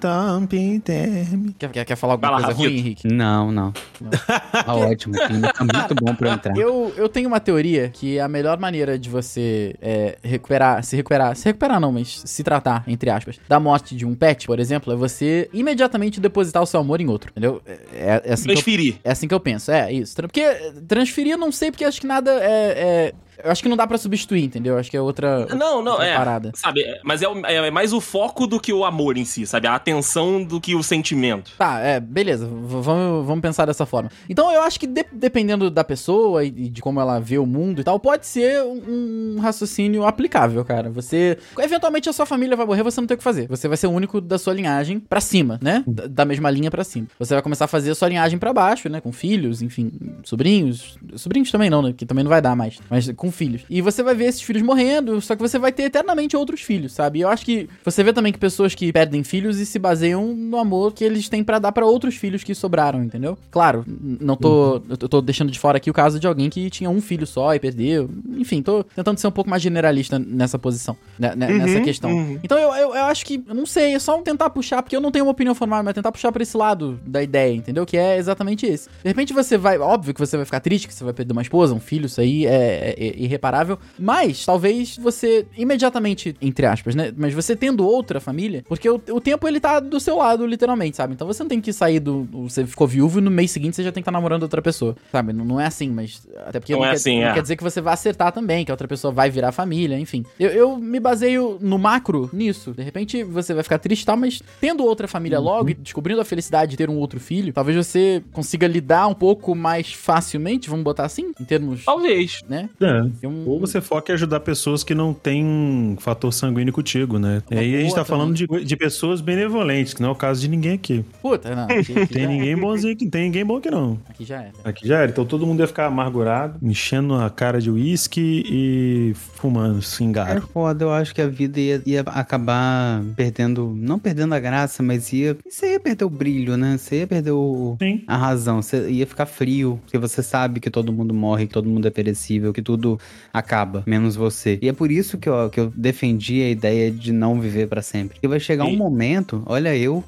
Term. 0.83 1.53
Quer, 1.57 1.69
quer, 1.71 1.85
quer 1.85 1.95
falar 1.95 2.13
alguma 2.15 2.31
lá, 2.31 2.43
coisa 2.43 2.57
ruim. 2.59 2.77
Henrique? 2.77 3.07
Não, 3.07 3.49
não. 3.51 3.71
Tá 4.65 4.73
ótimo. 4.73 5.13
Tá 5.15 5.63
muito 5.63 5.95
bom 5.95 6.15
pra 6.15 6.29
eu 6.29 6.33
entrar. 6.33 6.57
Eu, 6.57 6.93
eu 6.97 7.07
tenho 7.09 7.27
uma 7.27 7.39
teoria 7.45 7.89
que 7.89 8.19
a 8.19 8.27
melhor 8.27 8.59
maneira 8.59 8.97
de 8.99 9.09
você 9.09 9.75
é, 9.81 10.17
recuperar, 10.23 10.83
se 10.83 10.95
recuperar, 10.95 11.35
se 11.35 11.45
recuperar 11.45 11.79
não, 11.79 11.91
mas 11.91 12.21
se 12.25 12.43
tratar, 12.43 12.83
entre 12.87 13.09
aspas, 13.09 13.39
da 13.47 13.59
morte 13.59 13.95
de 13.95 14.05
um 14.05 14.13
pet, 14.15 14.47
por 14.47 14.59
exemplo, 14.59 14.91
é 14.91 14.95
você 14.95 15.49
imediatamente 15.53 16.19
depositar 16.19 16.61
o 16.61 16.65
seu 16.65 16.79
amor 16.79 16.99
em 16.99 17.07
outro, 17.07 17.31
entendeu? 17.31 17.61
É, 17.93 18.21
é 18.25 18.33
assim 18.33 18.43
que 18.45 18.51
eu, 18.51 18.55
Transferir. 18.55 18.95
é 19.03 19.11
assim 19.11 19.27
que 19.27 19.33
eu 19.33 19.39
penso, 19.39 19.71
é 19.71 19.93
isso. 19.93 20.15
Porque 20.15 20.41
eh, 20.41 20.73
transferir 20.87 21.33
eu 21.33 21.37
não 21.37 21.51
sei, 21.51 21.71
porque 21.71 21.85
acho 21.85 22.01
que 22.01 22.07
nada 22.07 22.31
é... 22.31 23.13
é- 23.37 23.47
eu 23.47 23.51
acho 23.51 23.61
que 23.63 23.69
não 23.69 23.77
dá 23.77 23.85
pra 23.87 23.97
substituir, 23.97 24.43
entendeu? 24.43 24.77
Acho 24.77 24.89
que 24.91 24.97
é 24.97 25.01
outra, 25.01 25.45
Não, 25.55 25.81
não, 25.83 25.93
outra 25.93 26.07
é. 26.07 26.15
parada. 26.15 26.51
Sabe, 26.55 26.81
é- 26.81 26.99
mas 27.03 27.21
é, 27.21 27.27
o- 27.27 27.45
é 27.45 27.71
mais 27.71 27.93
o 27.93 28.01
foco 28.01 28.45
do 28.47 28.59
que 28.59 28.71
o 28.73 28.83
amor 28.85 29.17
em 29.17 29.25
si, 29.25 29.45
sabe? 29.45 29.67
A 29.67 29.75
atenção 29.75 30.43
do 30.43 30.59
que 30.61 30.75
o 30.75 30.83
sentimento. 30.83 31.51
Tá, 31.57 31.79
é, 31.79 31.99
beleza. 31.99 32.45
Vamos, 32.47 33.25
vamos 33.25 33.41
pensar 33.41 33.65
dessa 33.65 33.85
forma. 33.85 34.09
Então 34.29 34.51
eu 34.51 34.61
acho 34.61 34.79
que 34.79 34.87
de- 34.87 35.05
dependendo 35.11 35.69
da 35.69 35.83
pessoa 35.83 36.43
e 36.43 36.49
de 36.51 36.81
como 36.81 36.99
ela 36.99 37.19
vê 37.19 37.37
o 37.37 37.45
mundo 37.45 37.81
e 37.81 37.83
tal, 37.83 37.99
pode 37.99 38.25
ser 38.27 38.61
um, 38.63 39.35
um 39.37 39.39
raciocínio 39.39 40.05
aplicável, 40.05 40.63
cara. 40.65 40.89
Você. 40.89 41.37
Eventualmente 41.59 42.09
a 42.09 42.13
sua 42.13 42.25
família 42.25 42.55
vai 42.55 42.65
morrer, 42.65 42.83
você 42.83 42.99
não 43.01 43.07
tem 43.07 43.15
o 43.15 43.17
que 43.17 43.23
fazer. 43.23 43.47
Você 43.47 43.67
vai 43.67 43.77
ser 43.77 43.87
o 43.87 43.91
único 43.91 44.19
da 44.21 44.37
sua 44.37 44.53
linhagem 44.53 44.99
pra 44.99 45.21
cima, 45.21 45.59
né? 45.61 45.83
Da, 45.87 46.07
da 46.07 46.25
mesma 46.25 46.49
linha 46.49 46.69
pra 46.71 46.83
cima. 46.83 47.07
Você 47.19 47.33
vai 47.33 47.41
começar 47.43 47.65
a 47.65 47.67
fazer 47.67 47.91
a 47.91 47.95
sua 47.95 48.07
linhagem 48.09 48.37
pra 48.39 48.53
baixo, 48.53 48.89
né? 48.89 49.01
Com 49.01 49.11
filhos, 49.11 49.61
enfim, 49.61 49.91
sobrinhos. 50.23 50.97
Sobrinhos 51.15 51.51
também 51.51 51.69
não, 51.69 51.81
né? 51.81 51.93
Que 51.95 52.05
também 52.05 52.23
não 52.23 52.29
vai 52.29 52.41
dar 52.41 52.55
mais. 52.55 52.79
Mas 52.89 53.09
com 53.11 53.24
filhos. 53.31 53.63
E 53.69 53.81
você 53.81 54.01
vai 54.03 54.13
ver 54.15 54.25
esses 54.25 54.41
filhos 54.41 54.61
morrendo, 54.63 55.19
só 55.21 55.35
que 55.35 55.41
você 55.41 55.57
vai 55.59 55.71
ter 55.71 55.83
eternamente 55.83 56.35
outros 56.35 56.61
filhos, 56.61 56.93
sabe? 56.93 57.19
E 57.19 57.21
eu 57.21 57.29
acho 57.29 57.45
que 57.45 57.67
você 57.83 58.03
vê 58.03 58.11
também 58.13 58.31
que 58.33 58.39
pessoas 58.39 58.73
que 58.75 58.91
perdem 58.91 59.23
filhos 59.23 59.59
e 59.59 59.65
se 59.65 59.77
baseiam 59.79 60.33
no 60.35 60.57
amor 60.57 60.93
que 60.93 61.03
eles 61.03 61.27
têm 61.29 61.43
pra 61.43 61.59
dar 61.59 61.71
pra 61.71 61.85
outros 61.85 62.15
filhos 62.15 62.43
que 62.43 62.53
sobraram, 62.55 63.03
entendeu? 63.03 63.37
Claro, 63.51 63.83
não 63.87 64.35
tô, 64.35 64.81
eu 64.89 64.97
tô- 65.09 65.21
deixando 65.21 65.51
de 65.51 65.59
fora 65.59 65.77
aqui 65.77 65.89
o 65.89 65.93
caso 65.93 66.19
de 66.19 66.27
alguém 66.27 66.49
que 66.49 66.69
tinha 66.69 66.89
um 66.89 67.01
filho 67.01 67.25
só 67.25 67.53
e 67.55 67.59
perdeu. 67.59 68.09
Enfim, 68.37 68.61
tô 68.61 68.83
tentando 68.83 69.17
ser 69.17 69.27
um 69.27 69.31
pouco 69.31 69.49
mais 69.49 69.61
generalista 69.61 70.19
nessa 70.19 70.57
posição, 70.59 70.95
né, 71.17 71.33
né, 71.35 71.47
nessa 71.53 71.79
questão. 71.81 72.11
uhum. 72.11 72.39
Então 72.43 72.57
eu, 72.57 72.69
eu, 72.73 72.95
eu 72.95 73.03
acho 73.05 73.25
que, 73.25 73.43
não 73.47 73.65
sei, 73.65 73.93
é 73.95 73.99
só 73.99 74.15
tentar 74.21 74.49
puxar, 74.49 74.81
porque 74.83 74.95
eu 74.95 75.01
não 75.01 75.11
tenho 75.11 75.25
uma 75.25 75.31
opinião 75.31 75.55
formada, 75.55 75.83
mas 75.83 75.93
tentar 75.93 76.11
puxar 76.11 76.31
pra 76.31 76.43
esse 76.43 76.55
lado 76.55 76.99
da 77.05 77.21
ideia, 77.23 77.53
entendeu? 77.53 77.85
Que 77.85 77.97
é 77.97 78.17
exatamente 78.17 78.65
esse. 78.65 78.87
De 79.03 79.07
repente 79.09 79.33
você 79.33 79.57
vai, 79.57 79.77
óbvio 79.77 80.13
que 80.13 80.19
você 80.19 80.35
vai 80.37 80.45
ficar 80.45 80.59
triste, 80.59 80.87
que 80.87 80.93
você 80.93 81.03
vai 81.03 81.13
perder 81.13 81.31
uma 81.31 81.41
esposa, 81.41 81.73
um 81.73 81.79
filho, 81.79 82.05
isso 82.05 82.19
aí 82.21 82.45
é, 82.45 82.93
é- 82.97 83.07
é 83.07 83.13
irreparável, 83.15 83.77
mas 83.97 84.45
talvez 84.45 84.97
você 84.97 85.45
imediatamente, 85.57 86.35
entre 86.41 86.65
aspas, 86.65 86.95
né? 86.95 87.13
Mas 87.15 87.33
você 87.33 87.55
tendo 87.55 87.85
outra 87.85 88.19
família, 88.19 88.63
porque 88.67 88.89
o, 88.89 89.01
o 89.09 89.21
tempo 89.21 89.47
ele 89.47 89.59
tá 89.59 89.79
do 89.79 89.99
seu 89.99 90.17
lado, 90.17 90.45
literalmente, 90.45 90.97
sabe? 90.97 91.13
Então 91.13 91.27
você 91.27 91.43
não 91.43 91.49
tem 91.49 91.61
que 91.61 91.73
sair 91.73 91.99
do. 91.99 92.27
Você 92.43 92.65
ficou 92.65 92.87
viúvo 92.87 93.19
e 93.19 93.21
no 93.21 93.31
mês 93.31 93.51
seguinte 93.51 93.75
você 93.75 93.83
já 93.83 93.91
tem 93.91 94.01
que 94.01 94.09
estar 94.09 94.11
namorando 94.11 94.43
outra 94.43 94.61
pessoa, 94.61 94.95
sabe? 95.11 95.33
Não, 95.33 95.45
não 95.45 95.59
é 95.59 95.65
assim, 95.65 95.89
mas. 95.89 96.27
Até 96.45 96.59
porque 96.59 96.73
Não 96.73 96.83
é 96.83 96.89
quer, 96.89 96.95
assim, 96.95 97.21
não 97.21 97.27
é. 97.29 97.33
quer 97.33 97.41
dizer 97.41 97.55
que 97.55 97.63
você 97.63 97.81
vai 97.81 97.93
acertar 97.93 98.31
também, 98.31 98.65
que 98.65 98.71
a 98.71 98.73
outra 98.73 98.87
pessoa 98.87 99.11
vai 99.11 99.29
virar 99.29 99.51
família, 99.51 99.97
enfim. 99.99 100.25
Eu, 100.39 100.49
eu 100.49 100.77
me 100.77 100.99
baseio 100.99 101.57
no 101.61 101.77
macro 101.77 102.29
nisso. 102.33 102.71
De 102.73 102.83
repente 102.83 103.23
você 103.23 103.53
vai 103.53 103.63
ficar 103.63 103.79
triste 103.79 104.03
e 104.03 104.05
tal, 104.05 104.17
mas 104.17 104.41
tendo 104.59 104.83
outra 104.83 105.07
família 105.07 105.39
logo 105.39 105.69
e 105.69 105.73
descobrindo 105.73 106.21
a 106.21 106.25
felicidade 106.25 106.71
de 106.71 106.77
ter 106.77 106.89
um 106.89 106.97
outro 106.97 107.19
filho, 107.19 107.53
talvez 107.53 107.77
você 107.77 108.23
consiga 108.31 108.67
lidar 108.67 109.07
um 109.07 109.13
pouco 109.13 109.55
mais 109.55 109.93
facilmente, 109.93 110.69
vamos 110.69 110.83
botar 110.83 111.05
assim, 111.05 111.31
em 111.39 111.45
termos. 111.45 111.85
Talvez. 111.85 112.41
Né? 112.47 112.69
É. 112.81 113.04
Tem 113.21 113.29
um- 113.29 113.47
Ou 113.47 113.59
você 113.59 113.81
foca 113.81 114.11
em 114.11 114.15
ajudar 114.15 114.39
pessoas 114.41 114.83
que 114.83 114.93
não 114.95 115.13
têm 115.13 115.95
fator 115.99 116.31
sanguíneo 116.33 116.73
contigo, 116.73 117.17
né? 117.19 117.41
E 117.49 117.53
Uma 117.53 117.61
aí 117.61 117.75
a 117.75 117.81
gente 117.81 117.95
tá 117.95 118.05
falando 118.05 118.33
de, 118.33 118.47
de 118.47 118.75
pessoas 118.77 119.21
benevolentes, 119.21 119.93
que 119.93 120.01
não 120.01 120.09
é 120.09 120.11
o 120.11 120.15
caso 120.15 120.41
de 120.41 120.47
ninguém 120.47 120.73
aqui. 120.73 121.03
Puta, 121.21 121.55
não. 121.55 121.65
Aqui, 121.75 121.99
aqui 121.99 122.13
Tem 122.13 122.27
ninguém 122.27 122.51
era. 122.53 122.61
bonzinho 122.61 122.93
aqui, 122.93 123.09
tem 123.09 123.23
ninguém 123.25 123.45
bom 123.45 123.57
aqui 123.57 123.69
não. 123.69 123.99
Aqui 124.09 124.23
já 124.25 124.37
era. 124.41 124.51
Aqui 124.63 124.87
já 124.87 124.99
era. 124.99 125.11
Então 125.11 125.25
todo 125.25 125.45
mundo 125.45 125.59
ia 125.59 125.67
ficar 125.67 125.85
amargurado, 125.87 126.57
enchendo 126.61 127.15
a 127.15 127.29
cara 127.29 127.59
de 127.59 127.69
uísque 127.69 128.43
e 128.49 129.13
fumando 129.15 129.79
É 129.79 129.81
cingaro. 129.81 130.41
foda, 130.53 130.85
eu 130.85 130.91
acho 130.91 131.13
que 131.13 131.21
a 131.21 131.27
vida 131.27 131.59
ia, 131.59 131.81
ia 131.85 132.01
acabar 132.01 133.03
perdendo, 133.15 133.73
não 133.75 133.97
perdendo 133.99 134.33
a 134.33 134.39
graça, 134.39 134.81
mas 134.83 135.11
ia, 135.13 135.37
você 135.47 135.73
ia 135.73 135.79
perder 135.79 136.05
o 136.05 136.09
brilho, 136.09 136.57
né? 136.57 136.77
Você 136.77 136.99
ia 136.99 137.07
perder 137.07 137.31
o, 137.31 137.77
a 138.07 138.17
razão, 138.17 138.61
você 138.61 138.89
ia 138.89 139.05
ficar 139.07 139.25
frio, 139.25 139.79
porque 139.83 139.97
você 139.97 140.21
sabe 140.23 140.59
que 140.59 140.69
todo 140.69 140.91
mundo 140.93 141.13
morre, 141.13 141.47
que 141.47 141.53
todo 141.53 141.69
mundo 141.69 141.87
é 141.87 141.91
perecível, 141.91 142.53
que 142.53 142.61
tudo 142.61 142.94
acaba, 143.33 143.83
menos 143.85 144.15
você. 144.15 144.59
E 144.61 144.67
é 144.69 144.73
por 144.73 144.91
isso 144.91 145.17
que 145.17 145.27
eu, 145.29 145.49
que 145.49 145.59
eu 145.59 145.71
defendi 145.75 146.41
a 146.41 146.49
ideia 146.49 146.91
de 146.91 147.11
não 147.11 147.39
viver 147.39 147.67
pra 147.67 147.81
sempre. 147.81 148.15
Porque 148.15 148.27
vai 148.27 148.39
chegar 148.39 148.65
um 148.65 148.69
E- 148.73 148.77
momento, 148.77 149.43
olha 149.45 149.75
eu, 149.75 150.03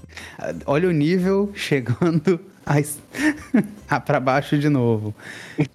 olha 0.66 0.88
o 0.90 0.92
nível 0.92 1.52
chegando 1.56 2.40
a, 2.68 2.80
es- 2.80 3.00
a 3.90 4.00
pra 4.00 4.20
baixo 4.20 4.58
de 4.58 4.70
novo. 4.70 5.14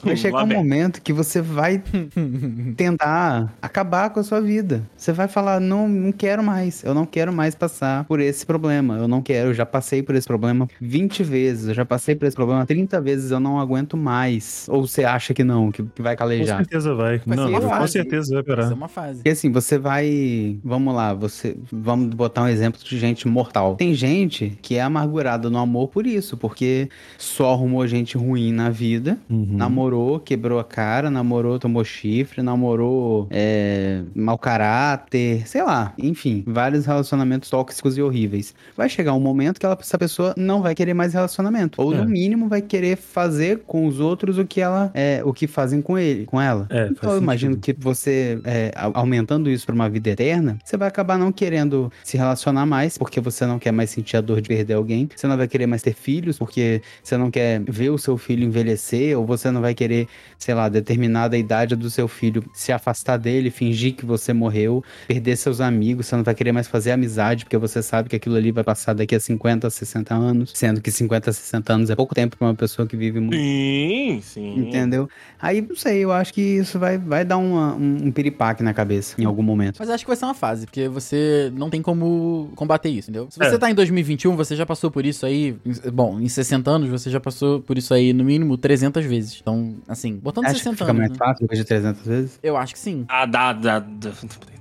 Vai 0.04 0.16
chegar 0.16 0.44
um 0.44 0.46
momento 0.46 1.00
que 1.02 1.12
você 1.12 1.40
vai 1.40 1.82
tentar 2.76 3.52
acabar 3.60 4.10
com 4.10 4.20
a 4.20 4.22
sua 4.22 4.40
vida. 4.40 4.82
Você 4.96 5.12
vai 5.12 5.28
falar, 5.28 5.60
não, 5.60 5.88
não 5.88 6.12
quero 6.12 6.42
mais. 6.42 6.84
Eu 6.84 6.94
não 6.94 7.06
quero 7.06 7.32
mais 7.32 7.54
passar 7.54 8.04
por 8.04 8.20
esse 8.20 8.44
problema. 8.46 8.96
Eu 8.98 9.08
não 9.08 9.22
quero, 9.22 9.50
eu 9.50 9.54
já 9.54 9.66
passei 9.66 10.02
por 10.02 10.14
esse 10.14 10.26
problema 10.26 10.68
20 10.80 11.22
vezes. 11.22 11.68
Eu 11.68 11.74
já 11.74 11.84
passei 11.84 12.14
por 12.14 12.26
esse 12.26 12.36
problema 12.36 12.64
30 12.66 13.00
vezes. 13.00 13.30
Eu 13.30 13.40
não 13.40 13.58
aguento 13.58 13.96
mais. 13.96 14.66
Ou 14.68 14.86
você 14.86 15.04
acha 15.04 15.34
que 15.34 15.42
não, 15.44 15.70
que, 15.72 15.82
que 15.82 16.02
vai 16.02 16.14
Com 16.14 16.20
calejar? 16.20 16.58
certeza 16.58 16.94
vai. 16.94 17.20
Vai 17.24 17.36
não, 17.36 17.48
uma 17.48 17.78
com 17.78 17.86
certeza 17.86 18.28
vai 18.34 18.36
Vai 18.36 18.44
piorar. 18.44 18.68
ser 18.68 18.74
uma 18.74 18.88
fase. 18.88 19.14
Porque 19.18 19.30
assim, 19.30 19.50
você 19.50 19.78
vai. 19.78 20.58
Vamos 20.64 20.94
lá, 20.94 21.14
você. 21.14 21.56
Vamos 21.72 22.14
botar 22.14 22.42
um 22.42 22.48
exemplo 22.48 22.80
de 22.82 22.98
gente 22.98 23.26
mortal. 23.28 23.76
Tem 23.76 23.94
gente 23.94 24.58
que 24.62 24.76
é 24.76 24.82
amargurada 24.82 25.48
no 25.50 25.58
amor 25.58 25.88
por 25.88 26.06
isso, 26.06 26.36
porque 26.36 26.81
só 27.18 27.52
arrumou 27.52 27.86
gente 27.86 28.16
ruim 28.16 28.52
na 28.52 28.70
vida. 28.70 29.18
Uhum. 29.30 29.46
Namorou, 29.50 30.18
quebrou 30.20 30.58
a 30.58 30.64
cara, 30.64 31.10
namorou, 31.10 31.58
tomou 31.58 31.84
chifre, 31.84 32.42
namorou 32.42 33.26
é, 33.30 34.02
mau 34.14 34.38
caráter, 34.38 35.46
sei 35.46 35.62
lá. 35.62 35.92
Enfim, 35.98 36.42
vários 36.46 36.86
relacionamentos 36.86 37.48
tóxicos 37.50 37.96
e 37.96 38.02
horríveis. 38.02 38.54
Vai 38.76 38.88
chegar 38.88 39.12
um 39.14 39.20
momento 39.20 39.58
que 39.58 39.66
ela- 39.66 39.76
essa 39.80 39.98
pessoa 39.98 40.34
não 40.36 40.62
vai 40.62 40.74
querer 40.74 40.94
mais 40.94 41.12
relacionamento. 41.12 41.80
Ou 41.82 41.92
É. 41.94 41.98
no 41.98 42.04
mínimo 42.08 42.48
vai 42.48 42.62
querer 42.62 42.96
fazer 42.96 43.60
com 43.66 43.86
os 43.86 44.00
outros 44.00 44.38
o 44.38 44.44
que 44.44 44.60
ela 44.60 44.90
é, 44.94 45.22
o 45.24 45.32
que 45.32 45.46
fazem 45.46 45.80
com 45.82 45.98
ele, 45.98 46.24
com 46.26 46.40
ela. 46.40 46.66
É, 46.70 46.88
então 46.90 47.10
eu 47.12 47.18
imagino 47.18 47.56
que 47.56 47.72
você 47.78 48.40
é, 48.44 48.72
aumentando 48.94 49.50
isso 49.50 49.66
pra 49.66 49.74
uma 49.74 49.88
vida 49.88 50.10
eterna, 50.10 50.58
você 50.64 50.76
vai 50.76 50.88
acabar 50.88 51.18
não 51.18 51.32
querendo 51.32 51.90
se 52.04 52.16
relacionar 52.16 52.66
mais, 52.66 52.96
porque 52.98 53.20
você 53.20 53.44
não 53.46 53.58
quer 53.58 53.72
mais 53.72 53.90
sentir 53.90 54.16
a 54.16 54.20
dor 54.20 54.40
de 54.40 54.48
perder 54.48 54.74
alguém. 54.74 55.08
Você 55.14 55.26
não 55.26 55.36
vai 55.36 55.46
querer 55.48 55.66
mais 55.66 55.82
ter 55.82 55.94
filhos, 55.94 56.38
porque 56.38 56.71
você 57.02 57.16
não 57.16 57.30
quer 57.30 57.60
ver 57.68 57.90
o 57.90 57.98
seu 57.98 58.16
filho 58.16 58.44
envelhecer, 58.44 59.18
ou 59.18 59.26
você 59.26 59.50
não 59.50 59.60
vai 59.60 59.74
querer, 59.74 60.06
sei 60.38 60.54
lá, 60.54 60.68
determinada 60.68 61.36
idade 61.36 61.74
do 61.76 61.90
seu 61.90 62.06
filho 62.08 62.42
se 62.54 62.72
afastar 62.72 63.16
dele, 63.16 63.50
fingir 63.50 63.94
que 63.94 64.06
você 64.06 64.32
morreu, 64.32 64.82
perder 65.08 65.36
seus 65.36 65.60
amigos, 65.60 66.06
você 66.06 66.16
não 66.16 66.22
vai 66.24 66.34
querer 66.34 66.52
mais 66.52 66.68
fazer 66.68 66.92
amizade, 66.92 67.44
porque 67.44 67.56
você 67.58 67.82
sabe 67.82 68.08
que 68.08 68.16
aquilo 68.16 68.36
ali 68.36 68.52
vai 68.52 68.64
passar 68.64 68.94
daqui 68.94 69.14
a 69.14 69.20
50, 69.20 69.68
60 69.68 70.14
anos, 70.14 70.52
sendo 70.54 70.80
que 70.80 70.90
50, 70.90 71.32
60 71.32 71.72
anos 71.72 71.90
é 71.90 71.96
pouco 71.96 72.14
tempo 72.14 72.36
pra 72.36 72.46
uma 72.48 72.54
pessoa 72.54 72.86
que 72.86 72.96
vive 72.96 73.18
muito. 73.20 73.36
Sim, 73.36 74.20
sim. 74.22 74.58
Entendeu? 74.60 75.08
Aí, 75.40 75.60
não 75.60 75.74
sei, 75.76 75.98
eu 76.04 76.12
acho 76.12 76.32
que 76.32 76.40
isso 76.40 76.78
vai, 76.78 76.98
vai 76.98 77.24
dar 77.24 77.36
uma- 77.38 77.74
um, 77.74 78.06
um 78.06 78.12
piripaque 78.12 78.62
na 78.62 78.72
cabeça 78.72 79.20
em 79.20 79.24
algum 79.24 79.42
momento. 79.42 79.76
Mas 79.78 79.90
acho 79.90 80.04
que 80.04 80.08
vai 80.08 80.16
ser 80.16 80.24
uma 80.24 80.34
fase, 80.34 80.66
porque 80.66 80.88
você 80.88 81.52
não 81.56 81.68
tem 81.70 81.82
como 81.82 82.50
combater 82.54 82.88
isso, 82.90 83.10
entendeu? 83.10 83.28
Se 83.30 83.38
você 83.38 83.54
É. 83.54 83.58
tá 83.58 83.70
em 83.70 83.74
2021, 83.74 84.36
você 84.36 84.54
já 84.54 84.64
passou 84.66 84.90
por 84.90 85.04
isso 85.04 85.26
aí. 85.26 85.56
Bom, 85.92 86.20
em 86.20 86.28
60 86.28 86.51
anos, 86.68 86.88
você 86.88 87.10
já 87.10 87.20
passou 87.20 87.60
por 87.60 87.76
isso 87.78 87.92
aí 87.94 88.12
no 88.12 88.24
mínimo 88.24 88.56
300 88.56 89.04
vezes. 89.04 89.38
Então, 89.40 89.76
assim, 89.88 90.16
botando 90.16 90.44
Acho 90.46 90.54
que 90.54 90.60
60 90.60 90.76
fica 90.76 90.90
anos. 90.90 90.98
mais 90.98 91.10
né? 91.12 91.16
fácil 91.18 91.42
depois 91.42 91.58
de 91.58 91.64
300 91.64 92.06
vezes. 92.06 92.38
Eu 92.42 92.56
acho 92.56 92.72
que 92.74 92.78
sim. 92.78 93.04
Ah, 93.08 93.26
dá, 93.26 93.52
dá, 93.52 93.78
dá. 93.80 94.10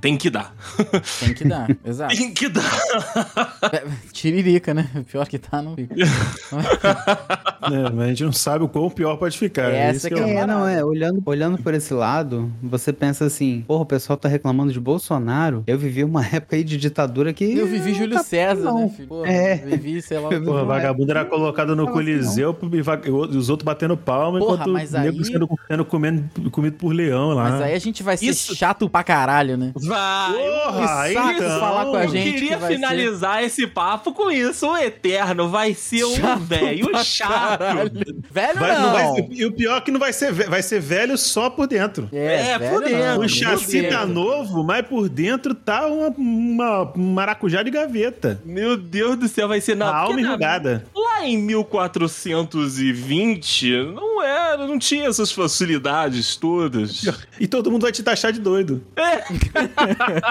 Tem 0.01 0.17
que 0.17 0.29
dar. 0.31 0.53
Tem 1.19 1.33
que 1.33 1.43
dar. 1.45 1.69
Exato. 1.85 2.15
Tem 2.15 2.33
que 2.33 2.49
dar. 2.49 2.71
É, 3.71 3.83
Tiririca, 4.11 4.73
né? 4.73 4.89
Pior 5.09 5.27
que 5.27 5.37
tá, 5.37 5.61
não 5.61 5.75
fica. 5.75 5.93
É, 7.71 7.89
mas 7.91 7.99
a 7.99 8.07
gente 8.07 8.23
não 8.23 8.31
sabe 8.33 8.63
o 8.63 8.67
quão 8.67 8.89
pior 8.89 9.15
pode 9.17 9.37
ficar. 9.37 9.69
Essa 9.71 10.07
Isso 10.07 10.15
que 10.15 10.19
é 10.21 10.25
uma 10.25 10.39
É, 10.41 10.45
não, 10.47 10.67
é, 10.67 10.83
olhando, 10.83 11.21
olhando 11.25 11.57
por 11.61 11.73
esse 11.73 11.93
lado, 11.93 12.51
você 12.63 12.91
pensa 12.91 13.25
assim, 13.25 13.63
porra, 13.67 13.83
o 13.83 13.85
pessoal 13.85 14.17
tá 14.17 14.27
reclamando 14.27 14.73
de 14.73 14.79
Bolsonaro. 14.79 15.63
Eu 15.67 15.77
vivi 15.77 16.03
uma 16.03 16.25
época 16.25 16.55
aí 16.55 16.63
de 16.63 16.77
ditadura 16.77 17.31
que. 17.31 17.45
Eu 17.57 17.67
vivi 17.67 17.93
Júlio 17.93 18.17
tá- 18.17 18.23
César, 18.23 18.63
não. 18.63 18.79
né, 18.79 18.89
filho? 18.89 19.07
Porra, 19.07 19.27
É. 19.31 19.55
Vivi, 19.57 20.01
sei 20.01 20.17
lá. 20.19 20.29
Porra, 20.41 20.61
é. 20.61 20.65
vagabundo 20.65 21.11
era 21.11 21.25
colocado 21.25 21.75
no 21.75 21.83
assim, 21.83 21.91
Coliseu 21.93 22.57
e 22.73 22.81
va- 22.81 22.99
e 23.05 23.09
os 23.11 23.49
outros 23.49 23.65
batendo 23.65 23.95
palma 23.95 24.39
Porra, 24.39 24.53
enquanto 24.55 24.71
mas 24.73 24.93
o 24.93 24.99
nego 24.99 25.17
aí- 25.19 25.25
sendo, 25.25 25.49
sendo 25.67 25.85
comendo, 25.85 26.49
comido 26.49 26.77
por 26.77 26.91
leão 26.91 27.29
lá. 27.29 27.51
Mas 27.51 27.61
aí 27.61 27.73
a 27.75 27.79
gente 27.79 28.01
vai 28.01 28.17
ser 28.17 28.25
Isso- 28.25 28.55
chato 28.55 28.89
pra 28.89 29.03
caralho, 29.03 29.55
né? 29.57 29.71
Vai. 29.91 30.33
Porra, 30.33 31.07
Que 31.07 31.13
saco 31.13 31.31
então. 31.31 31.59
falar 31.59 31.85
com 31.85 31.95
a 31.95 32.03
Eu 32.05 32.09
gente 32.09 32.33
queria 32.33 32.57
que 32.57 32.67
finalizar 32.67 33.43
esse 33.43 33.67
papo 33.67 34.13
com 34.13 34.31
isso. 34.31 34.67
O 34.67 34.77
Eterno 34.77 35.49
vai 35.49 35.73
ser 35.73 36.05
um 36.05 36.15
Chato 36.15 36.39
velho 36.41 36.89
chato. 37.03 37.59
caralho. 37.59 37.91
Velho 38.31 38.59
Vai- 38.59 38.73
não. 38.75 38.81
não 38.81 38.91
vai 38.93 39.07
ser- 39.15 39.27
e 39.31 39.45
o 39.45 39.51
pior 39.51 39.77
é 39.77 39.81
que 39.81 39.91
não 39.91 39.99
vai 39.99 40.13
ser, 40.13 40.31
ve- 40.31 40.45
vai 40.45 40.61
ser 40.61 40.79
velho 40.79 41.17
só 41.17 41.49
por 41.49 41.67
dentro. 41.67 42.07
É, 42.13 42.57
velho 42.57 42.71
por 42.73 42.83
dentro. 42.83 42.99
não, 42.99 43.19
o 43.19 43.27
chassi 43.29 43.83
tá 43.83 44.05
novo, 44.05 44.63
mas 44.63 44.85
por 44.87 45.09
dentro 45.09 45.53
tá 45.53 45.87
uma, 45.87 46.07
uma 46.17 46.91
um 46.95 47.13
maracujá 47.13 47.61
de 47.63 47.71
gaveta. 47.71 48.39
Meu 48.45 48.77
Deus 48.77 49.15
do 49.17 49.27
céu, 49.27 49.47
vai 49.47 49.59
ser 49.61 49.75
na 49.75 49.87
a 49.89 49.97
alma 49.97 50.19
enrugada. 50.21 50.85
Lá 50.95 51.25
em 51.25 51.37
1420, 51.37 53.71
não 53.93 54.21
era, 54.23 54.65
não 54.67 54.77
tinha 54.79 55.07
essas 55.07 55.31
facilidades 55.31 56.35
todas. 56.35 57.03
E 57.39 57.47
todo 57.47 57.71
mundo 57.71 57.81
vai 57.83 57.91
te 57.91 58.03
taxar 58.03 58.31
de 58.31 58.39
doido. 58.39 58.83
É. 58.95 59.21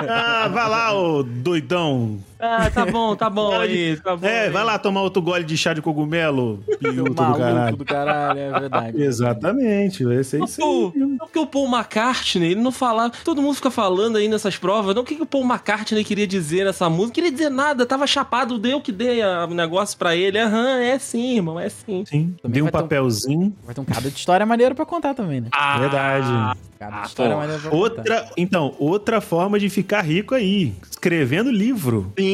ah, 0.08 0.48
vai 0.52 0.68
lá, 0.68 0.92
ô 0.92 1.22
doidão. 1.22 2.18
Ah, 2.40 2.70
tá 2.70 2.87
bom, 2.87 3.14
tá 3.14 3.29
bom 3.29 3.53
aí, 3.59 3.96
tá 4.00 4.16
bom. 4.16 4.26
É, 4.26 4.44
aí. 4.46 4.50
vai 4.50 4.64
lá 4.64 4.79
tomar 4.79 5.03
outro 5.03 5.20
gole 5.22 5.44
de 5.44 5.57
chá 5.57 5.72
de 5.74 5.83
cogumelo. 5.83 6.62
Piuto 6.79 7.11
do 7.11 7.14
caralho. 7.14 7.76
do 7.76 7.85
caralho, 7.85 8.38
é 8.38 8.61
verdade. 8.61 9.00
Exatamente, 9.03 10.05
vai 10.05 10.22
ser 10.24 10.42
isso 10.44 10.62
aí. 10.62 11.00
não 11.00 11.16
porque 11.18 11.38
o 11.38 11.46
Paul 11.46 11.68
McCartney, 11.68 12.53
ele 12.53 12.61
não 12.61 12.72
falava. 12.72 13.12
Todo 13.24 13.42
mundo 13.42 13.55
fica 13.55 13.70
falando 13.70 14.16
aí 14.16 14.26
nessas 14.29 14.57
provas. 14.57 14.94
Não, 14.94 15.03
o 15.03 15.05
que, 15.05 15.16
que 15.16 15.22
o 15.22 15.26
Paul 15.26 15.44
McCartney 15.44 16.03
queria 16.05 16.26
dizer 16.26 16.64
nessa 16.64 16.88
música? 16.88 17.07
Não 17.07 17.11
queria 17.14 17.31
dizer 17.33 17.50
nada, 17.50 17.85
tava 17.87 18.07
chapado, 18.07 18.59
deu 18.59 18.81
que 18.81 18.90
dei 18.92 19.22
o 19.24 19.55
negócio 19.55 19.96
pra 19.98 20.16
ele. 20.16 20.38
Aham, 20.38 20.79
é 20.81 20.98
sim, 20.98 21.37
irmão, 21.37 21.59
é 21.61 21.68
sim. 21.68 22.05
Sim, 22.07 22.35
Também 22.42 22.55
dei 22.55 22.62
um 22.62 22.66
ter 22.66 22.68
um- 22.76 22.81
papelzinho. 22.81 23.57
Vai 23.64 23.74
ter 23.74 23.81
um 23.81 23.85
cada 23.85 24.11
de 24.11 24.16
história 24.16 24.44
maneiro 24.46 24.74
pra 24.74 24.87
contar 24.87 25.14
também, 25.14 25.40
né? 25.40 25.48
Ah, 25.53 25.79
Verdade. 25.79 26.61
Cada 26.79 26.96
Ah, 26.96 27.00
de 27.03 27.09
história 27.09 27.33
pô. 27.35 27.38
maneira 27.40 27.61
pra 27.61 27.70
contar. 27.70 27.83
Outra, 27.83 28.31
então, 28.37 28.74
outra 28.79 29.20
forma 29.20 29.59
de 29.59 29.68
ficar 29.68 30.00
rico 30.00 30.35
aí, 30.35 30.72
escrevendo 30.90 31.50
livro. 31.50 32.12
Sim, 32.18 32.29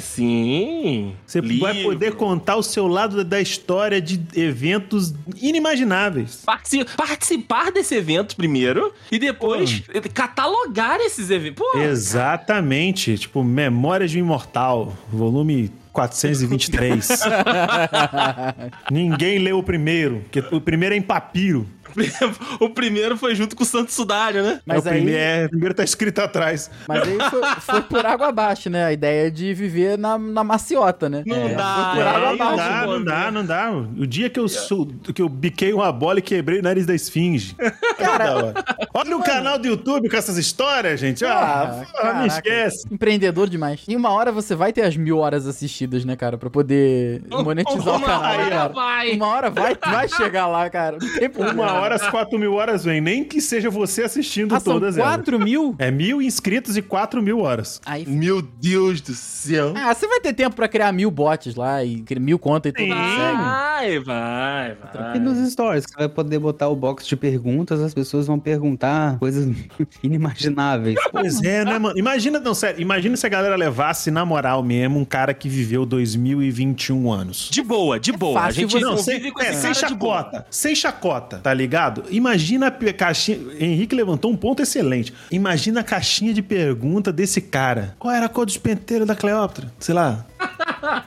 sim. 0.00 1.14
Você 1.26 1.40
vai 1.40 1.72
Livro. 1.74 1.90
poder 1.90 2.14
contar 2.14 2.56
o 2.56 2.62
seu 2.62 2.86
lado 2.86 3.24
da 3.24 3.40
história 3.40 4.00
de 4.00 4.20
eventos 4.34 5.14
inimagináveis. 5.40 6.42
Partici- 6.44 6.84
participar 6.96 7.70
desse 7.72 7.94
evento 7.94 8.36
primeiro 8.36 8.92
e 9.10 9.18
depois 9.18 9.82
catalogar 10.14 11.00
esses 11.00 11.30
eventos. 11.30 11.56
Pô, 11.72 11.78
Exatamente, 11.78 13.16
tipo 13.18 13.42
Memórias 13.44 14.10
de 14.10 14.20
um 14.20 14.24
Imortal, 14.24 14.96
volume 15.12 15.70
423. 15.92 17.08
Ninguém 18.90 19.38
leu 19.38 19.58
o 19.58 19.62
primeiro, 19.62 20.20
porque 20.30 20.40
o 20.54 20.60
primeiro 20.60 20.94
é 20.94 20.98
em 20.98 21.02
papiro. 21.02 21.66
o 22.60 22.70
primeiro 22.70 23.16
foi 23.16 23.34
junto 23.34 23.54
com 23.56 23.62
o 23.62 23.66
Santo 23.66 23.92
Sudário, 23.92 24.42
né? 24.42 24.60
Mas 24.66 24.84
é, 24.86 24.88
o 24.88 24.92
aí, 24.92 24.96
primeiro, 24.98 25.20
é, 25.20 25.46
o 25.46 25.48
primeiro 25.50 25.74
tá 25.74 25.84
escrito 25.84 26.18
atrás. 26.20 26.70
mas 26.88 27.02
aí 27.02 27.18
foi, 27.30 27.42
foi 27.60 27.82
por 27.82 28.04
água 28.06 28.28
abaixo, 28.28 28.68
né? 28.70 28.84
A 28.84 28.92
ideia 28.92 29.30
de 29.30 29.52
viver 29.54 29.96
na, 29.98 30.18
na 30.18 30.44
maciota, 30.44 31.08
né? 31.08 31.22
Não 31.26 31.36
É, 31.36 31.54
dá, 31.54 31.90
Foi 31.94 31.94
por 31.94 32.06
é, 32.06 32.08
água 32.08 32.20
não 32.30 32.36
não 32.36 32.46
abaixo. 32.46 32.56
dá, 32.56 32.86
não 32.86 33.04
dá, 33.04 33.30
não 33.30 33.44
dá. 33.44 33.70
O 33.98 34.06
dia 34.06 34.28
que 34.30 34.38
eu, 34.40 34.48
sou, 34.48 34.86
que 35.14 35.22
eu 35.22 35.28
biquei 35.28 35.72
uma 35.72 35.90
bola 35.92 36.18
e 36.18 36.22
quebrei 36.22 36.58
o 36.60 36.62
nariz 36.62 36.86
da 36.86 36.94
esfinge. 36.94 37.54
Cara, 37.98 38.54
Olha 38.94 39.16
o 39.16 39.22
canal 39.22 39.58
do 39.58 39.66
YouTube 39.66 40.08
com 40.08 40.16
essas 40.16 40.36
histórias, 40.36 40.98
gente. 41.00 41.24
Ah, 41.24 41.36
Ah, 41.36 41.66
porra, 41.68 41.86
caraca. 41.92 42.20
me 42.20 42.26
esquece. 42.28 42.86
Empreendedor 42.90 43.48
demais. 43.48 43.80
E 43.88 43.94
uma 43.96 44.10
hora 44.10 44.30
você 44.32 44.54
vai 44.54 44.72
ter 44.72 44.82
as 44.82 44.96
mil 44.96 45.18
horas 45.18 45.46
assistidas, 45.46 46.04
né, 46.04 46.16
cara? 46.16 46.36
Pra 46.38 46.50
poder 46.50 47.22
monetizar 47.30 47.94
o 47.94 47.98
Uma 47.98 48.06
canal, 48.06 48.22
hora 48.32 48.44
né, 48.44 48.50
cara? 48.50 48.68
vai. 48.72 49.10
Uma 49.12 49.26
hora 49.28 49.50
vai, 49.50 49.74
vai 49.76 50.08
chegar 50.08 50.46
lá, 50.46 50.68
cara. 50.70 50.98
Não 51.00 51.18
tem 51.18 51.28
problema. 51.30 51.62
Uma 51.62 51.72
hora 51.74 51.85
as 51.94 52.06
4 52.08 52.38
mil 52.38 52.54
horas 52.54 52.84
vem. 52.84 53.00
Nem 53.00 53.24
que 53.24 53.40
seja 53.40 53.70
você 53.70 54.02
assistindo 54.02 54.54
Ah, 54.54 54.60
são 54.60 54.74
todas 54.74 54.98
elas. 54.98 55.14
4 55.16 55.38
mil? 55.38 55.74
É 55.78 55.90
mil 55.90 56.20
inscritos 56.20 56.76
e 56.76 56.82
4 56.82 57.22
mil 57.22 57.40
horas. 57.40 57.80
Aí 57.86 58.04
Meu 58.06 58.42
Deus 58.42 59.00
do 59.00 59.14
céu. 59.14 59.72
Ah, 59.76 59.94
você 59.94 60.06
vai 60.06 60.20
ter 60.20 60.32
tempo 60.32 60.56
pra 60.56 60.66
criar 60.68 60.92
mil 60.92 61.10
bots 61.10 61.54
lá 61.54 61.84
e 61.84 62.00
criar 62.02 62.20
mil 62.20 62.38
contas 62.38 62.70
e 62.70 62.72
tudo 62.74 62.86
segue. 62.88 62.96
Vai, 63.42 63.98
vai, 64.00 64.74
vai. 64.92 65.16
E 65.16 65.20
nos 65.20 65.52
stories, 65.52 65.84
você 65.84 65.96
vai 65.96 66.08
poder 66.08 66.38
botar 66.38 66.68
o 66.68 66.74
box 66.76 67.06
de 67.06 67.16
perguntas, 67.16 67.80
as 67.80 67.94
pessoas 67.94 68.26
vão 68.26 68.38
perguntar 68.38 69.18
coisas 69.18 69.46
inimagináveis. 70.02 70.96
Pois 71.12 71.42
é, 71.42 71.64
né, 71.64 71.78
mano? 71.78 71.98
Imagina, 71.98 72.38
não, 72.40 72.54
sério, 72.54 72.80
imagina 72.80 73.16
se 73.16 73.26
a 73.26 73.28
galera 73.28 73.56
levasse 73.56 74.10
na 74.10 74.24
moral 74.24 74.62
mesmo 74.62 74.98
um 74.98 75.04
cara 75.04 75.32
que 75.34 75.48
viveu 75.48 75.84
2021 75.86 77.12
anos. 77.12 77.48
De 77.50 77.62
boa, 77.62 77.98
de 78.00 78.12
boa. 78.12 78.38
A 78.38 78.42
fácil 78.44 78.60
gente 78.62 78.72
você- 78.72 78.80
Não, 78.84 78.96
convive 78.96 79.20
sem, 79.22 79.32
com 79.32 79.42
é, 79.42 79.50
esse 79.50 79.60
sem 79.60 79.72
cara 79.74 79.86
de 79.88 79.94
boa. 79.94 80.16
chacota. 80.18 80.46
Sem 80.50 80.74
chacota, 80.74 81.38
tá 81.38 81.52
ligado? 81.54 81.75
Imagina 82.10 82.68
a 82.68 82.92
caixinha. 82.92 83.38
Henrique 83.58 83.94
levantou 83.94 84.30
um 84.30 84.36
ponto 84.36 84.62
excelente. 84.62 85.12
Imagina 85.30 85.80
a 85.80 85.84
caixinha 85.84 86.32
de 86.32 86.42
pergunta 86.42 87.12
desse 87.12 87.40
cara. 87.40 87.94
Qual 87.98 88.12
era 88.12 88.26
a 88.26 88.28
cor 88.28 88.46
dos 88.46 88.56
penteiros 88.56 89.06
da 89.06 89.14
Cleópatra? 89.14 89.72
Sei 89.78 89.94
lá. 89.94 90.24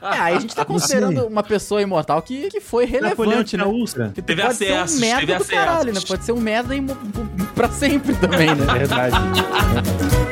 É, 0.01 0.19
aí 0.19 0.35
a 0.35 0.39
gente 0.39 0.55
tá 0.55 0.65
considerando 0.65 1.25
uma 1.27 1.43
pessoa 1.43 1.81
imortal 1.81 2.21
que, 2.21 2.49
que 2.49 2.59
foi 2.59 2.85
relevante, 2.85 3.55
né? 3.55 3.63
úlcera. 3.63 4.11
Que 4.13 4.21
Teve 4.21 4.41
pode 4.41 4.55
ser 4.55 4.73
acessos, 4.73 4.97
um 4.97 5.01
merda 5.01 5.25
teve 5.25 5.39
do 5.39 5.45
caralho, 5.45 5.93
né? 5.93 5.99
Pode 6.05 6.25
ser 6.25 6.31
um 6.31 6.39
merda 6.39 6.75
pra 7.55 7.69
sempre 7.69 8.15
também, 8.15 8.53
né? 8.53 8.65
Verdade. 8.73 9.15